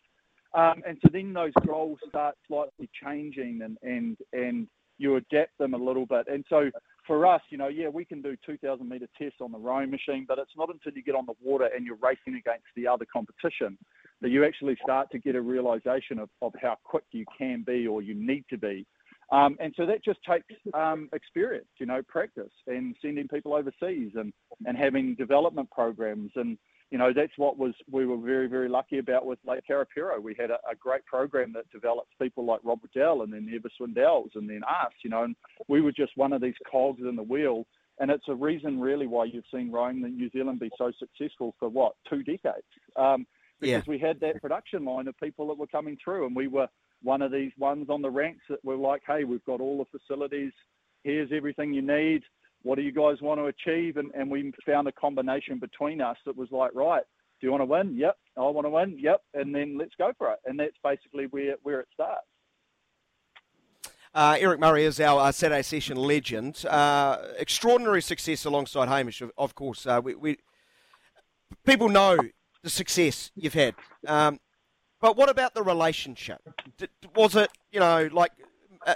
[0.53, 5.74] Um, and so then those goals start slightly changing, and and and you adapt them
[5.74, 6.28] a little bit.
[6.28, 6.70] And so
[7.05, 10.26] for us, you know, yeah, we can do 2,000 meter tests on the rowing machine,
[10.28, 13.05] but it's not until you get on the water and you're racing against the other
[13.11, 13.78] competition
[14.22, 17.86] that you actually start to get a realization of, of how quick you can be
[17.86, 18.86] or you need to be.
[19.32, 24.12] Um, and so that just takes um, experience, you know, practice and sending people overseas
[24.16, 24.32] and,
[24.66, 26.32] and having development programs.
[26.36, 26.58] And,
[26.92, 30.22] you know, that's what was we were very, very lucky about with Lake Karapiro.
[30.22, 33.70] We had a, a great program that develops people like Robert Waddell and then Eva
[33.80, 35.36] Swindells and then us, you know, and
[35.68, 37.66] we were just one of these cogs in the wheel.
[38.00, 41.56] And it's a reason really why you've seen rowing in New Zealand be so successful
[41.60, 42.68] for what, two decades.
[42.96, 43.26] Um,
[43.60, 43.92] because yeah.
[43.92, 46.68] we had that production line of people that were coming through and we were
[47.02, 50.00] one of these ones on the ranks that were like, hey, we've got all the
[50.00, 50.52] facilities.
[51.04, 52.24] Here's everything you need.
[52.64, 53.98] What do you guys want to achieve?
[53.98, 57.04] And, and we found a combination between us that was like, right,
[57.39, 57.96] do you want to win?
[57.96, 58.18] Yep.
[58.38, 58.98] I want to win.
[59.00, 59.22] Yep.
[59.36, 60.39] And then let's go for it.
[60.46, 62.26] And that's basically where, where it starts.
[64.16, 66.66] Uh, Eric Murray is our uh, Saturday session legend.
[66.66, 69.86] Uh, extraordinary success alongside Hamish, of, of course.
[69.86, 70.38] Uh, we, we,
[71.66, 72.18] people know
[72.64, 73.76] the success you've had.
[74.08, 74.39] Um,
[75.02, 76.41] but what about the relationship?
[77.16, 78.32] was it, you know, like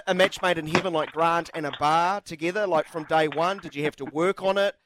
[0.06, 3.58] a match made in heaven, like Grant and Abrar together, like from day one?
[3.58, 4.76] Did you have to work on it?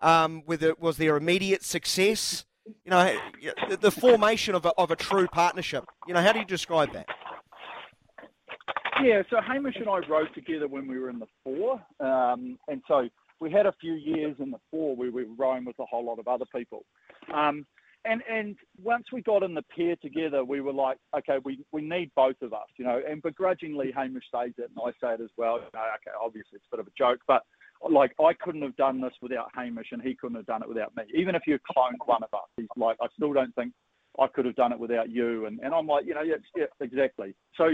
[0.00, 2.44] Um, it was there immediate success?
[2.84, 3.16] You know,
[3.68, 5.84] the, the formation of a, of a true partnership.
[6.06, 7.06] You know, how do you describe that?
[9.02, 12.82] Yeah, so Hamish and I rode together when we were in the four, um, and
[12.86, 13.08] so
[13.40, 16.04] we had a few years in the four where we were rowing with a whole
[16.04, 16.84] lot of other people.
[17.34, 17.66] Um,
[18.04, 21.82] and and once we got in the pair together, we were like, okay, we, we
[21.82, 23.00] need both of us, you know.
[23.08, 25.54] And begrudgingly, Hamish says it, and I say it as well.
[25.56, 27.42] You know, okay, obviously it's a bit of a joke, but
[27.88, 30.94] like I couldn't have done this without Hamish, and he couldn't have done it without
[30.96, 31.04] me.
[31.14, 33.72] Even if you cloned one of us, he's like, I still don't think
[34.20, 35.46] I could have done it without you.
[35.46, 37.34] And and I'm like, you know, yeah, yeah, exactly.
[37.56, 37.70] So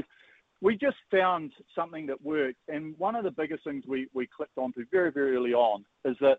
[0.61, 2.59] we just found something that worked.
[2.69, 6.17] And one of the biggest things we we clicked onto very very early on is
[6.21, 6.39] that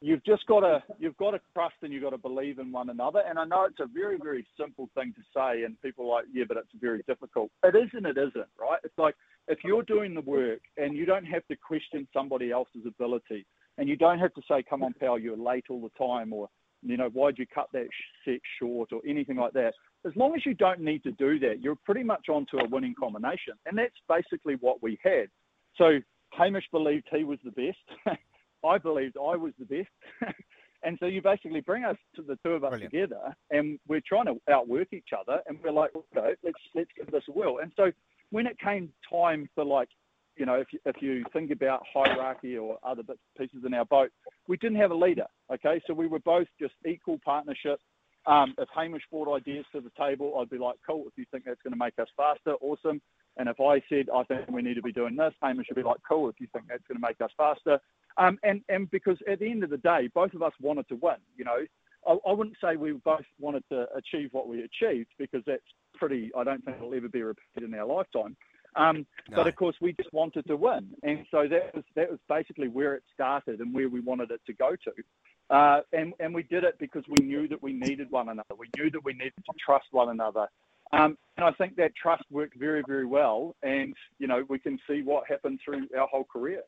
[0.00, 2.90] you've just got to you've got to trust and you've got to believe in one
[2.90, 3.22] another.
[3.28, 6.26] And I know it's a very very simple thing to say, and people are like,
[6.32, 7.50] yeah, but it's very difficult.
[7.64, 8.80] It is and it isn't, right?
[8.84, 9.14] It's like
[9.48, 13.46] if you're doing the work and you don't have to question somebody else's ability,
[13.78, 16.48] and you don't have to say, come on, pal, you're late all the time, or
[16.82, 17.88] you know, why'd you cut that
[18.24, 19.72] set short, or anything like that.
[20.06, 22.94] As long as you don't need to do that, you're pretty much onto a winning
[22.98, 25.28] combination, and that's basically what we had.
[25.76, 25.98] So
[26.32, 28.18] Hamish believed he was the best.
[28.64, 30.34] I believed I was the best.
[30.82, 32.92] and so you basically bring us to the two of us Brilliant.
[32.92, 37.10] together, and we're trying to outwork each other, and we're like, okay, let's let's give
[37.10, 37.58] this a whirl.
[37.62, 37.90] And so
[38.30, 39.88] when it came time for like,
[40.36, 43.84] you know, if you, if you think about hierarchy or other bits pieces in our
[43.84, 44.10] boat,
[44.46, 45.26] we didn't have a leader.
[45.52, 47.80] Okay, so we were both just equal partnership.
[48.26, 51.04] Um, if Hamish brought ideas to the table, I'd be like, cool.
[51.06, 53.00] If you think that's going to make us faster, awesome.
[53.38, 55.82] And if I said, I think we need to be doing this, Hamish would be
[55.82, 56.28] like, cool.
[56.28, 57.80] If you think that's going to make us faster,
[58.18, 60.96] um, and, and because at the end of the day, both of us wanted to
[60.96, 61.16] win.
[61.36, 61.58] You know,
[62.06, 65.62] I, I wouldn't say we both wanted to achieve what we achieved because that's
[65.94, 68.36] pretty, I don't think it'll ever be repeated in our lifetime.
[68.76, 69.36] Um, no.
[69.36, 72.68] But of course, we just wanted to win, and so that was that was basically
[72.68, 75.54] where it started and where we wanted it to go to.
[75.54, 78.54] Uh, and and we did it because we knew that we needed one another.
[78.56, 80.46] We knew that we needed to trust one another.
[80.92, 83.56] Um, and I think that trust worked very very well.
[83.62, 86.62] And you know, we can see what happened through our whole career.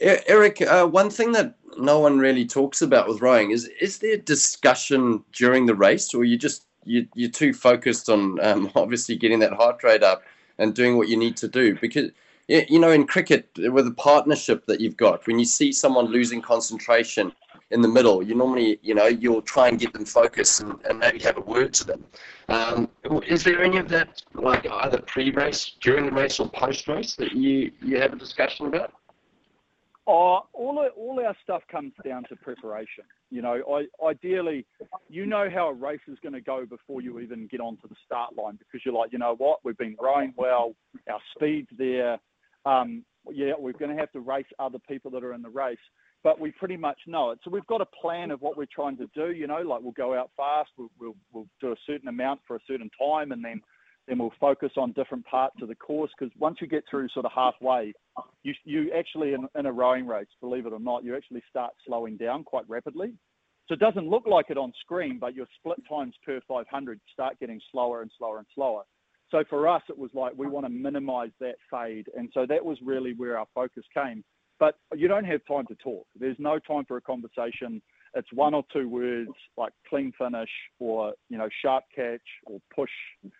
[0.00, 4.16] Eric, uh, one thing that no one really talks about with rowing is is there
[4.16, 9.38] discussion during the race, or you just you, you're too focused on um, obviously getting
[9.40, 10.22] that heart rate up
[10.58, 11.76] and doing what you need to do?
[11.80, 12.10] Because
[12.48, 16.40] you know, in cricket, with a partnership that you've got, when you see someone losing
[16.40, 17.30] concentration
[17.70, 20.98] in the middle, you normally, you know, you'll try and get them focused and, and
[20.98, 22.02] maybe have a word to them.
[22.48, 22.88] Um,
[23.26, 27.70] is there any of that, like either pre-race, during the race, or post-race that you
[27.82, 28.94] you have a discussion about?
[30.10, 33.04] Oh, all all our stuff comes down to preparation.
[33.30, 34.64] You know, I, ideally,
[35.10, 37.94] you know how a race is going to go before you even get onto the
[38.06, 40.74] start line because you're like, you know what, we've been rowing well,
[41.10, 42.18] our speed's there.
[42.64, 45.76] Um, yeah, we're going to have to race other people that are in the race.
[46.24, 47.38] but we pretty much know it.
[47.44, 49.32] So we've got a plan of what we're trying to do.
[49.32, 52.56] You know, like we'll go out fast, we'll we'll, we'll do a certain amount for
[52.56, 53.60] a certain time, and then
[54.08, 56.10] then we'll focus on different parts of the course.
[56.18, 57.92] Because once you get through sort of halfway,
[58.42, 61.72] you you actually in, in a rowing race, believe it or not, you actually start
[61.86, 63.12] slowing down quite rapidly.
[63.68, 67.38] So it doesn't look like it on screen, but your split times per 500 start
[67.38, 68.82] getting slower and slower and slower.
[69.30, 72.06] So for us, it was like we want to minimize that fade.
[72.16, 74.24] And so that was really where our focus came.
[74.58, 76.06] But you don't have time to talk.
[76.18, 77.82] There's no time for a conversation.
[78.14, 82.90] It's one or two words like clean finish or, you know, sharp catch or push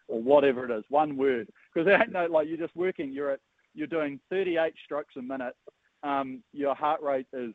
[0.09, 0.85] or whatever it is.
[0.89, 1.49] One word.
[1.73, 3.13] Because there ain't no, like, you're just working.
[3.13, 3.41] You're at,
[3.75, 5.55] you're doing 38 strokes a minute.
[6.03, 7.55] Um, your heart rate is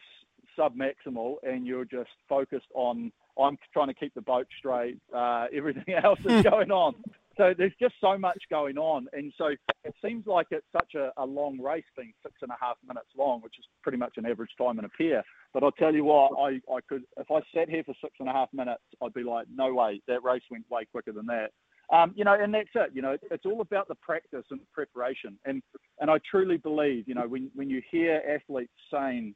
[0.55, 4.99] sub-maximal and you're just focused on I'm trying to keep the boat straight.
[5.14, 6.95] Uh, everything else is going on.
[7.38, 11.12] So there's just so much going on, and so it seems like it's such a,
[11.18, 14.26] a long race, being six and a half minutes long, which is pretty much an
[14.26, 15.24] average time in a pair.
[15.52, 18.30] But I'll tell you what, I, I could if I sat here for six and
[18.30, 21.50] a half minutes, I'd be like, no way, that race went way quicker than that.
[21.92, 22.92] Um, you know, and that's it.
[22.94, 25.38] You know, it's all about the practice and preparation.
[25.46, 25.62] And
[26.00, 29.34] and I truly believe, you know, when when you hear athletes saying,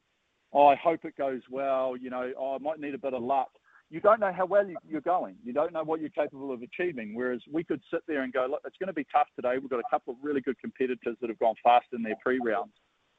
[0.52, 1.96] oh, I hope it goes well.
[1.96, 3.50] You know, oh, I might need a bit of luck.
[3.90, 5.36] You don't know how well you're going.
[5.42, 7.14] You don't know what you're capable of achieving.
[7.14, 9.56] Whereas we could sit there and go, look, it's going to be tough today.
[9.58, 12.72] We've got a couple of really good competitors that have gone fast in their pre-rounds.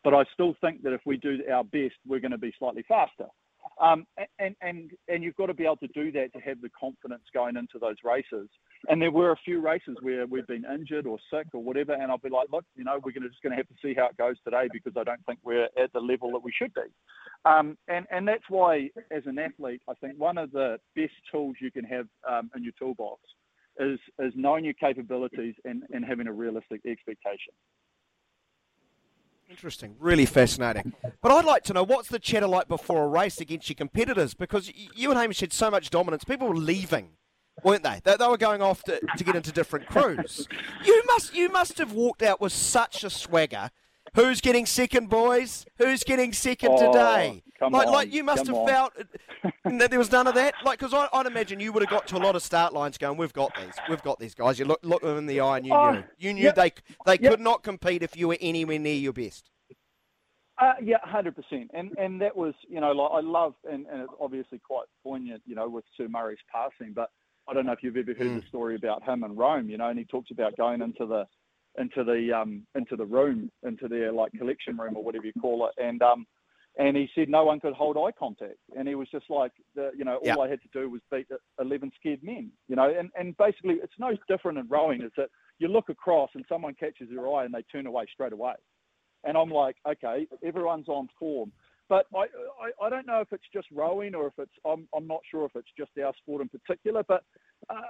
[0.03, 2.83] But I still think that if we do our best, we're going to be slightly
[2.87, 3.25] faster.
[3.81, 4.05] Um,
[4.39, 7.23] and, and, and you've got to be able to do that to have the confidence
[7.33, 8.49] going into those races.
[8.89, 12.11] And there were a few races where we've been injured or sick or whatever, and
[12.11, 14.07] I'll be like, look, you know, we're gonna, just going to have to see how
[14.07, 16.81] it goes today because I don't think we're at the level that we should be.
[17.45, 21.55] Um, and, and that's why, as an athlete, I think one of the best tools
[21.61, 23.21] you can have um, in your toolbox
[23.79, 27.53] is, is knowing your capabilities and, and having a realistic expectation.
[29.49, 30.93] Interesting, really fascinating.
[31.21, 34.35] But I'd like to know what's the chatter like before a race against your competitors
[34.35, 36.23] because you and Hamish had so much dominance.
[36.23, 37.13] People were leaving,
[37.63, 37.99] weren't they?
[38.03, 40.47] They, they were going off to, to get into different crews.
[40.85, 43.71] You must you must have walked out with such a swagger.
[44.15, 45.65] Who's getting second, boys?
[45.77, 47.43] Who's getting second Oh, today?
[47.59, 48.67] come like, on, like you must have on.
[48.67, 48.93] felt
[49.65, 50.55] that there was none of that.
[50.63, 53.17] Like, because I'd imagine you would have got to a lot of start lines going,
[53.17, 55.65] "We've got these, we've got these guys." You look look them in the eye, and
[55.65, 56.71] you Oh, knew, you knew yep, they
[57.05, 57.31] they yep.
[57.31, 59.49] could not compete if you were anywhere near your best.
[60.61, 64.01] Uh, yeah, hundred percent, and and that was you know like I love and, and
[64.01, 67.11] it's obviously quite poignant you know with Sir Murray's passing, but
[67.47, 68.41] I don't know if you've ever heard Mm.
[68.41, 71.25] the story about him in Rome, you know, and he talks about going into the
[71.79, 75.67] into the um into the room into their like collection room or whatever you call
[75.67, 76.25] it, and um
[76.77, 79.91] and he said no one could hold eye contact, and he was just like the
[79.97, 80.37] you know all Yeah.
[80.37, 81.27] I had to do was beat
[81.59, 85.29] eleven scared men, you know, and and basically it's no different in rowing, is that
[85.57, 88.53] you look across and someone catches your eye and they turn away straight away
[89.23, 91.51] and I'm like, okay, everyone's on form.
[91.89, 95.07] But I, I, I don't know if it's just rowing or if it's, I'm, I'm
[95.07, 97.23] not sure if it's just our sport in particular, but
[97.69, 97.81] Uh,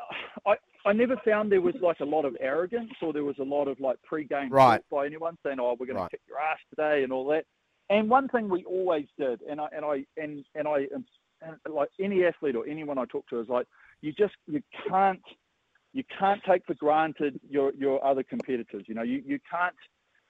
[0.45, 0.55] I,
[0.85, 3.67] I never found there was like a lot of arrogance or there was a lot
[3.67, 4.77] of like pre-game Right.
[4.77, 6.09] talk by anyone saying, oh, we're going Right.
[6.09, 7.45] to kick your ass today and all that.
[7.89, 11.03] And one thing we always did, and I, and I, and, and I, and
[11.69, 13.67] like any athlete or anyone I talk to is like,
[14.01, 15.21] you just, you can't,
[15.93, 18.83] you can't take for granted your, your other competitors.
[18.87, 19.75] You know, you, you can't,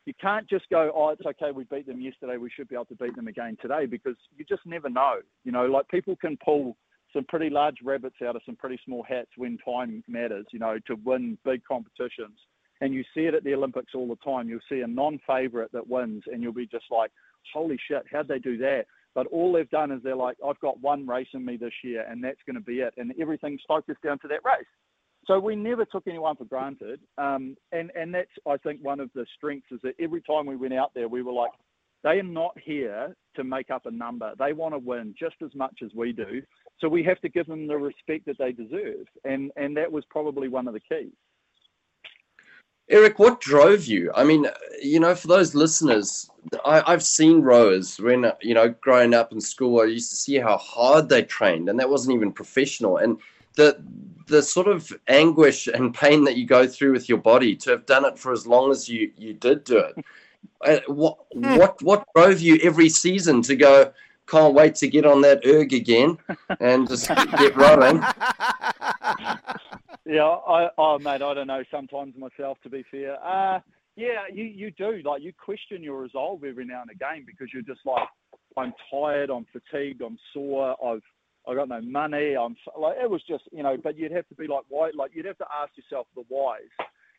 [0.05, 2.85] you can't just go, oh, it's okay, we beat them yesterday, we should be able
[2.85, 5.15] to beat them again today, because you just never know.
[5.43, 6.77] You know, like people can pull
[7.14, 10.78] some pretty large rabbits out of some pretty small hats when time matters, you know,
[10.88, 12.38] to win big competitions.
[12.82, 14.47] And you see it at the Olympics all the time.
[14.47, 17.12] You'll see a non favorite that wins, and you'll be just like,
[17.53, 18.86] holy shit, how'd they do that?
[19.16, 22.05] But all they've done is they're like, I've got one race in me this year,
[22.10, 22.93] and that's going to be it.
[22.97, 24.68] And everything's focused down to that race.
[25.26, 29.10] So we never took anyone for granted, um, and and that's I think one of
[29.14, 31.51] the strengths is that every time we went out there, we were like,
[32.04, 34.34] they are not here to make up a number.
[34.38, 36.41] They want to win just as much as we do.
[36.80, 40.06] So we have to give them the respect that they deserve, and and that was
[40.10, 41.12] probably one of the keys.
[42.89, 44.12] Eric, what drove you?
[44.16, 44.47] I mean,
[44.82, 46.28] you know, for those listeners,
[46.66, 50.38] I, I've seen rowers when, you know, growing up in school, I used to see
[50.38, 52.97] how hard they trained, and that wasn't even professional.
[52.97, 53.20] And
[53.55, 53.84] the
[54.26, 57.86] the sort of anguish and pain that you go through with your body to have
[57.86, 60.05] done it for as long as you you did do it.
[60.66, 63.91] Uh, what what what drove you every season to go?
[64.28, 66.17] Can't wait to get on that erg again
[66.59, 68.03] and just get rolling.
[70.09, 71.63] Yeah, I, oh mate, I don't know.
[71.70, 73.59] Sometimes myself, to be fair, uh,
[73.95, 77.61] yeah, you you do like you question your resolve every now and again because you're
[77.61, 78.07] just like,
[78.57, 81.03] I'm tired, I'm fatigued, I'm sore, I've
[81.47, 84.36] I got no money, I'm like it was just you know, but you'd have to
[84.36, 86.61] be like why, like you'd have to ask yourself the whys.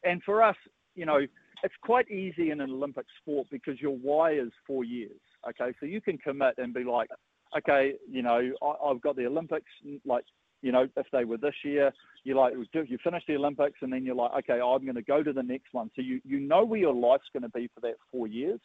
[0.02, 0.56] And for us,
[0.96, 1.20] you know,
[1.62, 5.20] it's quite easy in an Olympic sport because your why is four years.
[5.48, 7.08] Okay, so you can commit and be like,
[7.56, 9.70] okay, you know, I, have got the Olympics,
[10.04, 10.24] like,
[10.62, 11.92] you know, if they were this year,
[12.24, 15.22] you like you finish the Olympics and then you're like, okay, I'm going to go
[15.22, 15.90] to the next one.
[15.96, 18.60] So you you know where your life's going to be for that four years.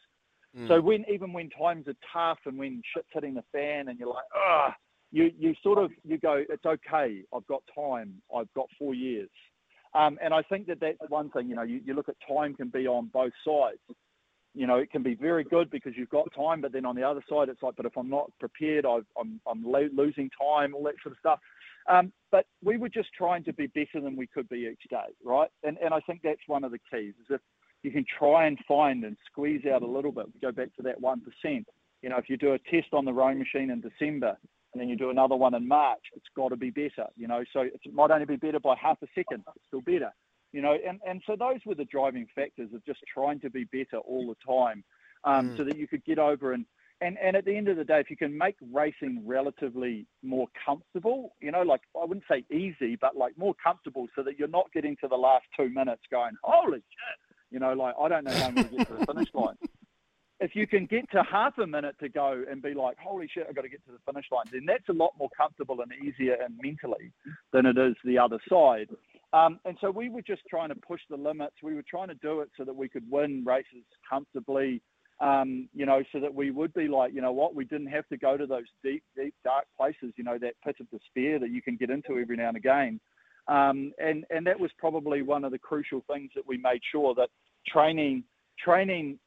[0.56, 0.68] Mm.
[0.68, 4.10] So when even when times are tough and when shit's hitting the fan and you're
[4.10, 4.74] like, ah,
[5.10, 7.22] you you sort of you go, it's okay.
[7.34, 8.20] I've got time.
[8.34, 9.30] I've got four years.
[9.96, 11.48] Um, and I think that that's one thing.
[11.48, 13.78] You know, you, you look at time can be on both sides
[14.56, 17.02] you know, it can be very good because you've got time, but then on the
[17.02, 20.82] other side, it's like, but if I'm not prepared, I, I'm, I'm losing time, all
[20.84, 21.38] that sort of stuff.
[21.88, 25.12] Um, but we were just trying to be better than we could be each day,
[25.22, 25.50] right?
[25.62, 27.40] And, and I think that's one of the keys is if
[27.82, 30.82] you can try and find and squeeze out a little bit, we go back to
[30.84, 31.20] that 1%.
[32.02, 34.38] You know, if you do a test on the rowing machine in December
[34.76, 37.42] and then you do another one in March, it's got to be better, you know,
[37.52, 40.12] so it might only be better by half a second, it's still better
[40.52, 43.64] you know, and, and so those were the driving factors of just trying to be
[43.64, 44.82] better all the time
[45.24, 45.56] um, mm.
[45.58, 46.64] so that you could get over and,
[47.02, 50.46] and, and at the end of the day, if you can make racing relatively more
[50.64, 54.48] comfortable, you know, like I wouldn't say easy, but like more comfortable so that you're
[54.48, 58.24] not getting to the last two minutes going, holy shit, you know, like I don't
[58.24, 59.56] know how I'm going to get to the finish line.
[60.38, 63.46] If you can get to half a minute to go and be like, holy shit,
[63.48, 65.90] I've got to get to the finish line, then that's a lot more comfortable and
[66.06, 67.10] easier and mentally
[67.52, 68.88] than it is the other side.
[69.32, 71.54] Um, and so we were just trying to push the limits.
[71.62, 74.82] We were trying to do it so that we could win races comfortably,
[75.20, 78.06] um, you know, so that we would be like, you know what, we didn't have
[78.08, 81.50] to go to those deep, deep, dark places, you know, that pit of despair that
[81.50, 83.00] you can get into every now and again.
[83.48, 87.14] Um, and, and that was probably one of the crucial things that we made sure
[87.14, 87.30] that
[87.66, 88.24] training,
[88.58, 89.18] training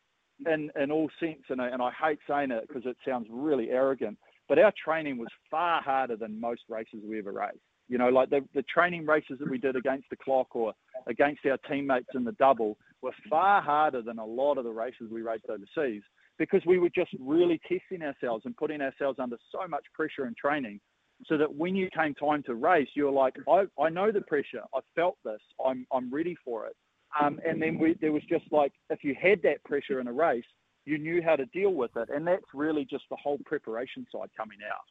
[0.45, 3.69] in, in all sense, and I, and I hate saying it because it sounds really
[3.69, 4.17] arrogant,
[4.47, 7.57] but our training was far harder than most races we ever raced.
[7.87, 10.73] You know, like the, the training races that we did against the clock or
[11.07, 15.09] against our teammates in the double were far harder than a lot of the races
[15.11, 16.03] we raced overseas
[16.37, 20.35] because we were just really testing ourselves and putting ourselves under so much pressure in
[20.39, 20.79] training
[21.25, 24.21] so that when you came time to race, you were like, I, I know the
[24.21, 24.61] pressure.
[24.73, 25.41] I felt this.
[25.63, 26.75] I'm, I'm ready for it.
[27.19, 30.13] Um, and then we, there was just like, if you had that pressure in a
[30.13, 30.45] race,
[30.85, 32.09] you knew how to deal with it.
[32.09, 34.81] And that's really just the whole preparation side coming out.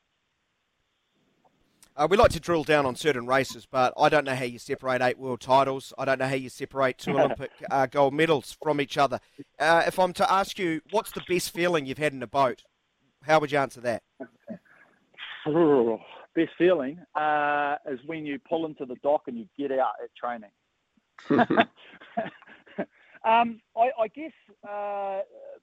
[1.97, 4.61] Uh, we like to drill down on certain races, but I don't know how you
[4.61, 5.93] separate eight world titles.
[5.99, 9.19] I don't know how you separate two Olympic uh, gold medals from each other.
[9.59, 12.63] Uh, if I'm to ask you, what's the best feeling you've had in a boat?
[13.23, 14.03] How would you answer that?
[16.37, 20.15] best feeling uh, is when you pull into the dock and you get out at
[20.15, 20.51] training.
[23.25, 24.33] um, I, I, guess
[24.69, 25.21] uh,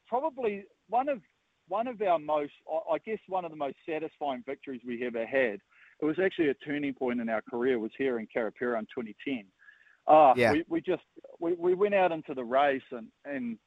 [0.07, 1.19] probably one of
[1.67, 5.59] one of our most, I guess, one of the most satisfying victories we ever had
[6.01, 7.79] it was actually a turning point in our career.
[7.79, 9.45] Was here in Karapiro in 2010.
[10.07, 10.51] Uh, yeah.
[10.51, 11.03] we, we just
[11.39, 13.57] we, we went out into the race and and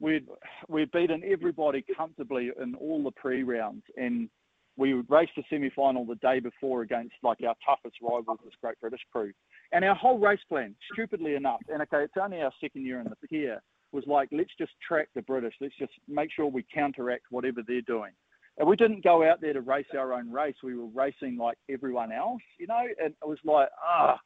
[0.00, 0.26] we'd
[0.68, 4.28] we'd beaten everybody comfortably in all the pre rounds and
[4.76, 8.78] we raced the semi final the day before against like our toughest rivals, this Great
[8.80, 9.32] British crew.
[9.72, 13.06] And our whole race plan, stupidly enough, and okay, it's only our second year in
[13.08, 13.60] the pier,
[13.92, 15.54] was like let's just track the British.
[15.60, 18.12] Let's just make sure we counteract whatever they're doing.
[18.58, 20.54] And we didn't go out there to race our own race.
[20.62, 22.86] We were racing like everyone else, you know.
[23.02, 24.18] And it was like ah.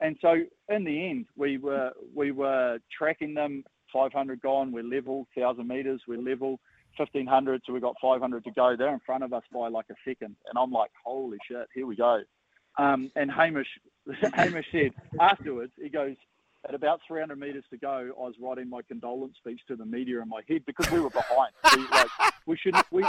[0.00, 0.34] And so
[0.68, 3.64] in the end, we were we were tracking them.
[3.92, 5.26] 500 gone, we're level.
[5.34, 6.58] 1,000 meters, we're level.
[6.96, 8.74] 1500, so we've got 500 to go.
[8.76, 11.86] They're in front of us by like a second, and I'm like, holy shit, here
[11.86, 12.20] we go.
[12.78, 13.68] Um, and Hamish,
[14.34, 16.16] Hamish said afterwards, he goes,
[16.68, 20.20] at about 300 metres to go, I was writing my condolence speech to the media
[20.22, 21.52] in my head because we were behind.
[21.76, 22.08] we, like,
[22.46, 23.04] we should we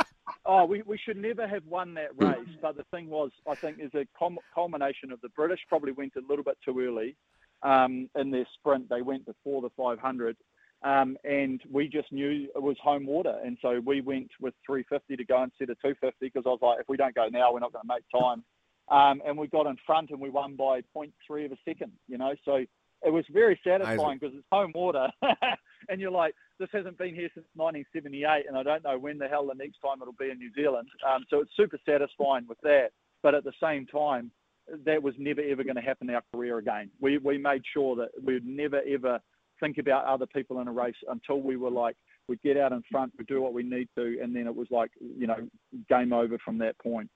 [0.46, 2.50] oh we, we should never have won that race.
[2.62, 4.08] But the thing was, I think, is a
[4.56, 7.16] culmination of the British probably went a little bit too early
[7.62, 8.90] um, in their sprint.
[8.90, 10.36] They went before the 500.
[10.84, 15.16] Um, and we just knew it was home water, and so we went with 350
[15.16, 17.62] to go instead of 250 because I was like, if we don't go now, we're
[17.62, 18.44] not going to make time.
[18.90, 21.94] Um, and we got in front, and we won by 0.3 of a second.
[22.08, 22.66] You know, so
[23.06, 25.08] it was very satisfying because it's home water,
[25.90, 29.28] and you're like, this hasn't been here since 1978, and I don't know when the
[29.28, 30.88] hell the next time it'll be in New Zealand.
[31.08, 32.90] Um, so it's super satisfying with that.
[33.22, 34.32] But at the same time,
[34.86, 36.90] that was never ever going to happen in our career again.
[37.00, 39.20] We we made sure that we would never ever
[39.60, 41.96] think about other people in a race until we were like
[42.28, 44.68] we'd get out in front, we'd do what we need to, and then it was
[44.72, 45.48] like you know
[45.90, 47.10] game over from that point.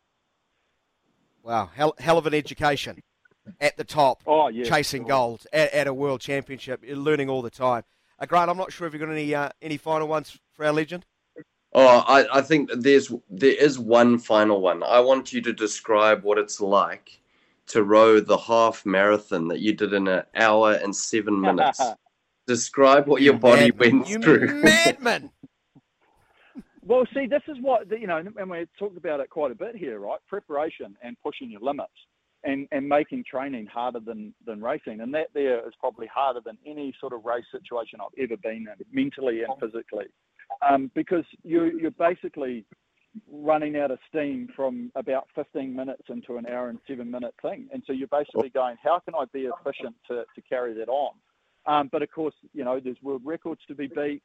[1.48, 3.02] Wow, hell, hell of an education
[3.62, 5.08] at the top, oh, yeah, chasing sure.
[5.08, 7.84] gold at, at, a world championship, You're learning all the time.
[8.20, 10.74] Uh, Grant, I'm not sure if you've got any uh, any final ones for our
[10.74, 11.06] legend.
[11.72, 14.84] Oh, I, I think there's there is one final one.
[14.84, 17.22] I want you to describe what it's like
[17.68, 21.80] to row the half marathon that you did in an hour and seven minutes.
[22.46, 24.00] describe what your body madman.
[24.00, 24.64] went you through.
[24.64, 25.30] Madman.
[26.88, 29.76] Well, see, this is what you know, and we talked about it quite a bit
[29.76, 30.20] here, right?
[30.28, 31.92] Preparation and pushing your limits,
[32.46, 36.58] and and making training harder than than racing, and that there is probably harder than
[36.66, 40.06] any sort of race situation I've ever been in, mentally and physically,
[40.68, 42.64] um, because you you're basically
[43.30, 47.68] running out of steam from about 15 minutes into an hour and seven minute thing,
[47.74, 51.16] and so you're basically going, how can I be efficient to to carry that on?
[51.66, 54.24] Um, but of course, you know, there's world records to be beat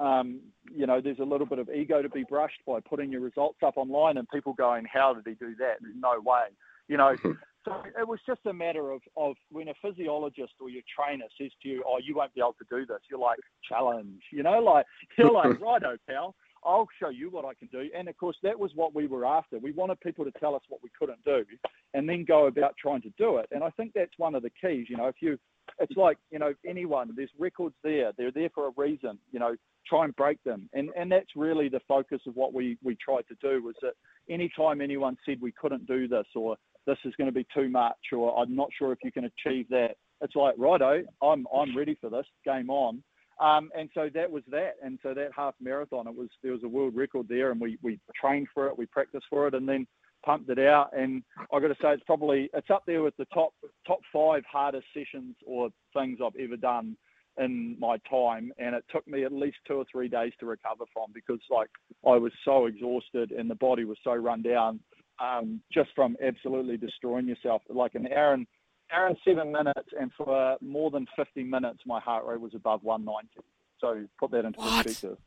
[0.00, 0.40] um,
[0.74, 3.58] you know, there's a little bit of ego to be brushed by putting your results
[3.64, 5.76] up online and people going, how did he do that?
[5.80, 6.46] There's no way.
[6.88, 7.16] You know,
[7.64, 11.50] so it was just a matter of, of when a physiologist or your trainer says
[11.62, 12.98] to you, oh, you won't be able to do this.
[13.10, 14.86] You're like, challenge, you know, like,
[15.18, 16.34] you're like, righto, pal.
[16.66, 17.90] I'll show you what I can do.
[17.94, 19.58] And of course, that was what we were after.
[19.58, 21.44] We wanted people to tell us what we couldn't do
[21.92, 23.48] and then go about trying to do it.
[23.52, 24.86] And I think that's one of the keys.
[24.88, 25.38] You know, if you,
[25.78, 28.12] it's like, you know, anyone, there's records there.
[28.16, 29.18] They're there for a reason.
[29.30, 29.56] You know,
[29.86, 30.68] try and break them.
[30.72, 33.94] And and that's really the focus of what we we tried to do was that
[34.28, 36.56] anytime anyone said we couldn't do this or
[36.86, 39.68] this is going to be too much or I'm not sure if you can achieve
[39.70, 42.26] that, it's like righto, I'm I'm ready for this.
[42.44, 43.02] Game on.
[43.40, 44.74] Um, and so that was that.
[44.82, 47.78] And so that half marathon, it was there was a world record there, and we
[47.82, 49.86] we trained for it, we practiced for it, and then
[50.24, 50.90] pumped it out.
[50.96, 53.52] And I got to say, it's probably it's up there with the top
[53.86, 56.96] top five hardest sessions or things I've ever done
[57.38, 60.84] in my time and it took me at least two or three days to recover
[60.92, 61.70] from because like
[62.06, 64.80] I was so exhausted and the body was so run down
[65.20, 67.62] um, just from absolutely destroying yourself.
[67.68, 68.46] Like an hour and
[68.92, 72.82] hour and seven minutes and for more than 50 minutes my heart rate was above
[72.84, 73.46] 190
[73.80, 74.84] so put that into what?
[74.84, 75.18] perspective.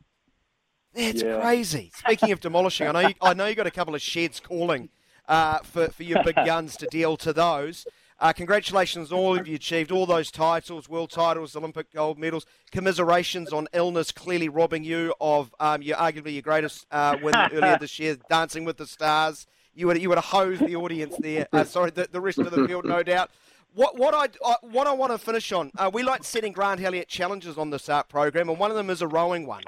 [0.93, 1.41] That's yeah.
[1.41, 1.91] crazy.
[1.95, 4.89] Speaking of demolishing I know you, I know you got a couple of sheds calling
[5.27, 7.85] uh, for, for your big guns to deal to those
[8.19, 12.45] uh, congratulations on all of you achieved all those titles, world titles, Olympic gold medals.
[12.71, 17.77] Commiserations on illness clearly robbing you of um, your arguably your greatest uh, win earlier
[17.79, 19.45] this year, Dancing with the Stars.
[19.75, 21.47] You would you would have hosed the audience there.
[21.53, 23.29] Uh, sorry, the, the rest of the field, no doubt.
[23.75, 25.69] What what I, what I want to finish on.
[25.77, 28.89] Uh, we like setting Grant Elliott challenges on this art program, and one of them
[28.89, 29.63] is a rowing one.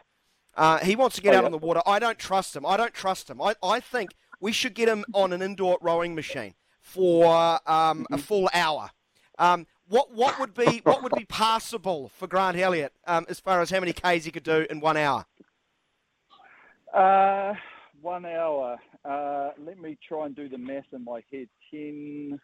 [0.58, 1.46] Uh, he wants to get oh, out yeah.
[1.46, 1.82] on the water.
[1.86, 2.66] I don't trust him.
[2.66, 3.40] I don't trust him.
[3.40, 6.56] I, I think we should get him on an indoor rowing machine
[6.90, 8.90] for um, a full hour.
[9.38, 13.62] Um, what what would be what would be passable for Grant Elliott um, as far
[13.62, 15.26] as how many k's he could do in one hour?
[16.94, 17.54] Uh,
[18.02, 18.78] one hour.
[19.06, 21.48] Uh, let me try and do the math in my head.
[21.72, 22.40] Ten.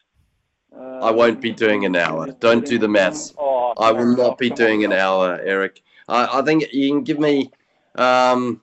[0.76, 2.32] Uh, I won't be doing an hour.
[2.40, 3.34] Don't do the maths.
[3.38, 5.82] Oh, I will not be doing an hour, Eric.
[6.08, 7.52] I, I think you can give me
[7.96, 8.62] um,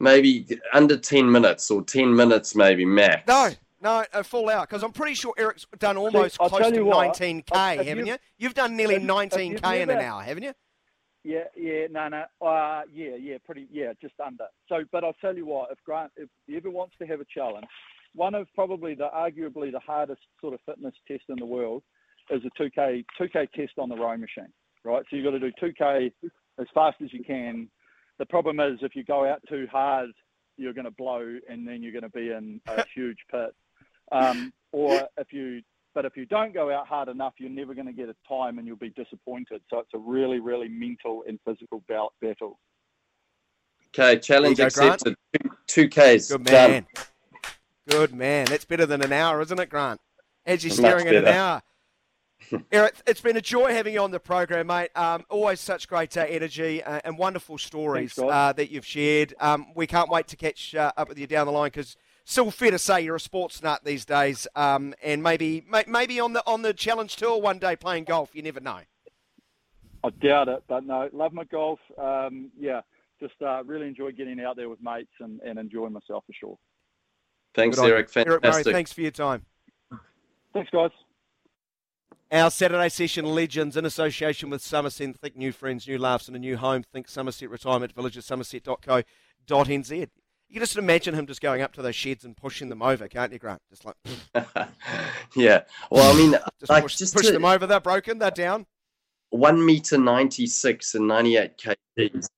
[0.00, 3.22] maybe under 10 minutes or 10 minutes, maybe max.
[3.28, 3.50] No,
[3.84, 7.16] no, a full hour because I'm pretty sure Eric's done almost See, close to what,
[7.16, 8.16] 19k, haven't you?
[8.38, 10.52] You've done nearly 19k never, in an hour, haven't you?
[11.22, 14.46] Yeah, yeah, no, no, uh, yeah, yeah, pretty, yeah, just under.
[14.68, 17.24] So, but I'll tell you what, if Grant, if he ever wants to have a
[17.32, 17.66] challenge,
[18.14, 21.82] one of probably the arguably the hardest sort of fitness test in the world
[22.30, 24.52] is a 2k 2k test on the rowing machine,
[24.84, 25.02] right?
[25.10, 26.12] So you've got to do 2k
[26.58, 27.68] as fast as you can.
[28.18, 30.10] The problem is if you go out too hard,
[30.56, 33.54] you're going to blow, and then you're going to be in a huge pit.
[34.12, 35.62] Um, or if you,
[35.94, 38.58] but if you don't go out hard enough, you're never going to get a time
[38.58, 39.62] and you'll be disappointed.
[39.70, 42.58] So it's a really, really mental and physical battle.
[43.96, 45.14] Okay, challenge go, accepted.
[45.66, 46.28] Two, Ks.
[46.30, 46.70] Good man.
[46.70, 47.04] Done.
[47.88, 48.46] Good man.
[48.46, 50.00] That's better than an hour, isn't it, Grant?
[50.46, 51.62] As you're staring at an hour.
[52.72, 54.90] Eric, it's been a joy having you on the program, mate.
[54.94, 59.34] Um, always such great uh, energy uh, and wonderful stories Thanks, uh, that you've shared.
[59.40, 62.50] Um, we can't wait to catch uh, up with you down the line because still
[62.50, 66.42] fair to say you're a sports nut these days, um, and maybe maybe on the
[66.46, 68.34] on the challenge tour one day playing golf.
[68.34, 68.80] You never know.
[70.02, 71.78] I doubt it, but no, love my golf.
[71.96, 72.82] Um, yeah,
[73.20, 76.58] just uh, really enjoy getting out there with mates and, and enjoying myself for sure.
[77.54, 78.10] Thanks, Eric.
[78.10, 78.44] Fantastic.
[78.44, 79.46] Eric Murray, thanks for your time.
[80.52, 80.90] Thanks, guys.
[82.30, 85.16] Our Saturday session legends in association with Summerset.
[85.16, 86.82] Think new friends, new laughs, and a new home.
[86.82, 90.08] Think Summerset Retirement Village at summerset.co.nz.
[90.48, 93.08] You can just imagine him just going up to those sheds and pushing them over,
[93.08, 93.60] can't you, Grant?
[93.70, 93.96] Just like,
[95.36, 95.62] yeah.
[95.90, 97.66] Well, I mean, just like, push, just push to, them over.
[97.66, 98.18] They're broken.
[98.18, 98.66] They're down.
[99.30, 102.28] One meter ninety six and ninety eight kgs.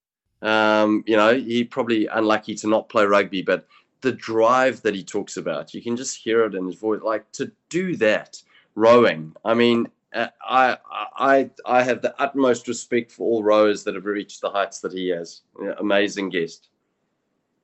[0.40, 3.66] Um, you know, he probably unlucky to not play rugby, but
[4.00, 7.00] the drive that he talks about, you can just hear it in his voice.
[7.02, 8.40] Like to do that,
[8.74, 9.34] rowing.
[9.44, 10.78] I mean, uh, I
[11.16, 14.92] I I have the utmost respect for all rowers that have reached the heights that
[14.92, 15.42] he has.
[15.78, 16.68] Amazing guest.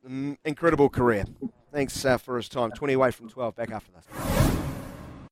[0.09, 1.25] Mm, incredible career.
[1.73, 2.73] Thanks uh, for his time.
[2.73, 3.55] 20 away from 12.
[3.55, 4.05] Back after this.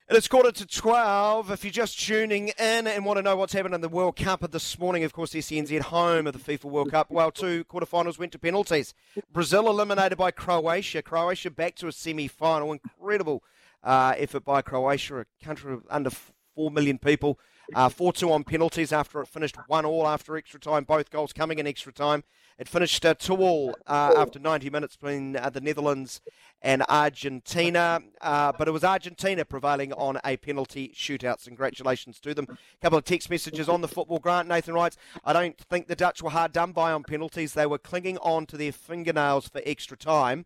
[0.09, 1.51] And It is quarter to 12.
[1.51, 4.49] If you're just tuning in and want to know what's happened in the World Cup
[4.51, 7.11] this morning, of course, SENZ home of the FIFA World Cup.
[7.11, 8.95] Well, two quarterfinals went to penalties.
[9.33, 11.03] Brazil eliminated by Croatia.
[11.03, 12.73] Croatia back to a semi final.
[12.73, 13.43] Incredible
[13.83, 16.11] uh, effort by Croatia, a country of under
[16.55, 17.39] 4 million people.
[17.75, 21.33] Uh, 4 2 on penalties after it finished 1 all after extra time, both goals
[21.33, 22.25] coming in extra time.
[22.59, 26.21] It finished uh, 2 all uh, after 90 minutes between uh, the Netherlands
[26.61, 31.43] and Argentina, uh, but it was Argentina prevailing on a penalty shootout.
[31.45, 32.47] Congratulations to them.
[32.51, 34.47] A couple of text messages on the football grant.
[34.47, 37.55] Nathan writes, I don't think the Dutch were hard done by on penalties.
[37.55, 40.45] They were clinging on to their fingernails for extra time.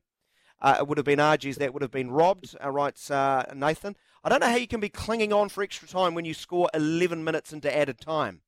[0.60, 3.96] Uh, it would have been Argies that would have been robbed, writes Nathan.
[4.24, 6.70] I don't know how you can be clinging on for extra time when you score
[6.72, 8.40] 11 minutes into added time.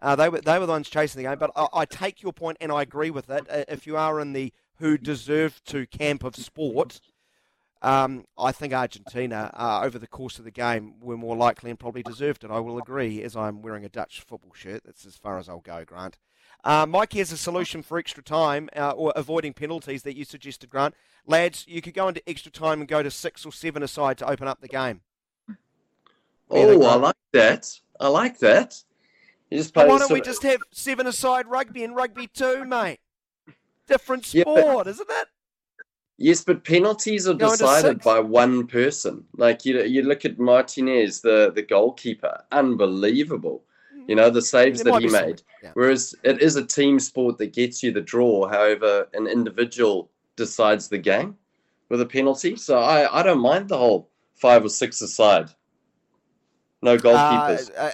[0.00, 2.32] Uh, they were they were the ones chasing the game, but I, I, take your
[2.32, 3.46] point and I agree with it.
[3.50, 7.00] Uh, if you are in the who deserve to camp of sport,
[7.80, 11.78] um, I think Argentina uh, over the course of the game were more likely and
[11.78, 12.50] probably deserved it.
[12.50, 14.82] I will agree, as I'm wearing a Dutch football shirt.
[14.84, 16.18] That's as far as I'll go, Grant.
[16.64, 20.70] Uh, Mike has a solution for extra time uh, or avoiding penalties that you suggested,
[20.70, 20.94] Grant.
[21.26, 24.28] Lads, you could go into extra time and go to six or seven aside to
[24.28, 25.02] open up the game.
[26.50, 27.78] Oh, I like that.
[28.00, 28.82] I like that.
[29.50, 33.00] You just play why don't we just have seven aside rugby and rugby too, mate?
[33.86, 35.28] Different sport, yeah, but, isn't it?
[36.16, 39.24] Yes, but penalties are decided by one person.
[39.36, 43.64] Like you, you look at Martinez, the the goalkeeper, unbelievable.
[44.06, 45.42] You know, the saves that he made.
[45.62, 45.70] Yeah.
[45.74, 48.46] Whereas it is a team sport that gets you the draw.
[48.46, 51.36] However, an individual decides the game
[51.88, 52.56] with a penalty.
[52.56, 55.50] So I, I don't mind the whole five or six aside.
[56.82, 57.70] No goalkeepers.
[57.76, 57.90] Uh,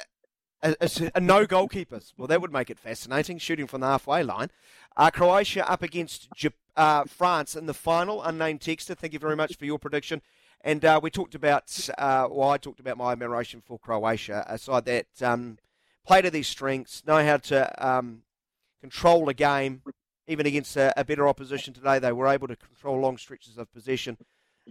[0.62, 2.12] uh, a, a, no goalkeepers.
[2.16, 3.38] Well, that would make it fascinating.
[3.38, 4.50] Shooting from the halfway line.
[4.96, 6.28] Uh, Croatia up against
[6.76, 8.22] uh, France in the final.
[8.22, 10.22] Unnamed texter, thank you very much for your prediction.
[10.62, 14.44] And uh, we talked about, uh, well, I talked about my admiration for Croatia.
[14.48, 15.58] Aside that, um,
[16.06, 18.22] play to their strengths, know how to um,
[18.80, 19.82] control a game,
[20.26, 21.98] even against a, a, better opposition today.
[21.98, 24.16] They were able to control long stretches of possession.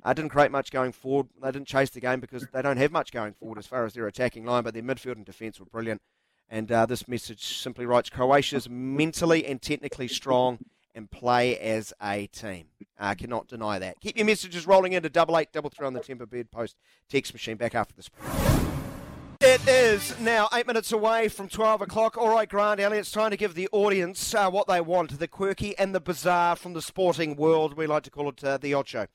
[0.03, 1.27] Uh, didn't create much going forward.
[1.41, 3.93] They didn't chase the game because they don't have much going forward as far as
[3.93, 6.01] their attacking line, but their midfield and defence were brilliant.
[6.49, 10.60] And uh, this message simply writes Croatia's mentally and technically strong
[10.95, 12.65] and play as a team.
[12.97, 13.99] I uh, cannot deny that.
[14.01, 16.76] Keep your messages rolling into double eight double three on the Tempur Bed Post
[17.10, 17.57] text machine.
[17.57, 18.10] Back after this.
[19.41, 22.18] It is now eight minutes away from 12 o'clock.
[22.18, 25.78] All right, Grant Elliott's trying to give the audience uh, what they want the quirky
[25.80, 27.78] and the bizarre from the sporting world.
[27.78, 29.07] We like to call it uh, the Ocho.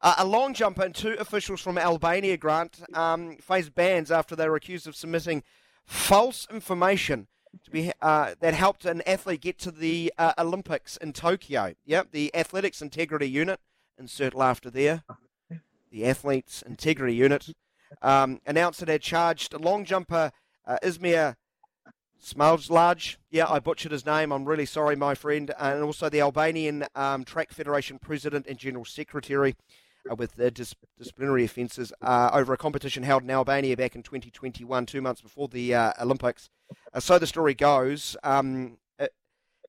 [0.00, 4.48] Uh, a long jumper and two officials from Albania, Grant, um, faced bans after they
[4.48, 5.42] were accused of submitting
[5.84, 7.26] false information
[7.64, 11.74] to be uh, that helped an athlete get to the uh, Olympics in Tokyo.
[11.86, 13.58] Yep, the Athletics Integrity Unit,
[13.98, 15.02] insert laughter there.
[15.90, 17.48] The Athletes Integrity Unit
[18.00, 20.32] um, announced it had charged long jumper
[20.66, 21.36] uh, Izmir
[22.22, 23.16] Smajlaj.
[23.30, 24.32] Yeah, I butchered his name.
[24.32, 25.52] I'm really sorry, my friend.
[25.58, 29.56] And also the Albanian um, Track Federation President and General Secretary
[30.10, 34.02] uh, with uh, dis- disciplinary offences uh, over a competition held in Albania back in
[34.02, 36.48] 2021, two months before the uh, Olympics.
[36.92, 38.16] Uh, so the story goes.
[38.22, 39.08] Um, uh,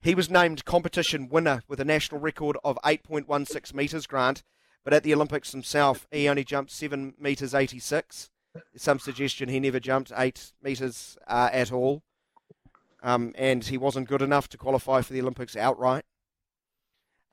[0.01, 4.43] he was named competition winner with a national record of 8.16 metres, Grant.
[4.83, 8.29] But at the Olympics himself, he only jumped 7 metres 86.
[8.75, 12.03] Some suggestion he never jumped 8 metres uh, at all.
[13.01, 16.05] Um, and he wasn't good enough to qualify for the Olympics outright.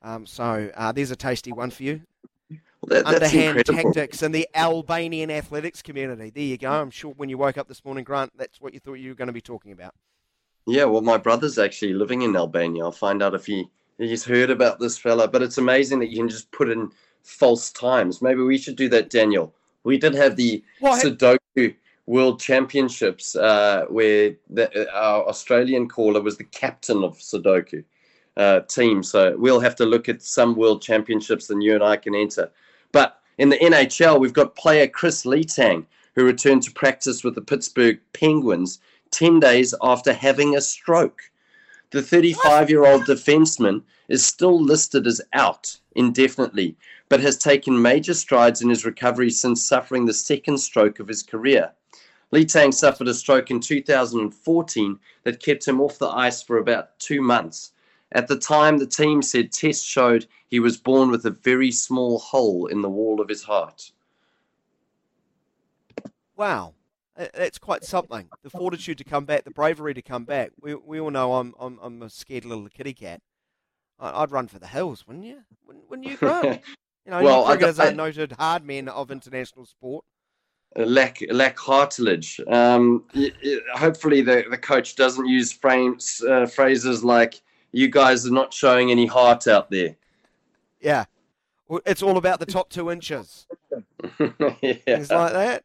[0.02, 2.02] Um, so uh, there's a tasty one for you.
[2.50, 3.92] Well, that, Underhand incredible.
[3.92, 6.30] tactics in the Albanian athletics community.
[6.30, 6.70] There you go.
[6.70, 9.14] I'm sure when you woke up this morning, Grant, that's what you thought you were
[9.14, 9.94] going to be talking about.
[10.66, 12.84] Yeah, well, my brother's actually living in Albania.
[12.84, 13.68] I'll find out if he
[13.98, 15.28] he's heard about this fella.
[15.28, 16.90] But it's amazing that you can just put in
[17.22, 18.22] false times.
[18.22, 19.54] Maybe we should do that, Daniel.
[19.84, 21.02] We did have the what?
[21.02, 21.74] Sudoku
[22.06, 27.84] World Championships uh, where the, our Australian caller was the captain of Sudoku
[28.36, 29.02] uh, team.
[29.02, 32.50] So we'll have to look at some World Championships that you and I can enter.
[32.92, 37.40] But in the NHL, we've got player Chris Letang, who returned to practice with the
[37.40, 38.80] Pittsburgh Penguins
[39.12, 41.22] 10 days after having a stroke.
[41.90, 46.76] The 35 year old defenseman is still listed as out indefinitely,
[47.10, 51.24] but has taken major strides in his recovery since suffering the second stroke of his
[51.24, 51.72] career.
[52.32, 57.20] Letang suffered a stroke in 2014 that kept him off the ice for about two
[57.20, 57.72] months.
[58.12, 62.20] At the time, the team said tests showed he was born with a very small
[62.20, 63.90] hole in the wall of his heart.
[66.36, 66.74] Wow.
[67.16, 68.28] That's quite something.
[68.44, 70.52] The fortitude to come back, the bravery to come back.
[70.60, 73.20] We, we all know I'm, I'm, I'm a scared little kitty cat.
[73.98, 75.40] I'd run for the hills, wouldn't you?
[75.66, 76.62] Wouldn't, wouldn't you, Grant?
[77.10, 80.04] You know, well, cricketers are noted hard men of international sport.
[80.76, 82.38] lack lack heartlage.
[82.52, 83.04] Um,
[83.74, 87.40] hopefully, the, the coach doesn't use frames uh, phrases like
[87.72, 89.96] "you guys are not showing any heart out there."
[90.80, 91.06] Yeah.
[91.84, 93.48] It's all about the top two inches.
[94.20, 94.74] yeah.
[94.74, 95.64] Things like that.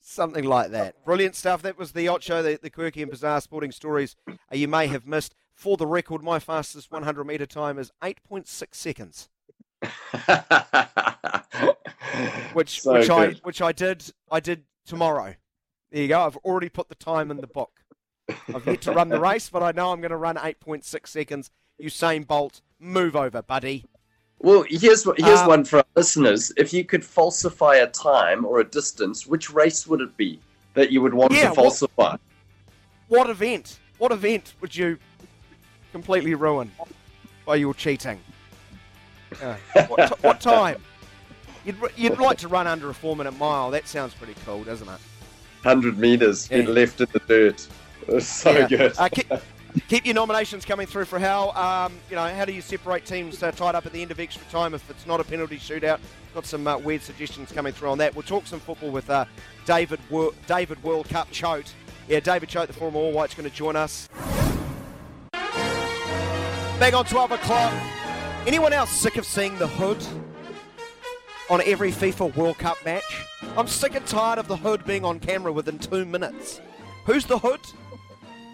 [0.00, 1.04] Something like that.
[1.04, 1.62] Brilliant stuff.
[1.62, 5.06] That was the Ocho, the, the quirky and bizarre sporting stories uh, you may have
[5.06, 5.36] missed.
[5.54, 9.28] For the record, my fastest 100 metre time is 8.6 seconds,
[12.52, 15.34] which So which I which I did I did tomorrow.
[15.90, 16.22] There you go.
[16.22, 17.70] I've already put the time in the book.
[18.54, 21.50] I've yet to run the race, but I know I'm going to run 8.6 seconds.
[21.80, 23.84] Usain Bolt, move over, buddy.
[24.40, 26.52] Well, here's here's Uh, one for our listeners.
[26.56, 30.40] If you could falsify a time or a distance, which race would it be
[30.74, 32.16] that you would want Yeah, to what- falsify?
[33.08, 33.78] What event?
[33.98, 34.98] What event would you
[35.92, 36.72] completely ruin
[37.46, 38.20] by your cheating?
[39.42, 39.56] Uh,
[39.86, 40.80] what, t- what time?
[41.64, 43.70] You'd, you'd like to run under a four minute mile.
[43.70, 44.98] That sounds pretty cool, doesn't it?
[45.62, 46.58] Hundred meters Yeah.
[46.68, 47.66] left in the dirt.
[48.20, 48.68] So Yeah.
[48.68, 48.92] good.
[48.98, 49.32] Uh, keep,
[49.88, 53.42] keep your nominations coming through for how um, you know how do you separate teams
[53.42, 56.00] uh, tied up at the end of extra time if it's not a penalty shootout?
[56.34, 58.14] Got some uh, weird suggestions coming through on that.
[58.14, 59.24] We'll talk some football with uh,
[59.64, 60.00] David
[60.46, 61.72] David World Cup Choate.
[62.08, 64.06] Yeah, David Choate, the former All White's going to join us.
[65.32, 67.72] Back on 12 o'clock.
[68.46, 69.96] Anyone else sick of seeing the hood
[71.48, 73.24] on every FIFA World Cup match?
[73.56, 76.60] I'm sick and tired of the hood being on camera within two minutes.
[77.06, 77.60] Who's the hood?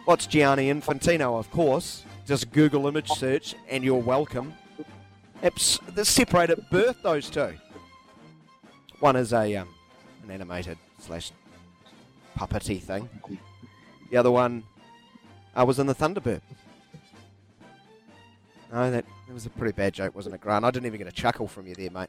[0.06, 2.04] Well, it's Gianni Infantino, of course.
[2.24, 4.54] Just Google image search and you're welcome.
[5.42, 7.54] It's they're separate at birth, those two.
[9.00, 9.68] One is a um,
[10.22, 11.32] an animated slash
[12.38, 13.08] puppety thing.
[14.12, 14.62] The other one
[15.56, 16.42] uh, was in the Thunderbird.
[18.72, 20.64] No, that, that was a pretty bad joke, wasn't it, Grant?
[20.64, 22.08] I didn't even get a chuckle from you there, mate.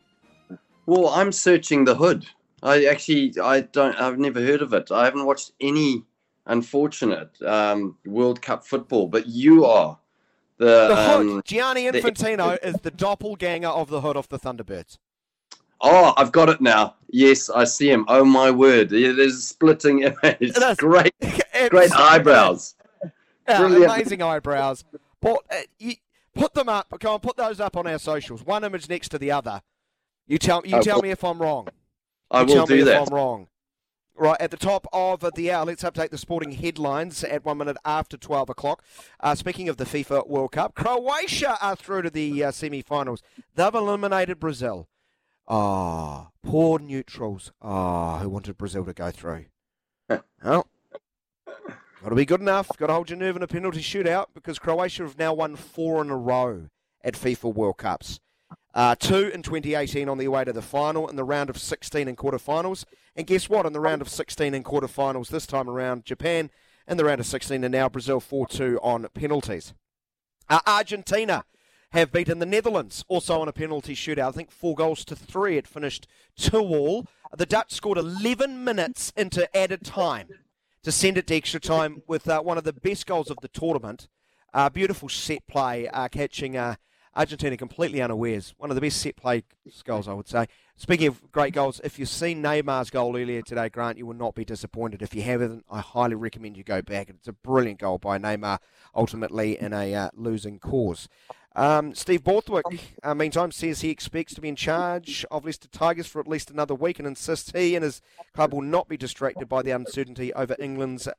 [0.87, 2.25] Well, I'm searching the hood.
[2.63, 4.91] I actually, I don't, I've never heard of it.
[4.91, 6.03] I haven't watched any
[6.47, 9.99] unfortunate um, World Cup football, but you are
[10.57, 10.87] the.
[10.87, 14.97] The hood, um, Gianni the- Infantino, is the doppelganger of the hood of the Thunderbirds.
[15.79, 16.95] oh, I've got it now.
[17.07, 18.03] Yes, I see him.
[18.07, 18.93] Oh my word!
[18.93, 20.17] It is a splitting image.
[20.39, 20.77] It.
[20.79, 21.13] Great,
[21.69, 22.73] great eyebrows.
[23.45, 23.85] Brilliant.
[23.93, 24.83] amazing eyebrows.
[25.21, 25.93] But uh, you,
[26.35, 26.87] put them up.
[26.99, 28.43] Go on, put those up on our socials.
[28.43, 29.61] One image next to the other.
[30.27, 31.03] You tell you I tell will.
[31.03, 31.67] me if I'm wrong.
[32.29, 33.07] I You will tell me do if that.
[33.07, 33.47] I'm wrong.
[34.13, 37.77] Right, at the top of the hour, let's update the sporting headlines at one minute
[37.83, 38.83] after 12 o'clock.
[39.19, 43.23] Uh, speaking of the FIFA World Cup, Croatia are through to the uh, semi finals.
[43.55, 44.87] They've eliminated Brazil.
[45.47, 47.51] Ah, poor neutrals.
[47.61, 49.45] Ah, who wanted Brazil to go through?
[50.43, 50.67] well,
[52.01, 52.69] got to be good enough.
[52.77, 56.01] Got to hold your nerve in a penalty shootout because Croatia have now won four
[56.01, 56.67] in a row
[57.03, 58.19] at FIFA World Cups.
[58.73, 62.07] Uh, two in 2018 on their way to the final in the round of 16
[62.07, 62.85] in quarterfinals.
[63.15, 63.65] And guess what?
[63.65, 66.49] In the round of 16 in quarterfinals this time around, Japan
[66.87, 69.73] in the round of 16 and now Brazil 4 2 on penalties.
[70.49, 71.45] Uh, Argentina
[71.91, 74.29] have beaten the Netherlands also on a penalty shootout.
[74.29, 75.57] I think four goals to three.
[75.57, 76.07] It finished
[76.37, 77.07] 2 all.
[77.35, 80.29] The Dutch scored 11 minutes into added time
[80.83, 83.47] to send it to extra time with uh, one of the best goals of the
[83.47, 84.07] tournament.
[84.53, 86.75] Uh, beautiful set play, uh, catching uh,
[87.15, 88.53] Argentina completely unawares.
[88.57, 89.43] One of the best set play
[89.83, 90.47] goals, I would say.
[90.75, 94.33] Speaking of great goals, if you've seen Neymar's goal earlier today, Grant, you will not
[94.33, 95.01] be disappointed.
[95.01, 97.09] If you haven't, I highly recommend you go back.
[97.09, 98.59] It's a brilliant goal by Neymar,
[98.95, 101.07] ultimately in a uh, losing cause.
[101.53, 102.65] Um, Steve Borthwick,
[103.03, 106.49] uh, meantime, says he expects to be in charge of Leicester Tigers for at least
[106.49, 108.01] another week and insists he and his
[108.33, 111.09] club will not be distracted by the uncertainty over England's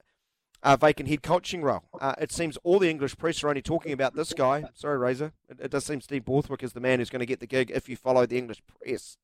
[0.62, 1.82] uh, vacant head coaching role.
[2.00, 4.64] Uh, it seems all the English press are only talking about this guy.
[4.74, 5.32] Sorry, Razor.
[5.48, 7.70] It, it does seem Steve Borthwick is the man who's going to get the gig
[7.70, 9.18] if you follow the English press.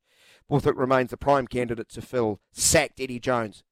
[0.48, 3.62] Borthwick remains the prime candidate to fill sacked Eddie Jones.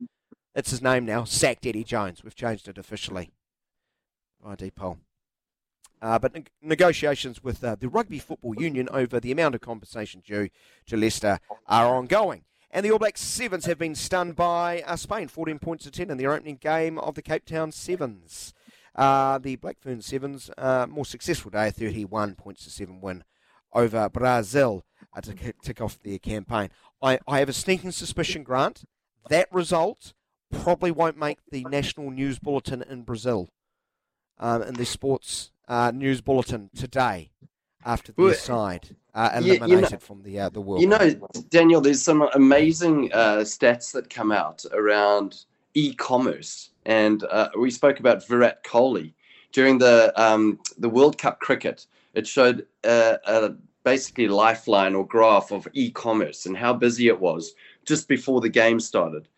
[0.54, 2.24] It's his name now, sacked Eddie Jones.
[2.24, 3.30] We've changed it officially.
[4.44, 4.98] ID poll.
[6.02, 10.22] Uh, but neg- negotiations with uh, the Rugby Football Union over the amount of compensation
[10.24, 10.50] due
[10.86, 12.44] to Leicester are ongoing.
[12.70, 16.10] And the All Blacks Sevens have been stunned by uh, Spain, 14 points to 10
[16.10, 18.52] in their opening game of the Cape Town Sevens.
[18.94, 23.24] Uh, the Black Ferns Sevens, uh, more successful day, 31 points to 7 win
[23.72, 26.70] over Brazil uh, to kick, tick off their campaign.
[27.02, 28.84] I, I have a sneaking suspicion, Grant,
[29.28, 30.14] that result
[30.50, 33.48] probably won't make the national news bulletin in Brazil,
[34.38, 37.30] um, in the sports uh, news bulletin today
[37.84, 40.88] after the Well, side uh, you- you know- eliminated from the uh, the World You
[40.88, 45.44] know, Daniel, there's some amazing uh, stats that come out around
[45.74, 49.12] e-commerce, and uh, we spoke about Virat Kohli
[49.52, 51.86] during the um, the World Cup cricket.
[52.14, 57.54] It showed uh, a basically lifeline or graph of e-commerce and how busy it was
[57.84, 59.28] just before the game started.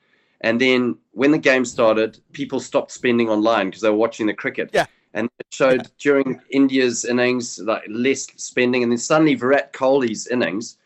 [0.41, 4.33] And then when the game started, people stopped spending online because they were watching the
[4.35, 4.71] cricket.
[4.73, 4.87] Yeah.
[5.15, 5.91] And it showed yeah.
[5.99, 10.77] during India's innings like less spending, and then suddenly Virat Kohli's innings,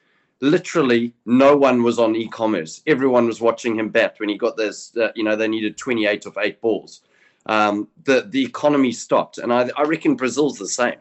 [0.41, 2.83] literally no one was on e-commerce.
[2.87, 4.97] Everyone was watching him bat when he got this.
[4.97, 7.03] Uh, you know, they needed 28 of eight balls.
[7.47, 10.99] Um, the the economy stopped, and I, I reckon Brazil's the same.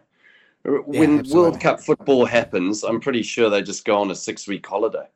[0.64, 4.48] When yeah, World Cup football happens, I'm pretty sure they just go on a six
[4.48, 5.07] week holiday.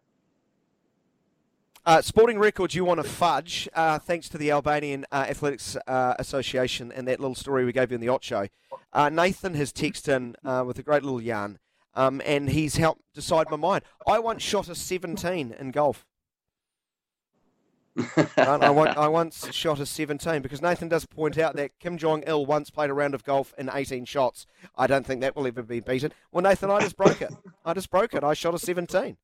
[1.86, 6.16] Uh, sporting records you want to fudge, uh, thanks to the Albanian uh, Athletics uh,
[6.18, 8.48] Association and that little story we gave you in the Ocho.
[8.92, 11.60] Uh, Nathan has texted in uh, with a great little yarn,
[11.94, 13.84] um, and he's helped decide my mind.
[14.08, 16.08] I once shot a 17 in golf.
[18.36, 22.24] I, once, I once shot a 17 because Nathan does point out that Kim Jong
[22.26, 24.48] Il once played a round of golf in 18 shots.
[24.76, 26.12] I don't think that will ever be beaten.
[26.32, 27.32] Well, Nathan, I just broke it.
[27.64, 28.24] I just broke it.
[28.24, 29.18] I shot a 17.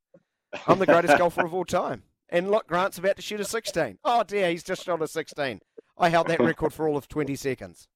[0.68, 2.04] I'm the greatest golfer of all time.
[2.32, 3.98] And look, Grant's about to shoot a 16.
[4.06, 5.60] Oh dear, he's just shot a 16.
[5.98, 7.88] I held that record for all of 20 seconds.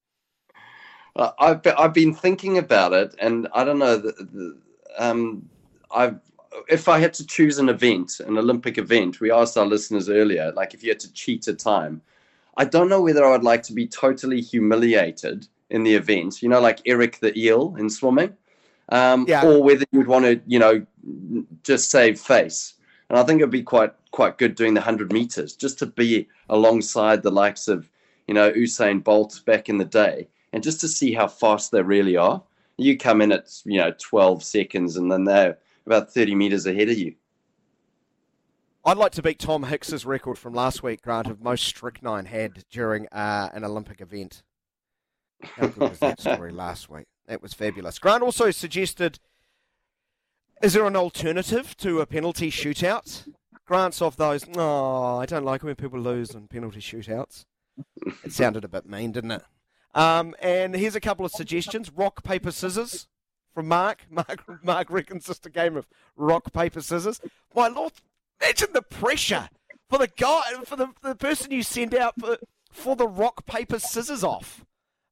[1.15, 3.97] Well, I've been, I've been thinking about it, and I don't know.
[3.97, 4.57] The, the,
[4.97, 5.49] um,
[5.89, 6.19] I've
[6.69, 10.51] if I had to choose an event, an Olympic event, we asked our listeners earlier,
[10.55, 12.01] like if you had to cheat a time,
[12.57, 16.49] I don't know whether I would like to be totally humiliated in the event, you
[16.49, 18.35] know, like Eric the eel in swimming,
[18.89, 19.45] um, yeah.
[19.45, 20.85] or whether you'd want to, you know,
[21.63, 22.75] just save face.
[23.09, 26.27] And I think it'd be quite quite good doing the hundred meters, just to be
[26.49, 27.89] alongside the likes of,
[28.27, 31.81] you know, Usain Bolt back in the day, and just to see how fast they
[31.81, 32.41] really are.
[32.77, 36.89] You come in at you know 12 seconds, and then they're about 30 metres ahead
[36.89, 37.15] of you.
[38.83, 42.65] I'd like to beat Tom Hicks's record from last week, Grant, of most strychnine had
[42.69, 44.43] during uh, an Olympic event.
[45.41, 47.07] How good was that story last week?
[47.27, 47.97] That was fabulous.
[47.97, 49.19] Grant also suggested
[50.61, 53.27] is there an alternative to a penalty shootout?
[53.65, 57.45] Grant's of those, oh, I don't like when people lose on penalty shootouts.
[58.23, 59.43] It sounded a bit mean, didn't it?
[59.93, 63.07] Um, and here's a couple of suggestions rock, paper, scissors
[63.53, 64.05] from Mark.
[64.09, 67.19] Mark, Mark reckons just a game of rock, paper, scissors.
[67.55, 67.93] My lord,
[68.41, 69.49] imagine the pressure
[69.89, 72.37] for the guy, for the, the person you send out for,
[72.71, 74.65] for the rock, paper, scissors off.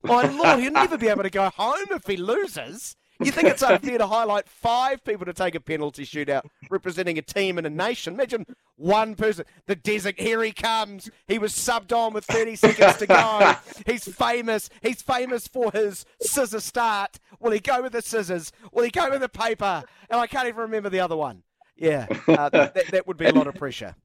[0.03, 2.95] My lord, he'll never be able to go home if he loses.
[3.19, 7.21] You think it's unfair to highlight five people to take a penalty shootout representing a
[7.21, 8.13] team and a nation?
[8.13, 8.45] Imagine
[8.75, 9.45] one person.
[9.67, 11.09] The desert, here he comes.
[11.27, 13.55] He was subbed on with 30 seconds to go.
[13.85, 14.69] He's famous.
[14.81, 17.19] He's famous for his scissor start.
[17.39, 18.51] Will he go with the scissors?
[18.71, 19.83] Will he go with the paper?
[20.09, 21.43] And I can't even remember the other one.
[21.75, 23.95] Yeah, uh, that, that would be a lot of pressure.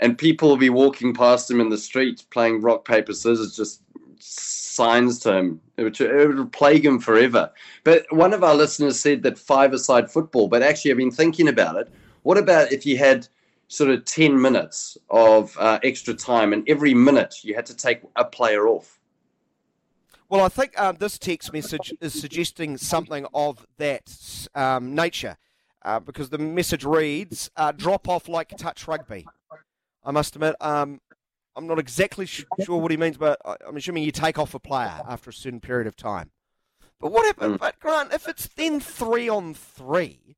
[0.00, 3.82] And people will be walking past him in the street playing rock, paper, scissors, just
[4.22, 5.60] signs to him.
[5.78, 7.52] Would, it would plague him forever.
[7.84, 11.76] But one of our listeners said that five-a-side football, but actually I've been thinking about
[11.76, 11.92] it.
[12.22, 13.26] What about if you had
[13.68, 18.02] sort of 10 minutes of uh, extra time and every minute you had to take
[18.16, 19.00] a player off?
[20.28, 25.36] Well, I think um, this text message is suggesting something of that um, nature
[25.84, 29.26] uh, because the message reads uh, drop off like touch rugby.
[30.04, 31.00] I must admit, um,
[31.54, 32.46] I'm not exactly sure
[32.78, 35.86] what he means, but I'm assuming you take off a player after a certain period
[35.86, 36.30] of time.
[36.98, 37.58] But what happens, mm.
[37.58, 40.36] but Grant, if it's then three on three,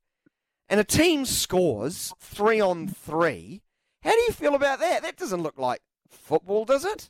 [0.67, 3.61] and a team scores three on three,
[4.01, 5.03] how do you feel about that?
[5.03, 7.09] That doesn't look like football, does it?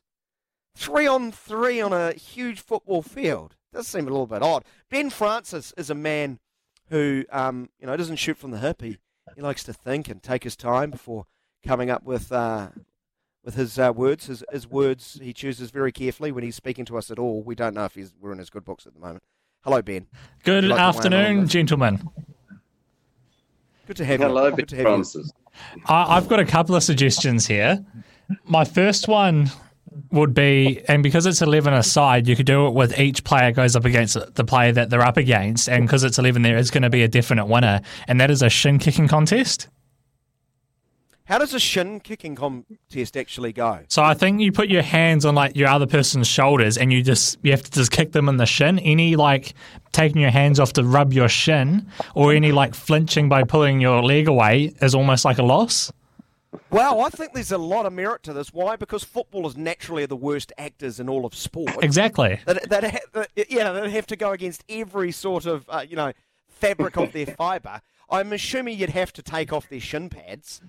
[0.76, 4.66] Three on three on a huge football field does seem a little bit odd.
[4.90, 6.40] Ben Francis is a man
[6.90, 8.82] who, um, you know, doesn't shoot from the hip.
[8.82, 8.98] He,
[9.36, 11.26] he likes to think and take his time before
[11.66, 12.70] coming up with uh,
[13.46, 14.26] with his uh, words.
[14.26, 17.44] His, his, words he chooses very carefully when he's speaking to us at all.
[17.44, 19.24] We don't know if he's we're in his good books at the moment.
[19.64, 20.08] Hello, Ben.
[20.44, 22.10] Good like afternoon, gentlemen.
[23.88, 24.50] Good to have Hello, you.
[24.50, 25.32] Ben Good to have Francis.
[25.76, 25.82] you.
[25.88, 27.86] I've got a couple of suggestions here.
[28.46, 29.52] My first one
[30.12, 33.76] would be, and because it's 11 aside, you could do it with each player goes
[33.76, 35.70] up against the player that they're up against.
[35.70, 37.82] And because it's 11, there is going to be a definite winner.
[38.08, 39.70] And that is a shin kicking contest.
[41.26, 43.80] How does a shin kicking contest actually go?
[43.88, 47.02] So I think you put your hands on like your other person's shoulders and you
[47.02, 48.78] just you have to just kick them in the shin.
[48.78, 49.56] Any like
[49.92, 54.04] taking your hands off to rub your shin or any like flinching by pulling your
[54.04, 55.92] leg away is almost like a loss.
[56.70, 58.54] Well, I think there's a lot of merit to this.
[58.54, 58.76] Why?
[58.76, 61.84] Because footballers naturally are the worst actors in all of sport.
[61.84, 62.40] Exactly.
[62.46, 66.14] That, that, that yeah, they have to go against every sort of uh, you know
[66.48, 67.82] fabric of their fibre.
[68.10, 70.62] I'm assuming you'd have to take off their shin pads.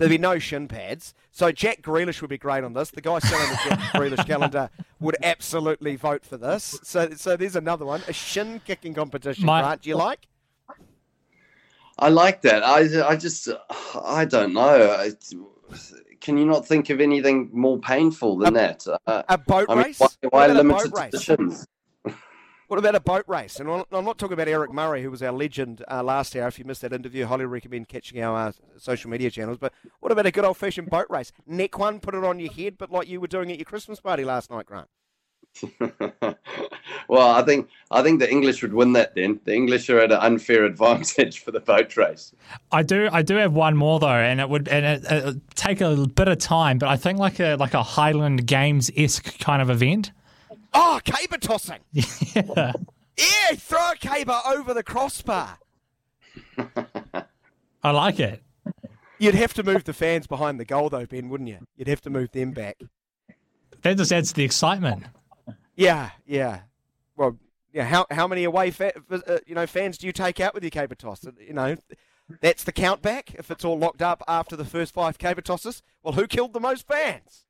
[0.00, 1.12] There'd be no shin pads.
[1.30, 2.90] So Jack Grealish would be great on this.
[2.90, 6.80] The guy selling the Jack Grealish calendar would absolutely vote for this.
[6.82, 9.44] So, so there's another one, a shin kicking competition.
[9.44, 10.26] My, Grant, do you like?
[11.98, 12.62] I like that.
[12.62, 13.46] I, I just,
[14.02, 15.06] I don't know.
[16.22, 18.86] can you not think of anything more painful than that?
[19.06, 20.00] Uh, A boat I mean, race?
[20.00, 21.66] why, What why limit it to race?
[22.70, 22.78] Positions?
[22.78, 23.60] What about a boat race?
[23.60, 26.48] And I'm I'm not talking about Eric Murray, who was our legend uh, last hour.
[26.48, 29.58] If you missed that interview, I highly recommend catching our uh, social media channels.
[29.58, 31.32] But what about a good old fashioned boat race?
[31.46, 34.00] Neck one, put it on your head, but like you were doing at your Christmas
[34.00, 34.88] party last night, Grant.
[37.08, 39.14] well, I think I think the English would win that.
[39.14, 42.32] Then the English are at an unfair advantage for the boat race.
[42.70, 45.56] I do, I do have one more though, and it would and it, it would
[45.56, 49.38] take a bit of time, but I think like a like a Highland Games esque
[49.40, 50.12] kind of event.
[50.72, 51.80] Oh, caber tossing.
[51.92, 52.72] yeah.
[53.16, 55.58] Yeah, throw a caber over the crossbar.
[57.82, 58.42] I like it.
[59.18, 61.66] You'd have to move the fans behind the goal, though, Ben, wouldn't you?
[61.76, 62.80] You'd have to move them back.
[63.82, 65.04] That just adds to the excitement.
[65.76, 66.60] Yeah, yeah.
[67.16, 67.36] Well,
[67.72, 67.84] yeah.
[67.84, 70.70] How how many away fa- uh, you know fans do you take out with your
[70.70, 71.24] caber toss?
[71.38, 71.76] You know,
[72.40, 73.34] that's the count back.
[73.34, 76.60] If it's all locked up after the first five caber tosses, well, who killed the
[76.60, 77.44] most fans?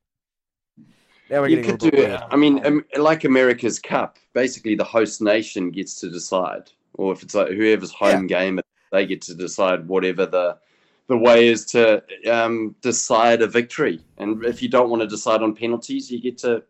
[1.30, 2.20] Now You could do it.
[2.30, 7.34] I mean, like America's Cup, basically the host nation gets to decide, or if it's
[7.34, 10.58] like whoever's home game, they get to decide whatever the
[11.06, 14.00] the way is to um, decide a victory.
[14.18, 16.62] And if you don't want to decide on penalties, you get to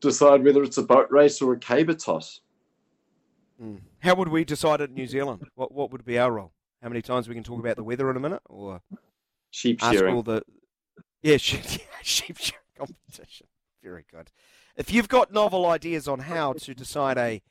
[0.00, 2.40] decide whether it's a boat race or a caber toss.
[4.00, 5.48] How would we decide it in New Zealand?
[5.54, 6.52] What what would be our role?
[6.82, 8.80] How many times we can talk about the weather in a minute, or
[9.50, 10.14] Sheep ask shearing.
[10.14, 10.42] all the
[11.22, 11.62] yeah sheep,
[12.02, 13.46] sheep shearing competition?
[13.82, 14.30] Very good.
[14.76, 17.42] If you've got novel ideas on how to decide a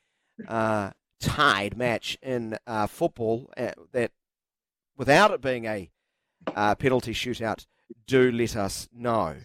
[0.48, 4.12] uh, tied match in uh, football uh, that
[4.98, 5.90] without it being a
[6.56, 7.66] uh, penalty shootout,
[8.06, 9.38] do let us know.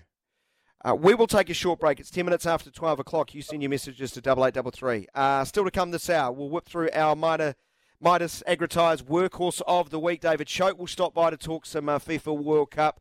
[0.85, 1.99] Uh, we will take a short break.
[1.99, 3.35] It's 10 minutes after 12 o'clock.
[3.35, 5.09] You send your messages to 8833.
[5.15, 7.55] Uh, still to come this hour, we'll whip through our Mitre,
[8.01, 10.21] Midas Agritise workhorse of the week.
[10.21, 13.01] David Choate will stop by to talk some FIFA World Cup.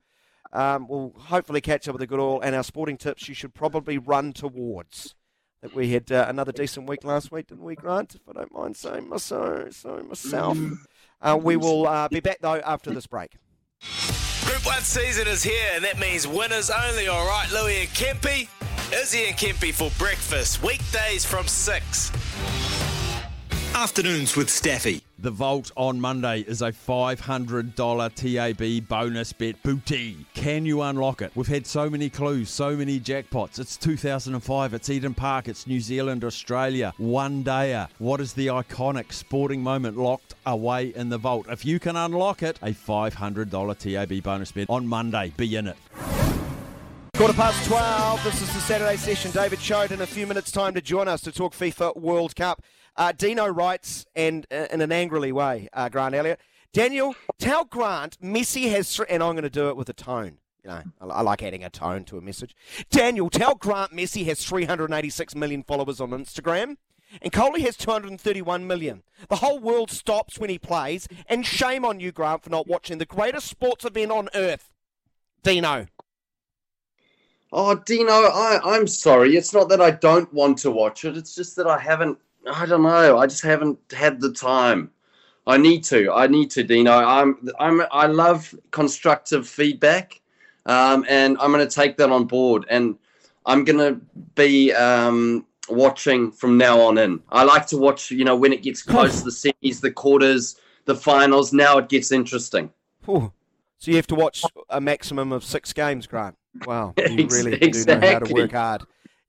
[0.53, 3.53] Um, we'll hopefully catch up with a good oil and our sporting tips you should
[3.53, 5.15] probably run towards.
[5.61, 8.15] That we had uh, another decent week last week, didn't we, Grant?
[8.15, 10.57] If I don't mind saying so, so myself.
[11.21, 13.38] Uh, we will uh, be back though after this break.
[14.45, 18.49] Group 1 season is here, and that means winners only, all right, Louis and Kempy?
[18.93, 22.72] Izzy and Kempy for breakfast, weekdays from 6.
[23.75, 25.01] Afternoons with Staffy.
[25.17, 27.73] The Vault on Monday is a $500
[28.13, 30.27] TAB bonus bet booty.
[30.35, 31.31] Can you unlock it?
[31.33, 33.57] We've had so many clues, so many jackpots.
[33.57, 36.93] It's 2005, it's Eden Park, it's New Zealand, Australia.
[36.97, 37.89] One dayer.
[37.97, 41.47] What is the iconic sporting moment locked away in the Vault?
[41.49, 45.33] If you can unlock it, a $500 TAB bonus bet on Monday.
[45.35, 45.77] Be in it.
[47.15, 48.23] Quarter past 12.
[48.23, 49.31] This is the Saturday session.
[49.31, 52.61] David Choate in a few minutes' time to join us to talk FIFA World Cup.
[52.95, 56.40] Uh, Dino writes, and uh, in an angrily way, uh, Grant Elliott,
[56.74, 60.38] Daniel, tell Grant Messi has, and I'm going to do it with a tone.
[60.64, 62.56] You know, I, I like adding a tone to a message.
[62.90, 66.78] Daniel, tell Grant Messi has 386 million followers on Instagram.
[67.22, 69.03] And Coley has 231 million.
[69.30, 72.98] The whole world stops when he plays, and shame on you, Grant, for not watching
[72.98, 74.72] the greatest sports event on earth.
[75.44, 75.88] Dino.
[77.52, 79.36] Oh, Dino, I, I'm sorry.
[79.36, 81.15] It's not that I don't want to watch it.
[81.15, 82.18] It's just that I haven't.
[82.52, 83.18] I don't know.
[83.18, 84.91] I just haven't had the time.
[85.45, 86.11] I need to.
[86.11, 86.91] I need to, Dino.
[86.91, 87.49] I'm.
[87.60, 87.84] I'm.
[87.91, 90.22] I love constructive feedback,
[90.65, 92.65] um, and I'm going to take that on board.
[92.70, 92.95] And
[93.45, 93.99] I'm going to
[94.36, 97.22] be um, watching from now on in.
[97.30, 98.10] I like to watch.
[98.10, 100.56] You know, when it gets close to the semis, the quarters,
[100.86, 101.53] the finals.
[101.53, 102.72] Now it gets interesting.
[103.06, 103.34] Whew.
[103.80, 106.38] So you have to watch a maximum of six games, Grant.
[106.65, 108.84] Wow, you really do know how to work hard.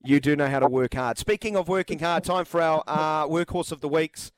[0.06, 1.16] You do know how to work hard.
[1.16, 4.32] Speaking of working hard, time for our uh, workhorse of the weeks,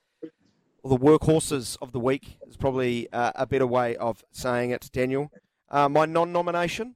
[0.84, 4.88] or the workhorses of the week is probably uh, a better way of saying it.
[4.93, 5.32] Daniel,
[5.68, 6.94] uh, my non-nomination,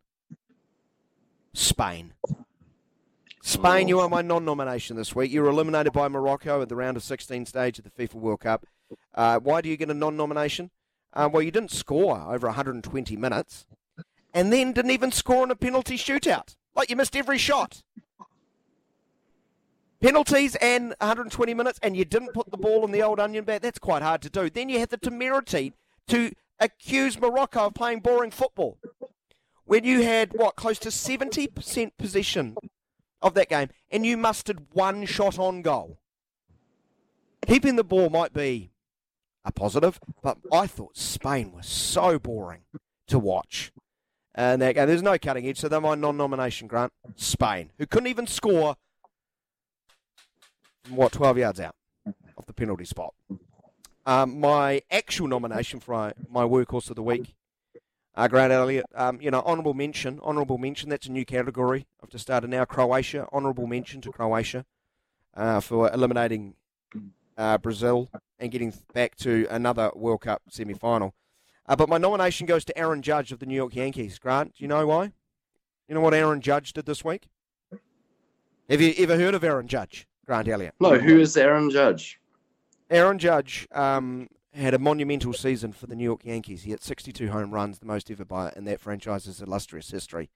[1.52, 2.12] Spain.
[3.42, 5.32] Spain, you are my non-nomination this week.
[5.32, 8.40] You were eliminated by Morocco at the round of 16 stage of the FIFA World
[8.40, 8.66] Cup.
[9.12, 10.70] Uh, why do you get a non-nomination?
[11.12, 13.66] Uh, well, you didn't score over 120 minutes,
[14.32, 16.54] and then didn't even score in a penalty shootout.
[16.76, 17.82] Like you missed every shot.
[20.02, 23.60] Penalties and 120 minutes, and you didn't put the ball in the old onion bag.
[23.60, 24.48] That's quite hard to do.
[24.48, 25.74] Then you had the temerity
[26.08, 28.78] to accuse Morocco of playing boring football
[29.64, 32.56] when you had what close to 70% possession
[33.22, 35.98] of that game, and you mustered one shot on goal.
[37.46, 38.70] Keeping the ball might be
[39.44, 42.62] a positive, but I thought Spain was so boring
[43.06, 43.72] to watch.
[44.34, 46.92] And that there's no cutting edge, so they're my non-nomination, Grant.
[47.16, 48.76] Spain, who couldn't even score
[50.88, 51.74] what 12 yards out
[52.36, 53.14] of the penalty spot.
[54.06, 57.34] Um, my actual nomination for my, my workhorse of the week,
[58.16, 60.88] Uh, Grant Elliott, um, you know, honourable mention, honourable mention.
[60.90, 61.86] That's a new category.
[62.02, 62.64] I've just started now.
[62.64, 64.64] Croatia, honourable mention to Croatia
[65.36, 66.54] uh, for eliminating
[67.38, 68.08] uh, Brazil
[68.38, 71.14] and getting back to another World Cup semi-final.
[71.66, 74.18] Uh, but my nomination goes to Aaron Judge of the New York Yankees.
[74.18, 75.12] Grant, do you know why?
[75.86, 77.28] You know what Aaron Judge did this week?
[78.68, 80.74] Have you ever heard of Aaron Judge, Grant Elliott?
[80.78, 82.20] No, who is Aaron Judge?
[82.88, 86.62] Aaron Judge um, had a monumental season for the New York Yankees.
[86.62, 90.30] He hit 62 home runs, the most ever by in that franchise's illustrious history.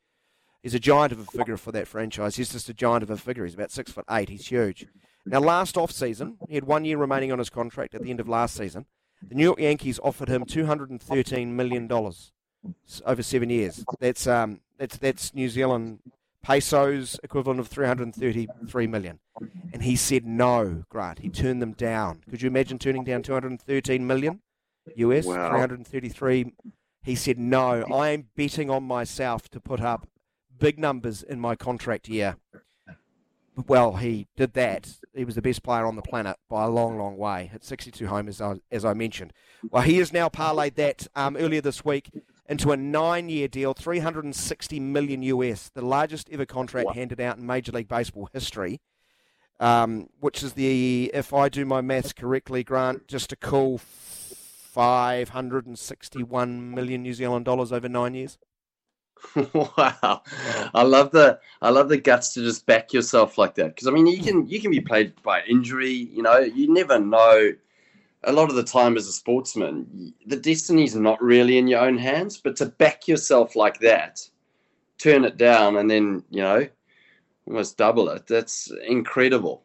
[0.65, 2.35] He's a giant of a figure for that franchise.
[2.35, 3.45] He's just a giant of a figure.
[3.45, 4.31] He's about six foot eight.
[4.31, 4.85] He's huge.
[5.27, 8.19] Now, last off season, he had one year remaining on his contract at the end
[8.19, 8.87] of last season.
[9.23, 12.33] The New York Yankees offered him two hundred and thirteen million dollars
[13.07, 13.85] over seven years.
[14.01, 16.01] That's um, that's that's New Zealand
[16.45, 19.19] pesos equivalent of 333 million.
[19.73, 21.21] And he said no, Grant.
[21.21, 22.21] He turned them down.
[22.29, 24.41] Could you imagine turning down 213 million
[24.97, 25.49] US, Wow.
[25.51, 26.53] 333?
[27.03, 27.85] He said no.
[27.93, 30.07] I am betting on myself to put up
[30.59, 32.37] big numbers in my contract year.
[33.67, 34.99] Well, he did that.
[35.15, 37.51] He was the best player on the planet by a long, long way.
[37.55, 39.33] at 62 homers, as I, as I mentioned.
[39.71, 42.11] Well, he has now parlayed that um, earlier this week
[42.47, 47.73] into a nine-year deal, 360 million US, the largest ever contract handed out in Major
[47.73, 48.81] League Baseball history.
[49.61, 53.81] Um, which is the, if I do my maths correctly, Grant, just a cool
[54.75, 58.39] 561 million New Zealand dollars over nine years.
[59.55, 60.23] wow,
[60.75, 63.91] I love the I love the guts to just back yourself like that because I
[63.91, 65.93] mean you can you can be played by injury.
[65.93, 67.53] You know, you never know.
[68.27, 71.99] A lot of the time, as a sportsman, the destiny's not really in your own
[71.99, 72.39] hands.
[72.39, 74.21] But to back yourself like that,
[74.99, 76.67] turn it down, and then you know,
[77.47, 78.27] almost double it.
[78.27, 79.65] That's incredible.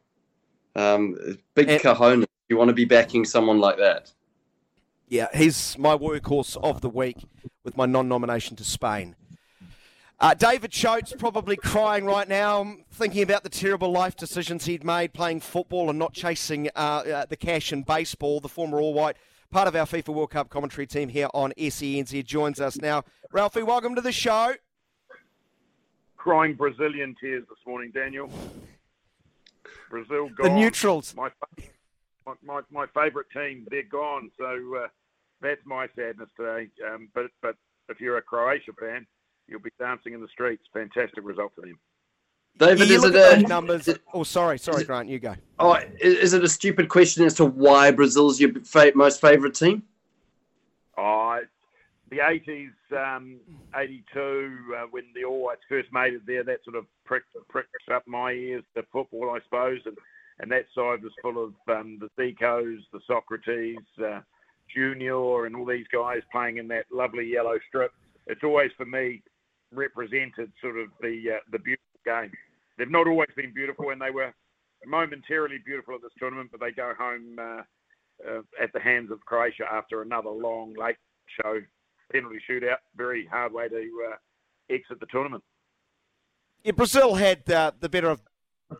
[0.76, 1.18] Um,
[1.56, 2.26] big And- cojones.
[2.49, 4.11] You want to be backing someone like that.
[5.07, 7.18] Yeah, he's my workhorse of the week
[7.64, 9.15] with my non-nomination to Spain.
[10.22, 15.14] Uh, David Choate's probably crying right now, thinking about the terrible life decisions he'd made
[15.14, 18.41] playing football and not chasing uh, uh, the cash in baseball.
[18.41, 19.16] The former All White,
[19.50, 23.06] part of our FIFA World Cup commentary team here on SENZ, joins us now.
[23.32, 24.56] Ralphie, welcome to the show.
[26.18, 28.30] crying Brazilian tears this morning, Daniel.
[29.90, 30.50] Brazil gone.
[30.50, 31.16] The neutrals.
[31.16, 31.30] My,
[32.44, 34.32] my, my, favourite team, they're gone.
[34.38, 34.88] So uh,
[35.41, 36.68] that's my sadness today.
[36.86, 37.56] Um, but but
[37.88, 39.08] if you're a Croatia fan,
[39.50, 40.64] you'll be dancing in the streets.
[40.74, 41.80] Fantastic result for them.
[42.58, 43.90] David, you is it at a those numbers.
[44.14, 45.36] Oh, sorry, sorry, Grant, you go.
[45.60, 49.84] Oh, is it a stupid question as to why Brazil's your fa- most favourite team?
[50.98, 51.40] Oh,
[52.10, 53.40] the 80s, um,
[53.76, 57.70] 82, uh, when the All Whites first made it there, that sort of pricked, pricked
[57.94, 59.80] up my ears to football, I suppose.
[59.86, 59.98] And,
[60.40, 64.22] and that side was full of um, the Zicos, the Socrates, uh,
[64.74, 67.92] Junior, and all these guys playing in that lovely yellow strip.
[68.28, 69.22] It's always, for me,
[69.72, 72.32] represented sort of the uh, the beautiful game.
[72.78, 74.34] They've not always been beautiful, and they were
[74.86, 77.62] momentarily beautiful at this tournament, but they go home uh,
[78.28, 80.98] uh, at the hands of Croatia after another long late
[81.41, 81.60] show
[82.12, 82.78] penalty shootout.
[82.96, 84.16] Very hard way to uh,
[84.70, 85.44] exit the tournament.
[86.64, 88.22] Yeah, Brazil had the better of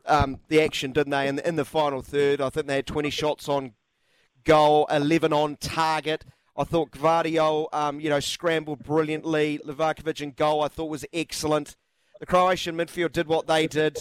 [0.06, 1.28] um, the action, didn't they?
[1.28, 3.74] In the, in the final third, I think they had 20 shots on
[4.44, 6.26] goal, 11 on target.
[6.60, 9.60] I thought Gvardiol, um, you know, scrambled brilliantly.
[9.65, 11.77] Livakovic in goal, I thought was excellent.
[12.19, 13.98] The Croatian midfield did what they did.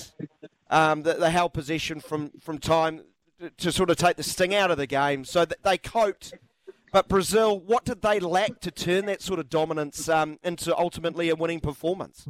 [0.68, 3.02] Um, they, they held possession from, from time
[3.39, 6.35] to, to sort of take the sting out of the game, so that they coped.
[6.93, 11.28] But Brazil, what did they lack to turn that sort of dominance um, into ultimately
[11.28, 12.26] a winning performance?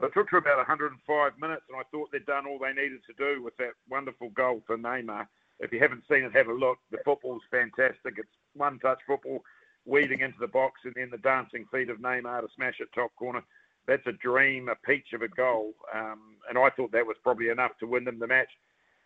[0.00, 3.14] It took to about 105 minutes, and I thought they'd done all they needed to
[3.18, 5.26] do with that wonderful goal for Neymar.
[5.60, 6.78] If you haven't seen it, have a look.
[6.90, 8.14] The football's fantastic.
[8.16, 9.42] It's one-touch football,
[9.84, 13.10] weaving into the box, and then the dancing feet of Neymar to smash it top
[13.16, 13.42] corner.
[13.86, 17.48] That's a dream, a peach of a goal, um, and I thought that was probably
[17.48, 18.50] enough to win them the match.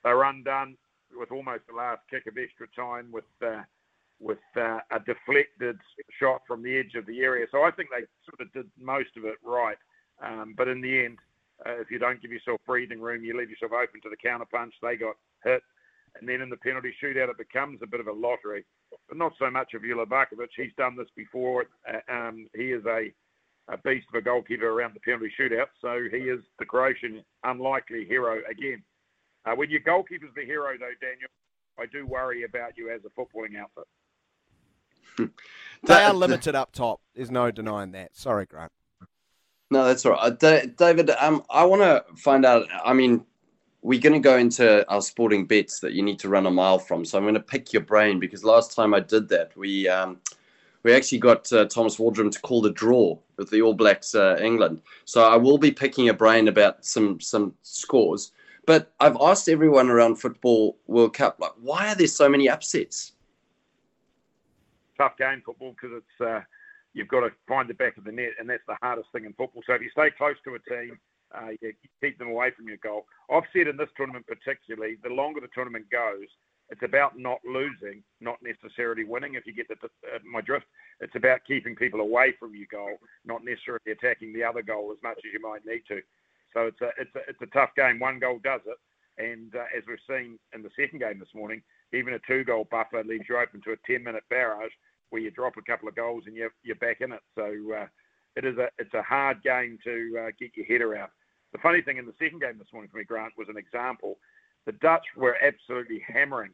[0.02, 0.76] They were undone
[1.16, 3.62] with almost the last kick of extra time with uh,
[4.18, 5.78] with uh, a deflected
[6.18, 7.46] shot from the edge of the area.
[7.50, 9.76] So I think they sort of did most of it right.
[10.22, 11.18] Um, but in the end,
[11.66, 14.46] uh, if you don't give yourself breathing room, you leave yourself open to the counter
[14.50, 14.74] punch.
[14.80, 15.62] They got hit.
[16.18, 18.64] And then in the penalty shootout, it becomes a bit of a lottery.
[19.08, 20.48] But not so much of Julibakovic.
[20.56, 21.66] He's done this before.
[21.88, 23.12] Uh, um, he is a,
[23.68, 25.68] a beast of a goalkeeper around the penalty shootout.
[25.80, 28.82] So he is the Croatian unlikely hero again.
[29.44, 31.28] Uh, when your goalkeeper's the hero, though, Daniel,
[31.78, 33.88] I do worry about you as a footballing outfit.
[35.84, 37.00] They are limited up top.
[37.12, 38.16] There's no denying that.
[38.16, 38.70] Sorry, Grant.
[39.72, 40.20] No, that's all right.
[40.22, 42.68] Uh, Da- David, um, I want to find out.
[42.84, 43.26] I mean,
[43.82, 46.78] we're going to go into our sporting bets that you need to run a mile
[46.78, 47.04] from.
[47.04, 50.20] So I'm going to pick your brain because last time I did that, we um,
[50.84, 54.38] we actually got uh, Thomas Waldrom to call the draw with the All Blacks uh,
[54.40, 54.82] England.
[55.04, 58.32] So I will be picking a brain about some some scores.
[58.64, 63.12] But I've asked everyone around Football World Cup, like, why are there so many upsets?
[64.96, 66.40] Tough game football because it's uh,
[66.94, 69.32] you've got to find the back of the net, and that's the hardest thing in
[69.32, 69.62] football.
[69.66, 70.96] So if you stay close to a team,
[71.34, 73.06] uh, you keep them away from your goal.
[73.30, 76.28] I've said in this tournament particularly, the longer the tournament goes,
[76.70, 79.34] it's about not losing, not necessarily winning.
[79.34, 80.66] If you get the, uh, my drift,
[81.00, 82.96] it's about keeping people away from your goal,
[83.26, 86.00] not necessarily attacking the other goal as much as you might need to.
[86.54, 87.98] So it's a it's a it's a tough game.
[87.98, 88.78] One goal does it,
[89.22, 92.66] and uh, as we've seen in the second game this morning, even a two goal
[92.70, 94.72] buffer leaves you open to a 10 minute barrage
[95.10, 97.20] where you drop a couple of goals and you're you're back in it.
[97.34, 97.86] So uh,
[98.36, 101.10] it is a it's a hard game to uh, get your head around.
[101.52, 104.18] The funny thing in the second game this morning for me, Grant, was an example.
[104.64, 106.52] The Dutch were absolutely hammering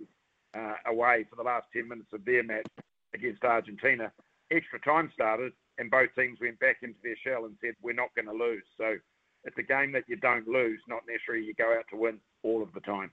[0.55, 2.67] uh, away for the last 10 minutes of their match
[3.15, 4.11] against Argentina.
[4.51, 8.09] Extra time started, and both teams went back into their shell and said, We're not
[8.17, 8.65] going to lose.
[8.77, 8.97] So
[9.45, 12.63] it's a game that you don't lose, not necessarily you go out to win all
[12.63, 13.13] of the time.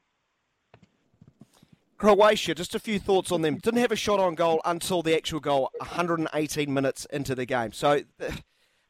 [1.97, 3.55] Croatia, just a few thoughts on them.
[3.57, 7.71] Didn't have a shot on goal until the actual goal, 118 minutes into the game.
[7.71, 8.01] So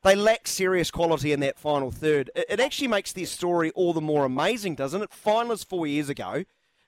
[0.05, 2.29] they lack serious quality in that final third.
[2.35, 5.09] It actually makes their story all the more amazing, doesn't it?
[5.09, 6.45] Finalists four years ago,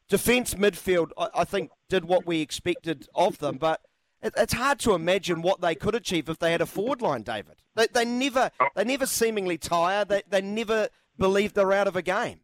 [0.08, 3.82] defence midfield, I think, did what we expected of them, but
[4.22, 7.56] it's hard to imagine what they could achieve if they had a forward line, David.
[7.76, 10.06] They, they never, they never seemingly tire.
[10.06, 12.42] They, they never believe they're out of a game.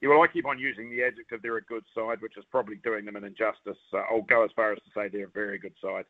[0.00, 2.76] Yeah, well, I keep on using the adjective they're a good side, which is probably
[2.84, 3.78] doing them an injustice.
[3.92, 6.04] Uh, I'll go as far as to say they're a very good side.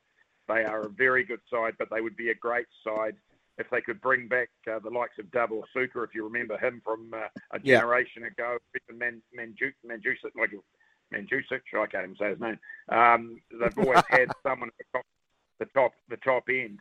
[0.46, 3.16] They are a very good side, but they would be a great side
[3.58, 6.82] if they could bring back uh, the likes of Davor Suker, if you remember him
[6.84, 8.28] from uh, a generation yeah.
[8.28, 8.58] ago,
[8.94, 10.50] Man, Manju, Manjusic, like
[11.14, 12.58] Manjusic, I can't even say his name.
[12.90, 15.06] Um, they've always had someone at the top,
[15.58, 16.78] the top, the top end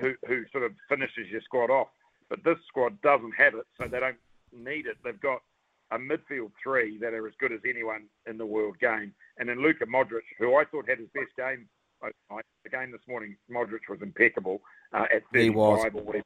[0.00, 1.88] who, who sort of finishes your squad off.
[2.28, 4.16] But this squad doesn't have it, so they don't
[4.52, 4.96] need it.
[5.04, 5.42] They've got
[5.92, 9.12] a midfield three that are as good as anyone in the world game.
[9.38, 11.68] And then Luka Modric, who I thought had his best game
[12.64, 14.60] the game this morning, Modric was impeccable
[14.92, 16.22] uh, at 35 he was.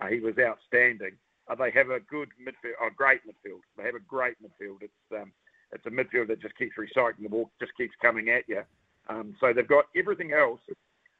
[0.00, 1.12] Uh, he was outstanding.
[1.48, 3.60] Uh, they have a good midfield, a great midfield.
[3.76, 4.82] They have a great midfield.
[4.82, 5.32] It's um,
[5.72, 8.62] it's a midfield that just keeps recycling the ball, just keeps coming at you.
[9.08, 10.60] Um, so they've got everything else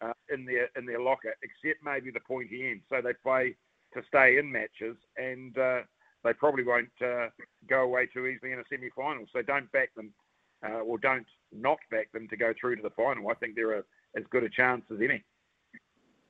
[0.01, 2.81] uh, in their in their locker except maybe the pointy end.
[2.89, 3.57] So they play
[3.95, 5.81] to stay in matches, and uh,
[6.24, 7.28] they probably won't uh,
[7.69, 9.24] go away too easily in a semi-final.
[9.32, 10.12] So don't back them,
[10.66, 13.28] uh, or don't not back them to go through to the final.
[13.30, 15.22] I think they're as good a chance as any.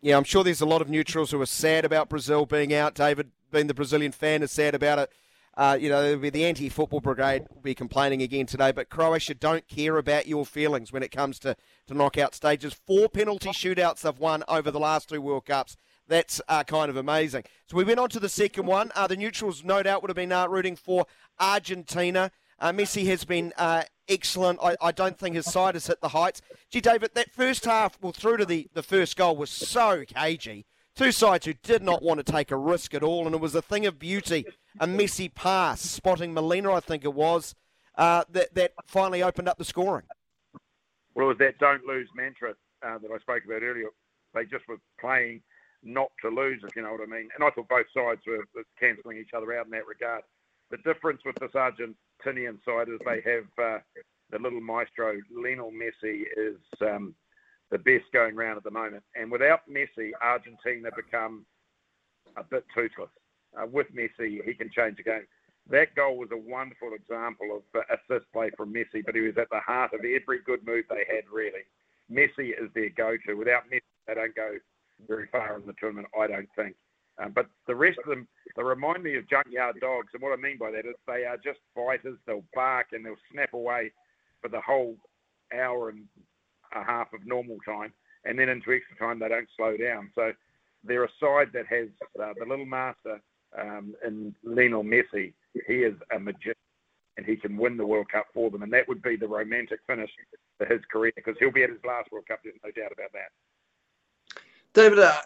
[0.01, 2.95] Yeah, I'm sure there's a lot of neutrals who are sad about Brazil being out.
[2.95, 5.13] David, being the Brazilian fan, is sad about it.
[5.57, 9.97] Uh, you know, the anti-football brigade will be complaining again today, but Croatia don't care
[9.97, 11.57] about your feelings when it comes to,
[11.89, 12.75] to knockout stages.
[12.87, 15.77] Four penalty shootouts they've won over the last two World Cups.
[16.07, 17.43] That's uh, kind of amazing.
[17.67, 18.93] So we went on to the second one.
[18.95, 21.07] Uh, the neutrals, no doubt, would have been uh, rooting for
[21.41, 22.31] Argentina.
[22.61, 24.59] Uh, Messi has been uh, excellent.
[24.63, 26.41] I, I, don't think his side has hit the heights.
[26.71, 30.67] Gee, David, that first half, well, through to the, the first goal was so cagey.
[30.95, 33.55] Two sides who did not want to take a risk at all, and it was
[33.55, 34.45] a thing of beauty.
[34.81, 37.55] A messy pass, spotting Molina, I think it was,
[37.97, 40.07] uh, that, that finally opened up the scoring.
[41.15, 42.55] Well, it was that don't lose mantra
[42.85, 43.89] uh, that I spoke about earlier.
[44.35, 45.43] They just were playing
[45.83, 47.29] not to lose, if you know what I mean.
[47.35, 48.45] And I thought both sides were
[48.79, 50.23] cancelling each other out in that regard.
[50.71, 51.55] The difference with this
[52.27, 53.79] Argentinian side is they have uh,
[54.31, 57.15] the little maestro, Lionel Messi, is um,
[57.71, 59.03] the best going round at the moment.
[59.15, 61.45] And without Messi, Argentina become
[62.37, 63.11] a bit toothless.
[63.59, 65.27] Uh, with Messi, he can change the game.
[65.71, 69.37] That goal was a wonderful example of uh, assist play from Messi, but he was
[69.39, 71.65] at the heart of every good move they had, really.
[72.11, 73.35] Messi is their go-to.
[73.35, 74.53] Without Messi, they don't go
[75.07, 76.75] very far in the tournament, I don't think.
[77.21, 80.09] Um, but the rest of them, they remind me of junkyard dogs.
[80.15, 82.17] And what I mean by that is they are just fighters.
[82.27, 83.93] They'll bark and they'll snap away
[84.41, 84.97] for the whole
[85.53, 86.05] hour and
[86.75, 87.93] a half of normal time,
[88.25, 90.11] and then into extra time they don't slow down.
[90.15, 90.33] So
[90.85, 91.89] they're a side that has
[92.23, 93.21] uh, the little master
[93.59, 95.33] um, in Lionel Messi.
[95.67, 96.55] He is a magician,
[97.17, 99.81] and he can win the World Cup for them, and that would be the romantic
[99.87, 100.11] finish
[100.59, 102.41] for his career because he'll be at his last World Cup.
[102.45, 104.43] There's no doubt about that.
[104.75, 105.23] David, uh,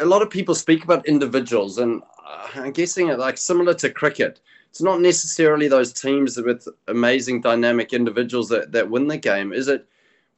[0.00, 3.90] a lot of people speak about individuals, and uh, I'm guessing it like similar to
[3.90, 4.40] cricket.
[4.70, 9.52] It's not necessarily those teams with amazing dynamic individuals that, that win the game.
[9.52, 9.86] Is it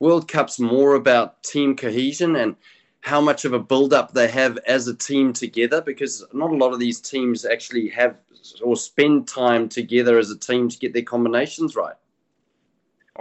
[0.01, 2.57] World Cup's more about team cohesion and
[3.01, 5.81] how much of a build-up they have as a team together?
[5.81, 8.17] Because not a lot of these teams actually have
[8.61, 11.97] or spend time together as a team to get their combinations right.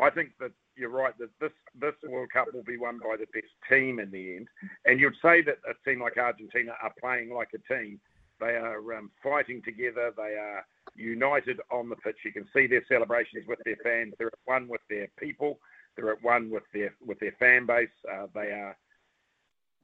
[0.01, 3.27] I think that you're right that this this World Cup will be won by the
[3.33, 4.47] best team in the end.
[4.85, 7.99] And you'd say that a team like Argentina are playing like a team.
[8.39, 10.11] They are um, fighting together.
[10.15, 12.17] They are united on the pitch.
[12.25, 14.13] You can see their celebrations with their fans.
[14.17, 15.59] They're at one with their people.
[15.95, 17.89] They're at one with their with their fan base.
[18.11, 18.75] Uh, they are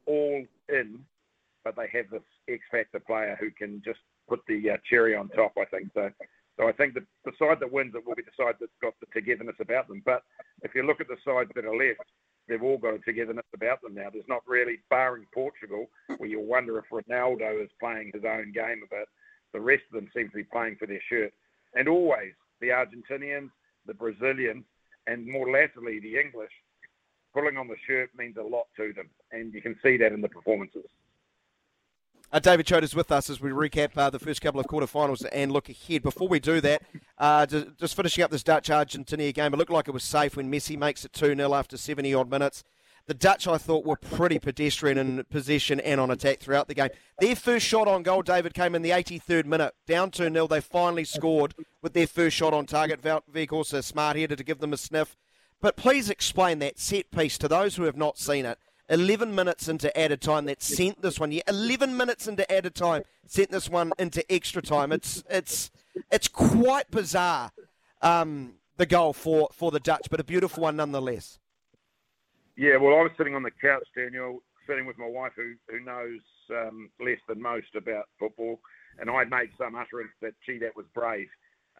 [0.05, 0.99] all in,
[1.63, 5.29] but they have this X factor player who can just put the uh, cherry on
[5.29, 5.53] top.
[5.57, 6.09] I think so.
[6.59, 8.93] So I think the, the side that wins it will be the side that's got
[8.99, 10.01] the togetherness about them.
[10.05, 10.23] But
[10.61, 12.03] if you look at the sides that are left,
[12.49, 14.09] they've all got a togetherness about them now.
[14.11, 18.83] There's not really, barring Portugal, where you wonder if Ronaldo is playing his own game
[18.83, 19.07] a bit.
[19.53, 21.31] The rest of them seem to be playing for their shirt.
[21.75, 23.51] And always the Argentinians,
[23.85, 24.65] the Brazilians,
[25.07, 26.51] and more latterly the English,
[27.33, 29.09] pulling on the shirt means a lot to them.
[29.31, 30.83] And you can see that in the performances.
[32.31, 35.25] Uh, David Choate is with us as we recap uh, the first couple of quarterfinals
[35.31, 36.03] and look ahead.
[36.03, 36.83] Before we do that,
[37.17, 40.37] uh, just, just, finishing up this Dutch Argentina game, it looked like it was safe
[40.37, 42.63] when Messi makes it 2 0 after 70 odd minutes.
[43.07, 46.89] The Dutch, I thought, were pretty pedestrian in possession and on attack throughout the game.
[47.17, 49.73] Their first shot on goal, David, came in the 83rd minute.
[49.87, 50.45] Down 2 0.
[50.45, 53.01] They finally scored with their first shot on target.
[53.01, 55.17] Weghorst, smart header to give them a sniff.
[55.61, 58.59] But please explain that set piece to those who have not seen it.
[58.89, 61.31] 11 minutes into added time that sent this one.
[61.31, 64.91] Yeah, 11 minutes into added time sent this one into extra time.
[64.91, 65.71] It's it's
[66.11, 67.51] it's quite bizarre.
[68.01, 71.37] Um, the goal for, for the Dutch, but a beautiful one nonetheless.
[72.55, 75.79] Yeah, well, I was sitting on the couch, Daniel, sitting with my wife, who who
[75.83, 76.21] knows
[76.51, 78.59] um, less than most about football,
[78.99, 81.27] and I made some utterance that, gee, that was brave.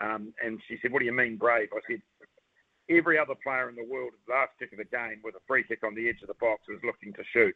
[0.02, 2.02] Um, and she said, "What do you mean brave?" I said,
[2.90, 5.46] every other player in the world at the last kick of the game with a
[5.48, 7.56] free kick on the edge of the box was looking to shoot.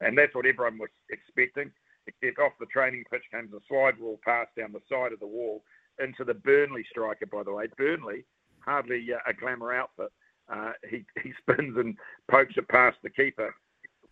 [0.00, 1.70] And that's what everyone was expecting.
[2.06, 5.26] Except off the training pitch came the slide rule pass down the side of the
[5.26, 5.64] wall
[5.98, 7.66] into the Burnley striker, by the way.
[7.78, 8.24] Burnley,
[8.60, 10.12] hardly uh, a glamour outfit.
[10.52, 11.96] Uh, he, he spins and
[12.30, 13.54] pokes it past the keeper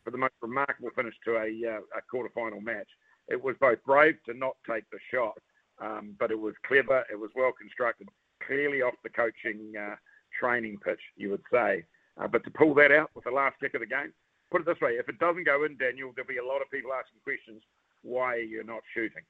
[0.05, 2.89] for the most remarkable finish to a, uh, a quarter-final match.
[3.29, 5.39] It was both brave to not take the shot,
[5.81, 8.09] um, but it was clever, it was well constructed,
[8.45, 9.95] clearly off the coaching uh,
[10.39, 11.85] training pitch, you would say.
[12.21, 14.13] Uh, but to pull that out with the last kick of the game,
[14.51, 16.71] put it this way: if it doesn't go in, Daniel, there'll be a lot of
[16.71, 17.63] people asking questions.
[18.03, 19.23] Why you're you not shooting?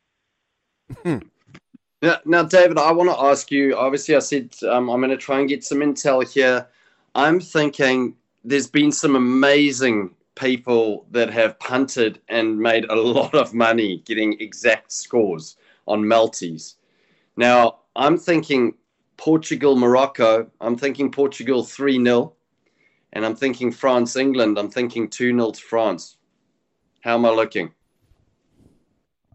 [2.03, 3.77] now, now, David, I want to ask you.
[3.77, 6.67] Obviously, I said um, I'm going to try and get some intel here.
[7.15, 8.15] I'm thinking
[8.45, 14.41] there's been some amazing people that have punted and made a lot of money getting
[14.41, 15.57] exact scores
[15.87, 16.77] on multis.
[17.37, 18.75] Now, I'm thinking
[19.17, 20.51] Portugal, Morocco.
[20.61, 22.35] I'm thinking Portugal 3 0.
[23.15, 24.59] And I'm thinking France, England.
[24.59, 26.17] I'm thinking 2 0 to France.
[27.03, 27.73] How am I looking?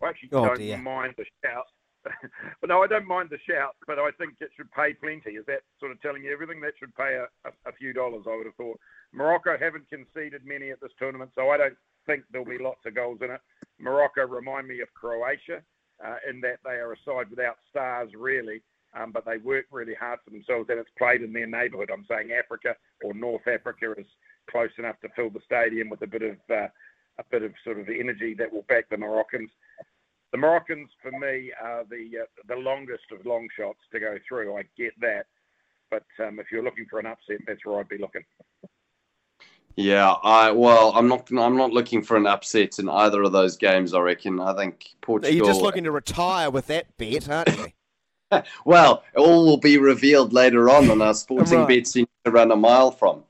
[0.02, 0.78] I actually oh, don't dear.
[0.78, 1.66] mind the shout.
[2.62, 5.32] but no, I don't mind the shout, but I think it should pay plenty.
[5.32, 6.62] Is that sort of telling you everything?
[6.62, 8.80] That should pay a, a, a few dollars, I would have thought.
[9.12, 12.96] Morocco haven't conceded many at this tournament, so I don't think there'll be lots of
[12.96, 13.42] goals in it.
[13.80, 15.62] Morocco remind me of Croatia
[16.06, 18.62] uh, in that they are a side without stars, really
[18.98, 21.90] um, but they work really hard for themselves and it's played in their neighbourhood.
[21.92, 24.06] I'm saying Africa or North Africa is
[24.50, 26.68] close enough to fill the stadium with a bit of uh,
[27.20, 29.50] a bit of sort of energy that will back the Moroccans.
[30.32, 34.58] The Moroccans, for me, are the uh, the longest of long shots to go through.
[34.58, 35.26] I get that,
[35.90, 38.24] but um, if you're looking for an upset, that's where I'd be looking.
[39.76, 41.30] Yeah, I well, I'm not.
[41.32, 43.94] I'm not looking for an upset in either of those games.
[43.94, 44.40] I reckon.
[44.40, 45.36] I think Portugal.
[45.36, 47.68] You're just looking to retire with that bet, aren't you?
[48.66, 51.68] well, all will be revealed later on on our sporting right.
[51.68, 53.24] bets to run a mile from.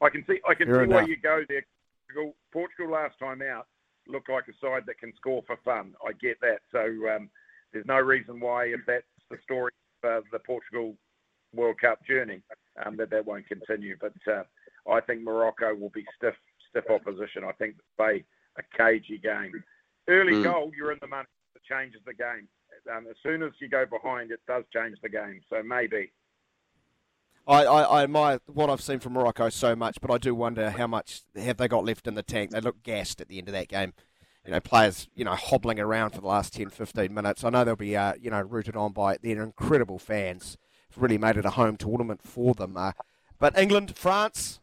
[0.00, 0.40] I can see.
[0.48, 1.64] I can You're see why you go there.
[2.06, 3.66] Portugal, Portugal last time out
[4.06, 5.94] looked like a side that can score for fun.
[6.06, 6.60] I get that.
[6.72, 6.80] So
[7.14, 7.28] um,
[7.72, 9.72] there's no reason why, if that's the story
[10.04, 10.94] of the Portugal
[11.54, 12.42] World Cup journey,
[12.84, 13.96] um, that that won't continue.
[14.00, 14.44] But uh,
[14.90, 16.34] I think Morocco will be stiff,
[16.70, 17.44] stiff opposition.
[17.44, 18.24] I think they
[18.56, 19.52] a cagey game.
[20.08, 20.44] Early mm.
[20.44, 21.28] goal, you're in the money.
[21.54, 22.48] It changes the game
[22.94, 25.40] um, as soon as you go behind, it does change the game.
[25.50, 26.12] So maybe.
[27.46, 30.70] I, I, I admire what I've seen from Morocco so much, but I do wonder
[30.70, 32.50] how much have they got left in the tank.
[32.50, 33.94] They look gassed at the end of that game.
[34.44, 37.44] You know, players, you know, hobbling around for the last 10, 15 minutes.
[37.44, 40.56] I know they'll be, uh, you know, rooted on by their incredible fans.
[40.88, 42.76] It's really made it a home tournament for them.
[42.76, 42.92] Uh,
[43.38, 44.60] but England, France,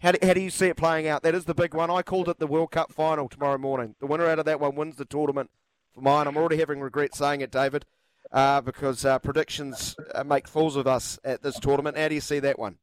[0.00, 1.22] how do, how do you see it playing out?
[1.22, 1.90] That is the big one.
[1.90, 3.96] I called it the World Cup final tomorrow morning.
[4.00, 5.50] The winner out of that one wins the tournament
[5.98, 6.26] for mine.
[6.26, 7.84] I'm already having regret saying it, David,
[8.32, 11.96] uh, because uh, predictions uh, make fools of us at this tournament.
[11.96, 12.76] How do you see that one?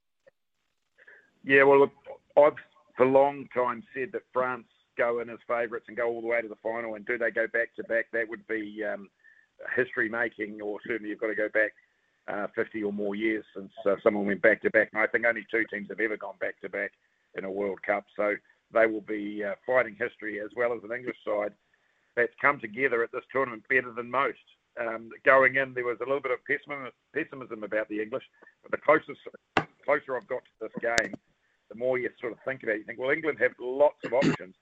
[1.43, 1.91] Yeah, well, look,
[2.37, 2.53] I've
[2.97, 4.67] for a long time said that France
[4.97, 6.95] go in as favourites and go all the way to the final.
[6.95, 8.05] And do they go back to back?
[8.13, 9.09] That would be um,
[9.75, 11.73] history making, or certainly you've got to go back
[12.27, 14.89] uh, 50 or more years since uh, someone went back to back.
[14.93, 16.91] And I think only two teams have ever gone back to back
[17.37, 18.05] in a World Cup.
[18.15, 18.33] So
[18.73, 21.53] they will be uh, fighting history as well as an English side
[22.15, 24.39] that's come together at this tournament better than most.
[24.79, 28.23] Um, going in, there was a little bit of pessimism about the English,
[28.61, 29.19] but the closest,
[29.85, 31.13] closer I've got to this game,
[31.69, 34.13] the more you sort of think about it, you think, well, England have lots of
[34.13, 34.55] options.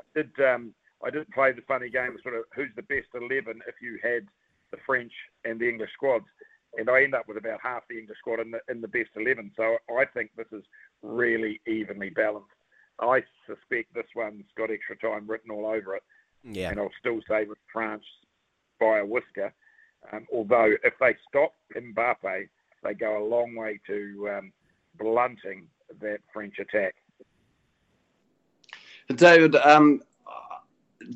[0.00, 0.74] I did, um,
[1.04, 4.26] I did play the funny game, sort of who's the best 11 if you had
[4.70, 5.12] the French
[5.44, 6.26] and the English squads.
[6.78, 9.10] And I end up with about half the English squad in the, in the best
[9.16, 9.52] 11.
[9.56, 10.64] So I think this is
[11.02, 12.48] really evenly balanced.
[13.00, 16.02] I suspect this one's got extra time written all over it.
[16.44, 16.70] Yeah.
[16.70, 18.04] And I'll still say with France
[18.80, 19.52] by a whisker.
[20.12, 22.48] Um, although if they stop Mbappe,
[22.82, 24.52] they go a long way to um,
[24.98, 25.68] blunting
[26.00, 26.94] that French attack.
[29.14, 30.02] David, um,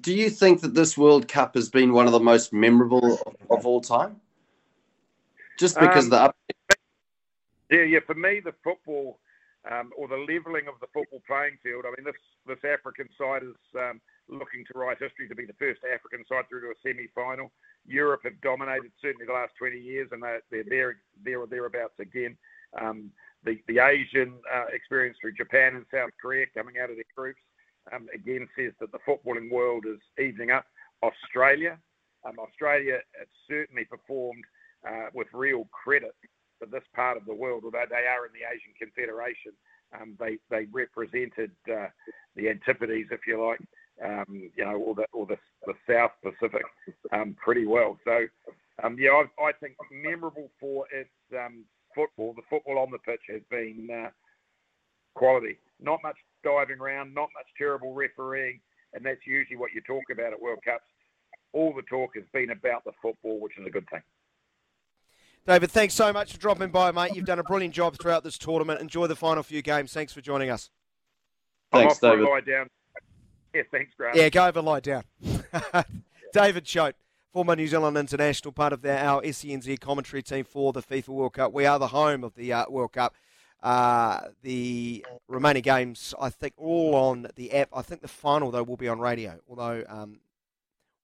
[0.01, 3.37] do you think that this World Cup has been one of the most memorable of,
[3.51, 4.21] of all time?
[5.59, 6.37] Just because Um, the up-
[7.71, 8.01] Yeah, yeah.
[8.07, 9.19] For me, the football
[9.71, 11.85] um, or the levelling of the football playing field.
[11.87, 12.15] I mean, this
[12.47, 16.49] this African side is um, looking to write history to be the first African side
[16.49, 17.51] through to a semi-final.
[17.87, 21.99] Europe have dominated certainly the last 20 years, and they're, they're there there or thereabouts
[21.99, 22.37] again.
[22.81, 23.11] Um,
[23.45, 27.41] the the Asian uh, experience through Japan and South Korea coming out of their groups
[27.93, 30.67] um, again says that the footballing world is evening up.
[31.03, 31.79] Australia,
[32.27, 32.99] um, Australia
[33.49, 34.45] certainly performed
[34.87, 36.15] uh, with real credit
[36.59, 39.53] for this part of the world, although they are in the Asian Confederation.
[39.95, 41.87] Um, they they represented uh,
[42.35, 43.61] the antipodes, if you like,
[44.05, 46.65] um, you know, or the or the, the South Pacific
[47.13, 47.99] um, pretty well.
[48.05, 48.27] So,
[48.83, 51.65] um, yeah, I, I think memorable for its um,
[51.95, 52.35] football.
[52.35, 54.11] The football on the pitch has been uh,
[55.15, 55.59] quality.
[55.81, 58.61] Not much diving around, not much terrible refereeing,
[58.93, 60.85] and that's usually what you talk about at World Cups.
[61.53, 64.03] All the talk has been about the football, which is a good thing.
[65.47, 67.15] David, thanks so much for dropping by, mate.
[67.15, 68.81] You've done a brilliant job throughout this tournament.
[68.81, 69.93] Enjoy the final few games.
[69.93, 70.71] Thanks for joining us.
[71.73, 72.69] I'm Thanks, off for a David.
[73.57, 74.17] Yeah, thanks, Grant.
[74.17, 75.05] Yeah, go over, lie down.
[76.35, 76.95] David Choate,
[77.33, 81.55] former New Zealand international, part of our SENZ commentary team for the FIFA World Cup.
[81.55, 83.15] We are the home of the uh, World Cup.
[83.63, 87.71] Uh, the remaining games, I think, all on the app.
[87.73, 90.21] I think the final, though, will be on radio, although um,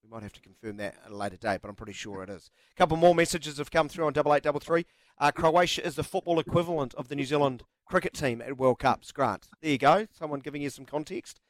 [0.05, 2.29] we might have to confirm that at a later date, but I'm pretty sure it
[2.29, 2.51] is.
[2.74, 4.85] A couple more messages have come through on 8833.
[5.19, 9.11] Uh, Croatia is the football equivalent of the New Zealand cricket team at World Cups.
[9.11, 10.07] Grant, there you go.
[10.12, 11.41] Someone giving you some context.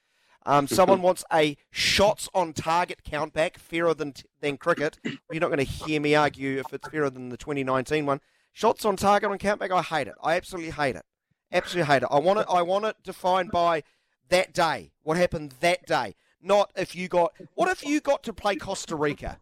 [0.45, 4.99] Um, someone wants a shots on target count back, fairer than than cricket.
[5.05, 8.21] You're not going to hear me argue if it's fairer than the 2019 one.
[8.53, 10.15] Shots on target on count back, I hate it.
[10.23, 11.05] I absolutely hate it.
[11.51, 12.09] Absolutely hate it.
[12.11, 12.47] I want it.
[12.51, 13.83] I want it defined by
[14.29, 14.93] that day.
[15.03, 16.15] What happened that day?
[16.41, 17.33] Not if you got.
[17.55, 19.39] What if you got to play Costa Rica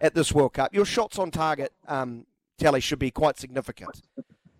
[0.00, 0.74] at this World Cup?
[0.74, 2.26] Your shots on target um,
[2.58, 4.02] tally should be quite significant.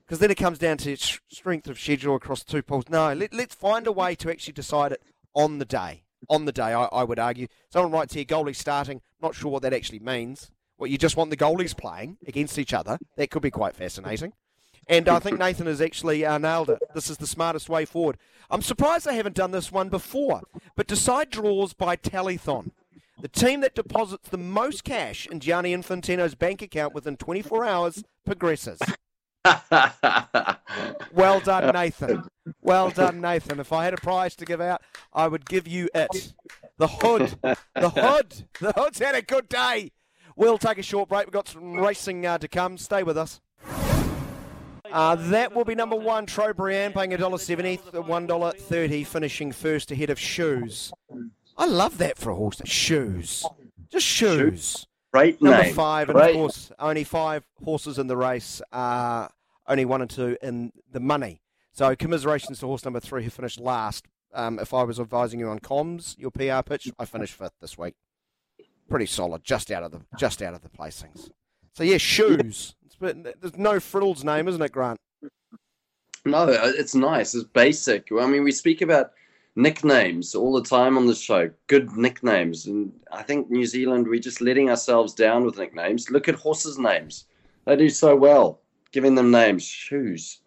[0.06, 2.84] Because then it comes down to strength of schedule across two pools.
[2.88, 5.02] No, let, let's find a way to actually decide it
[5.38, 6.02] on the day.
[6.28, 7.46] On the day, I, I would argue.
[7.70, 9.00] Someone writes here, goalie starting.
[9.22, 10.50] Not sure what that actually means.
[10.76, 12.98] What, you just want the goalies playing against each other?
[13.16, 14.32] That could be quite fascinating.
[14.88, 16.82] And I think Nathan has actually uh, nailed it.
[16.94, 18.16] This is the smartest way forward.
[18.50, 20.42] I'm surprised they haven't done this one before,
[20.76, 22.70] but decide draws by telethon.
[23.20, 28.02] The team that deposits the most cash in Gianni Infantino's bank account within 24 hours
[28.24, 28.80] progresses.
[31.12, 32.24] Well done, Nathan.
[32.60, 33.60] Well done, Nathan.
[33.60, 34.82] If I had a prize to give out,
[35.12, 36.32] I would give you it.
[36.76, 37.34] The Hood.
[37.42, 38.44] The Hood.
[38.60, 39.92] The Hood's had a good day.
[40.36, 41.26] We'll take a short break.
[41.26, 42.78] We've got some racing uh, to come.
[42.78, 43.40] Stay with us.
[44.90, 50.18] Uh, that will be number one, Tro Brienne, paying $1.70, $1.30, finishing first ahead of
[50.18, 50.92] Shoes.
[51.56, 52.62] I love that for a horse.
[52.64, 53.44] Shoes.
[53.90, 54.86] Just Shoes.
[55.12, 55.74] Great Number name.
[55.74, 56.30] five, and Great.
[56.30, 58.60] of course, only five horses in the race.
[58.72, 59.28] Uh,
[59.66, 61.40] only one and two in the money.
[61.72, 64.06] So, commiserations to horse number three, who finished last.
[64.34, 67.78] Um, if I was advising you on comms, your PR pitch, I finished fifth this
[67.78, 67.94] week.
[68.90, 71.30] Pretty solid, just out of the just out of the placings.
[71.74, 72.74] So yeah, shoes.
[72.84, 74.98] It's, but there's no frills name, isn't it, Grant?
[76.24, 77.34] No, uh, it's nice.
[77.34, 78.08] It's basic.
[78.12, 79.12] I mean, we speak about
[79.58, 81.50] nicknames all the time on the show.
[81.66, 86.10] Good nicknames, and I think New Zealand we're just letting ourselves down with nicknames.
[86.10, 87.24] Look at horses' names;
[87.66, 88.60] they do so well
[88.92, 89.64] giving them names.
[89.64, 90.40] Shoes.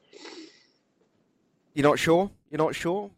[1.74, 2.32] You're not sure?
[2.50, 3.12] You're not sure?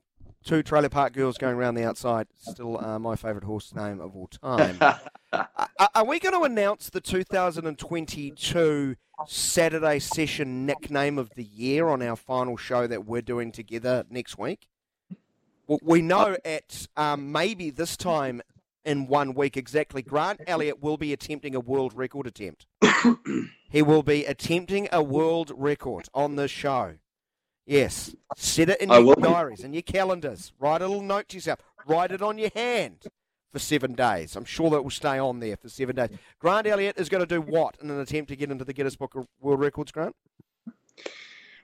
[0.43, 2.27] Two trailer park girls going around the outside.
[2.37, 4.77] Still uh, my favourite horse name of all time.
[5.31, 8.95] Are, are we going to announce the 2022
[9.27, 14.37] Saturday session nickname of the year on our final show that we're doing together next
[14.37, 14.67] week?
[15.81, 18.41] We know at um, maybe this time
[18.85, 22.65] in one week exactly, Grant Elliott will be attempting a world record attempt.
[23.69, 26.95] he will be attempting a world record on this show.
[27.65, 29.21] Yes, set it in I your be.
[29.21, 30.51] diaries and your calendars.
[30.59, 31.59] Write a little note to yourself.
[31.87, 33.05] Write it on your hand
[33.53, 34.35] for seven days.
[34.35, 36.09] I'm sure that will stay on there for seven days.
[36.39, 38.97] Grant Elliott is going to do what in an attempt to get into the Guinness
[38.97, 40.15] Book of World Records, Grant?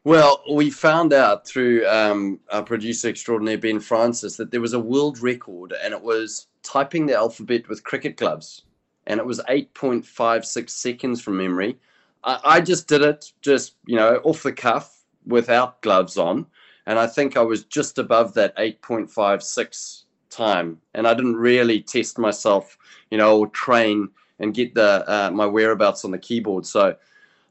[0.06, 4.80] Well, we found out through um, our producer extraordinaire Ben Francis that there was a
[4.80, 8.64] world record, and it was typing the alphabet with cricket gloves,
[9.08, 11.78] and it was 8.56 seconds from memory.
[12.24, 16.46] I, I just did it, just you know, off the cuff without gloves on,
[16.86, 22.18] and I think I was just above that 8.56 time, and I didn't really test
[22.18, 22.78] myself,
[23.12, 24.10] you know, or train
[24.40, 26.66] and get the uh, my whereabouts on the keyboard.
[26.66, 26.96] So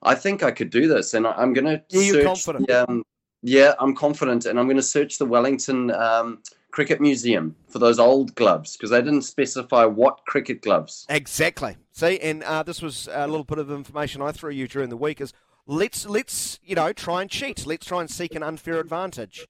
[0.02, 2.24] I think I could do this, and I, I'm going to Yeah, search.
[2.24, 2.70] confident.
[2.70, 3.02] Um,
[3.42, 7.98] yeah, I'm confident, and I'm going to search the Wellington um, Cricket Museum for those
[7.98, 11.06] old gloves because they didn't specify what cricket gloves.
[11.08, 11.76] Exactly.
[11.92, 14.96] See, and uh, this was a little bit of information I threw you during the
[14.96, 15.20] week.
[15.20, 15.32] Is
[15.66, 17.66] let's let's you know try and cheat.
[17.66, 19.46] Let's try and seek an unfair advantage.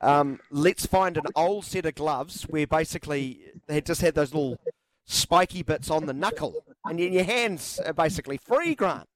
[0.00, 4.58] Um, let's find an old set of gloves where basically they just had those little
[5.06, 8.74] spiky bits on the knuckle, and your hands are basically free.
[8.74, 9.08] Grant,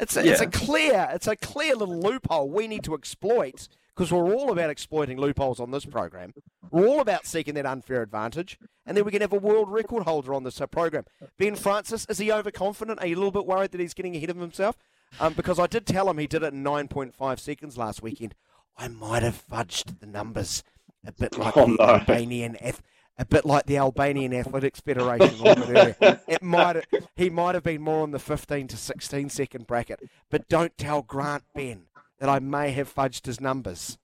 [0.00, 4.10] it's a, it's a clear it's a clear little loophole we need to exploit because
[4.10, 6.32] we're all about exploiting loopholes on this program.
[6.70, 10.04] We're all about seeking that unfair advantage, and then we can have a world record
[10.04, 11.04] holder on this uh, program.
[11.38, 13.00] Ben Francis, is he overconfident?
[13.00, 14.76] Are you a little bit worried that he's getting ahead of himself?
[15.20, 18.34] Um, because I did tell him he did it in 9.5 seconds last weekend.
[18.78, 20.64] I might have fudged the numbers
[21.06, 21.84] a bit like Oh, the no.
[21.84, 22.80] Albanian ath-
[23.18, 25.40] a bit like the Albanian Athletics Federation.
[25.40, 26.20] a little bit earlier.
[26.28, 26.84] It might
[27.16, 30.00] he might have been more in the 15 to 16 second bracket.
[30.30, 31.84] But don't tell Grant Ben
[32.18, 33.98] that I may have fudged his numbers.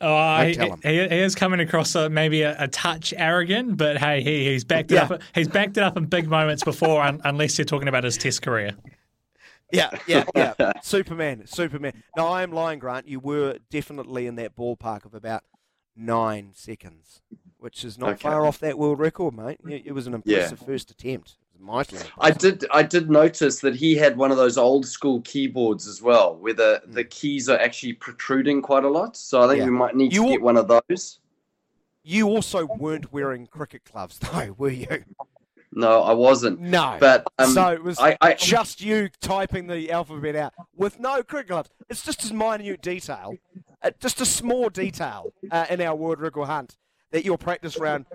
[0.00, 3.98] Oh, Don't he, he, he is coming across uh maybe a, a touch arrogant, but
[3.98, 5.04] hey, he, he's backed it Yeah.
[5.10, 5.22] up.
[5.34, 8.40] He's backed it up in big moments before, un, unless you're talking about his Test
[8.42, 8.70] career.
[9.72, 10.54] Yeah, yeah, yeah.
[10.82, 11.92] Superman, Superman.
[12.16, 13.08] No, I am lying, Grant.
[13.08, 15.42] You were definitely in that ballpark of about
[15.96, 17.20] nine seconds,
[17.58, 18.22] which is not Okay.
[18.28, 19.60] far off that world record, mate.
[19.68, 21.36] It was an impressive first attempt.
[21.54, 22.64] It was mightily I did.
[22.70, 26.54] I did notice that he had one of those old school keyboards as well, where
[26.54, 29.16] the, the keys are actually protruding quite a lot.
[29.16, 29.64] So I think Yeah.
[29.66, 31.20] we might need You to get one of those.
[32.04, 35.04] You also weren't wearing cricket gloves, though, were you?
[35.72, 36.60] No, I wasn't.
[36.60, 36.96] No.
[36.98, 41.22] But um, so it was I, I just you typing the alphabet out with no
[41.22, 41.70] cricket gloves.
[41.90, 43.36] It's just a minute detail,
[43.82, 46.76] uh, just a small detail uh, in our world record hunt
[47.10, 48.06] that your practice round,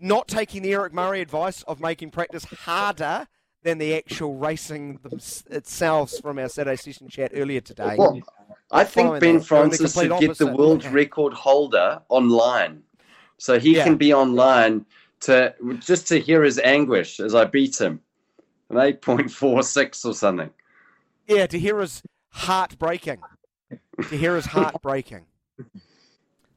[0.00, 3.26] not taking the Eric Murray advice of making practice harder
[3.62, 5.00] than the actual racing
[5.50, 7.96] itself from our Saturday session chat earlier today.
[7.98, 8.20] Well,
[8.70, 12.82] I think Ben that, Francis should get the world record holder online,
[13.38, 13.84] so he Yeah.
[13.84, 14.84] can be online
[15.20, 18.00] to just to hear his anguish as I beat him,
[18.68, 20.50] an eight point four six or something.
[21.26, 23.22] Yeah, to hear his heart breaking.
[24.10, 25.24] To hear his heart breaking.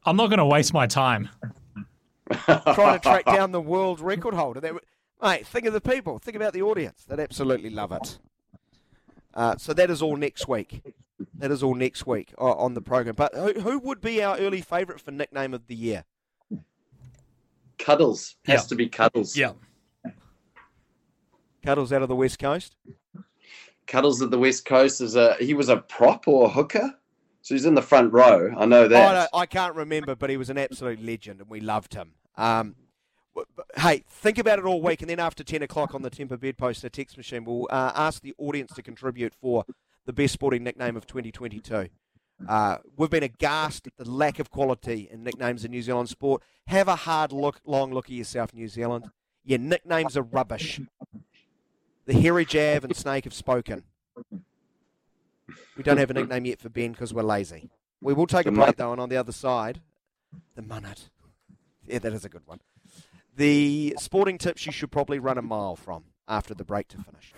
[0.07, 1.29] I'm not going to waste my time.
[2.31, 4.61] trying to track down the world record holder.
[4.61, 4.73] That,
[5.21, 6.17] mate, think of the people.
[6.17, 7.03] Think about the audience.
[7.07, 8.17] They'd absolutely love it.
[9.33, 10.81] Uh, so that is all next week.
[11.35, 13.15] That is all next week uh, on the program.
[13.15, 16.05] But who, who would be our early favourite for nickname of the year?
[17.77, 18.67] Cuddles has Yeah.
[18.67, 19.35] to be Cuddles.
[19.35, 19.51] Yeah.
[21.63, 22.75] Cuddles out of the West Coast.
[23.87, 26.93] Cuddles at the West Coast is a he was a prop or a hooker,
[27.47, 28.53] so he's in the front row.
[28.57, 29.29] I know that.
[29.31, 32.15] don't- I can't remember, but he was an absolute legend, and we loved him.
[32.35, 32.75] Um,
[33.77, 36.89] hey, think about it all week, and then after ten o'clock on the Tempur Bedposter
[36.91, 39.63] text machine, we'll uh, ask the audience to contribute for
[40.05, 41.87] the best sporting nickname of 2022.
[42.49, 46.43] Uh, we've been aghast at the lack of quality in nicknames in New Zealand sport.
[46.67, 49.05] Have a hard look, long look at yourself, New Zealand.
[49.45, 50.81] Your nicknames are rubbish.
[52.05, 53.83] The Hairy Jav and Snake have spoken.
[55.75, 57.69] We don't have a nickname yet for Ben because we're lazy.
[58.01, 59.81] We will take a The break though, and on the other side,
[60.55, 61.09] the Munnet.
[61.85, 62.59] Yeah, that is a good one.
[63.35, 67.33] The sporting tips you should probably run a mile from after the break to finish.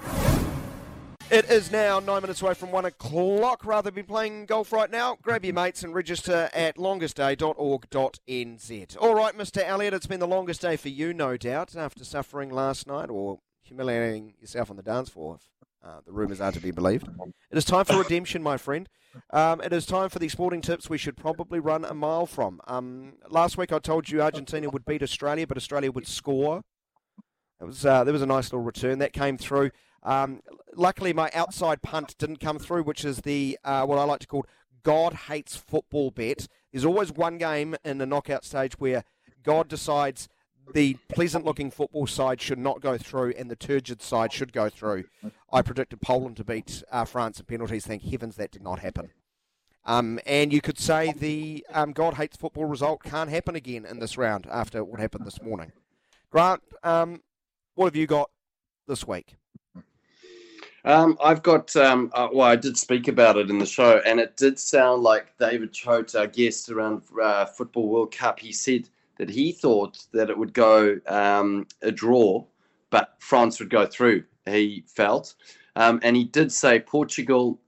[1.32, 3.64] It is now nine minutes away from one o'clock.
[3.64, 8.98] Rather be playing golf right now, grab your mates and register at longestday.org.nz.
[9.00, 9.64] All right, Mr.
[9.64, 13.42] Elliott, it's been the longest day for you, no doubt, after suffering last night or
[13.62, 15.48] humiliating yourself on the dance floor, if
[15.84, 17.08] uh, the rumours are to be believed.
[17.52, 18.88] It is time for redemption, my friend.
[19.32, 22.62] Um, it is time for the sporting tips we should probably run a mile from.
[22.68, 26.62] Um, last week I told you Argentina would beat Australia, but Australia would score.
[27.62, 29.72] It was uh, there was a nice little return that came through.
[30.04, 30.42] Um,
[30.76, 34.28] luckily, my outside punt didn't come through, which is the uh, what I like to
[34.28, 34.46] call
[34.84, 36.48] God hates football bet.
[36.72, 39.04] There's always one game in the knockout stage where
[39.44, 40.30] God decides
[40.74, 45.06] the pleasant-looking football side should not go through, and the turgid side should go through.
[45.52, 47.86] I predicted Poland to beat uh, France in penalties.
[47.86, 49.12] Thank heavens that did not happen.
[49.86, 54.00] Um, and you could say the um, God hates football result can't happen again in
[54.00, 55.72] this round after what happened this morning.
[56.30, 57.24] Grant, um,
[57.76, 58.30] what have you got
[58.88, 59.36] this week?
[60.86, 64.20] Um, I've got, um, uh, well, I did speak about it in the show, and
[64.20, 68.90] it did sound like David Choate, our guest around uh, Football World Cup, he said
[69.20, 72.44] that he thought that it would go um, a draw,
[72.90, 75.36] but France would go through, he felt.
[75.76, 77.60] Um, and he did say Portugal,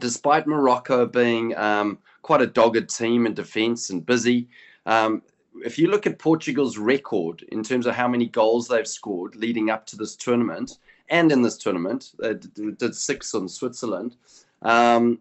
[0.00, 4.48] despite Morocco being um, quite a dogged team in defence and busy,
[4.84, 5.22] um,
[5.64, 9.70] if you look at Portugal's record in terms of how many goals they've scored leading
[9.70, 10.78] up to this tournament,
[11.10, 12.12] and in this tournament.
[12.18, 14.16] They did six on Switzerland.
[14.62, 15.20] Um,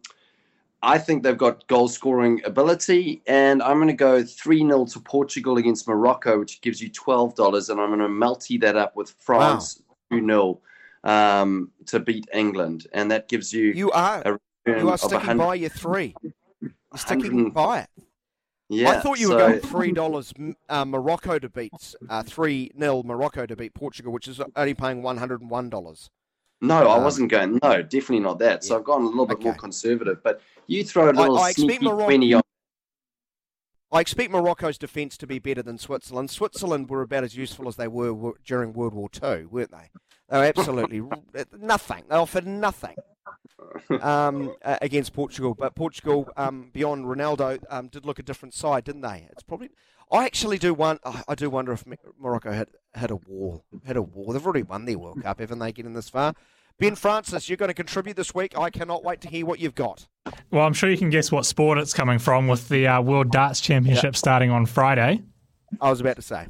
[0.83, 4.99] I think they've got goal scoring ability, and I'm going to go 3 0 to
[4.99, 9.15] Portugal against Morocco, which gives you $12, and I'm going to multi that up with
[9.19, 9.81] France
[10.11, 10.59] 2 0
[11.03, 13.71] um, to beat England, and that gives you.
[13.71, 14.39] You are.
[14.67, 16.13] You are sticking by your three.
[16.61, 17.89] You're sticking by it.
[18.69, 20.33] Yeah, I thought you were going three dollars
[20.67, 21.71] uh, Morocco to beat
[22.09, 25.69] uh, three 0 Morocco to beat Portugal, which is only paying one hundred and one
[25.69, 26.09] dollars.
[26.61, 27.59] No, um, I wasn't going.
[27.61, 28.63] No, definitely not that.
[28.63, 28.79] So yeah.
[28.79, 29.45] I've gone a little bit okay.
[29.45, 30.23] more conservative.
[30.23, 32.41] But you throw a little I, I sneaky twenty on.
[33.91, 36.29] I expect Morocco's defence to be better than Switzerland.
[36.29, 39.89] Switzerland were about as useful as they were during World War II, weren't they?
[40.29, 41.01] They were absolutely
[41.57, 42.03] nothing.
[42.09, 42.97] They offered nothing
[44.01, 45.53] um, against Portugal.
[45.53, 49.27] But Portugal, um, beyond Ronaldo, um, did look a different side, didn't they?
[49.31, 49.69] It's probably.
[50.11, 51.01] I actually do want.
[51.27, 51.83] I do wonder if
[52.19, 53.63] Morocco had had a wall.
[53.85, 54.31] Had a wall.
[54.33, 55.71] They've already won their World Cup, haven't they?
[55.71, 56.33] Getting this far.
[56.79, 58.57] Ben Francis, you're going to contribute this week.
[58.57, 60.07] I cannot wait to hear what you've got.
[60.51, 63.31] Well, I'm sure you can guess what sport it's coming from with the uh, World
[63.31, 65.23] Darts Championship starting on Friday.
[65.81, 66.47] I was about to say.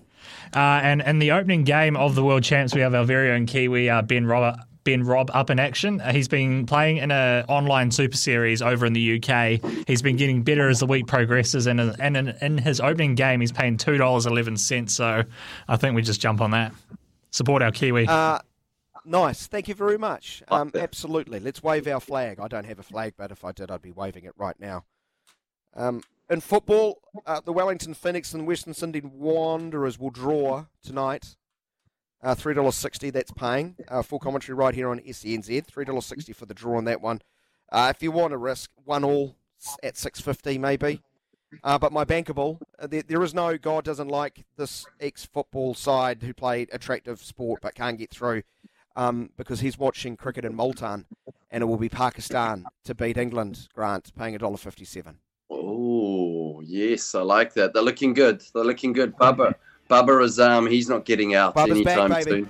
[0.53, 3.45] Uh, and in the opening game of the World Champs, we have our very own
[3.45, 5.99] Kiwi, uh, Ben Robert, Ben Robb up in action.
[5.99, 9.59] Uh, he's been playing in an online Super Series over in the UK.
[9.85, 13.41] He's been getting better as the week progresses, and, and in, in his opening game,
[13.41, 14.95] he's paying two dollars eleven cents.
[14.95, 15.25] So
[15.67, 16.71] I think we just jump on that.
[17.31, 18.07] Support our Kiwi.
[18.07, 18.39] Uh,
[19.03, 19.45] nice.
[19.47, 20.41] Thank you very much.
[20.47, 21.41] Um, absolutely.
[21.41, 22.39] Let's wave our flag.
[22.39, 24.85] I don't have a flag, but if I did, I'd be waving it right now.
[25.75, 31.35] Um, in football, uh, the Wellington Phoenix and Western Sydney Wanderers will draw tonight
[32.23, 33.75] uh, $3.60 that's paying.
[33.87, 35.65] Uh, full commentary right here on SENZ.
[35.65, 37.21] $3.60 for the draw on that one.
[37.71, 39.35] Uh, if you want to risk one all
[39.83, 41.01] at 650 maybe.
[41.63, 46.21] Uh, but my bankable, uh, there, there is no God doesn't like this ex-football side
[46.21, 48.43] who played attractive sport but can't get through
[48.97, 51.05] um, because he's watching cricket in Multan
[51.49, 55.15] and it will be Pakistan to beat England, Grant, paying $1.57.
[55.49, 57.73] Oh, yes, I like that.
[57.73, 58.43] They're looking good.
[58.53, 59.15] They're looking good.
[59.15, 59.53] Bubba,
[59.87, 62.49] Babar Azam, um, he's not getting out Bubba's anytime back, soon.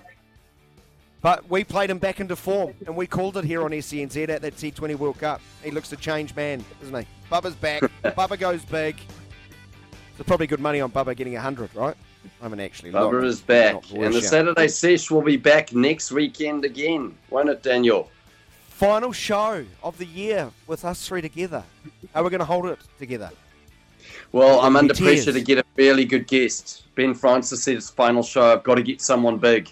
[1.22, 4.42] But we played him back into form, and we called it here on SENZ at
[4.42, 5.42] that T20 World Cup.
[5.64, 7.08] He looks a changed man, doesn't he?
[7.32, 7.82] Bubba's back.
[8.04, 8.98] Bubba goes big.
[10.18, 11.96] So probably good money on Bubba getting 100, right?
[12.40, 13.26] I haven't actually Bubba looked.
[13.26, 13.92] is back.
[13.92, 17.16] And the Saturday sesh will be back next weekend again.
[17.30, 18.10] Won't it, Daniel?
[18.70, 21.64] Final show of the year with us three together.
[22.14, 23.32] How are we going to hold it together?
[24.32, 26.84] Well, I'm under pressure to get a fairly good guest.
[26.98, 28.54] Ben Francis said it's final show.
[28.54, 29.72] I've got to get someone big.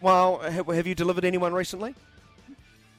[0.00, 1.94] Well, have you delivered anyone recently?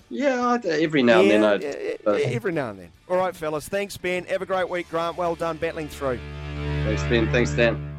[0.10, 1.98] Yeah, every now and yeah, then.
[2.08, 2.92] I, every now and then.
[3.10, 3.68] All right, fellas.
[3.68, 4.24] Thanks, Ben.
[4.26, 5.18] Have a great week, Grant.
[5.18, 6.18] Well done battling through.
[6.86, 7.30] Thanks, Ben.
[7.30, 7.97] Thanks, Dan.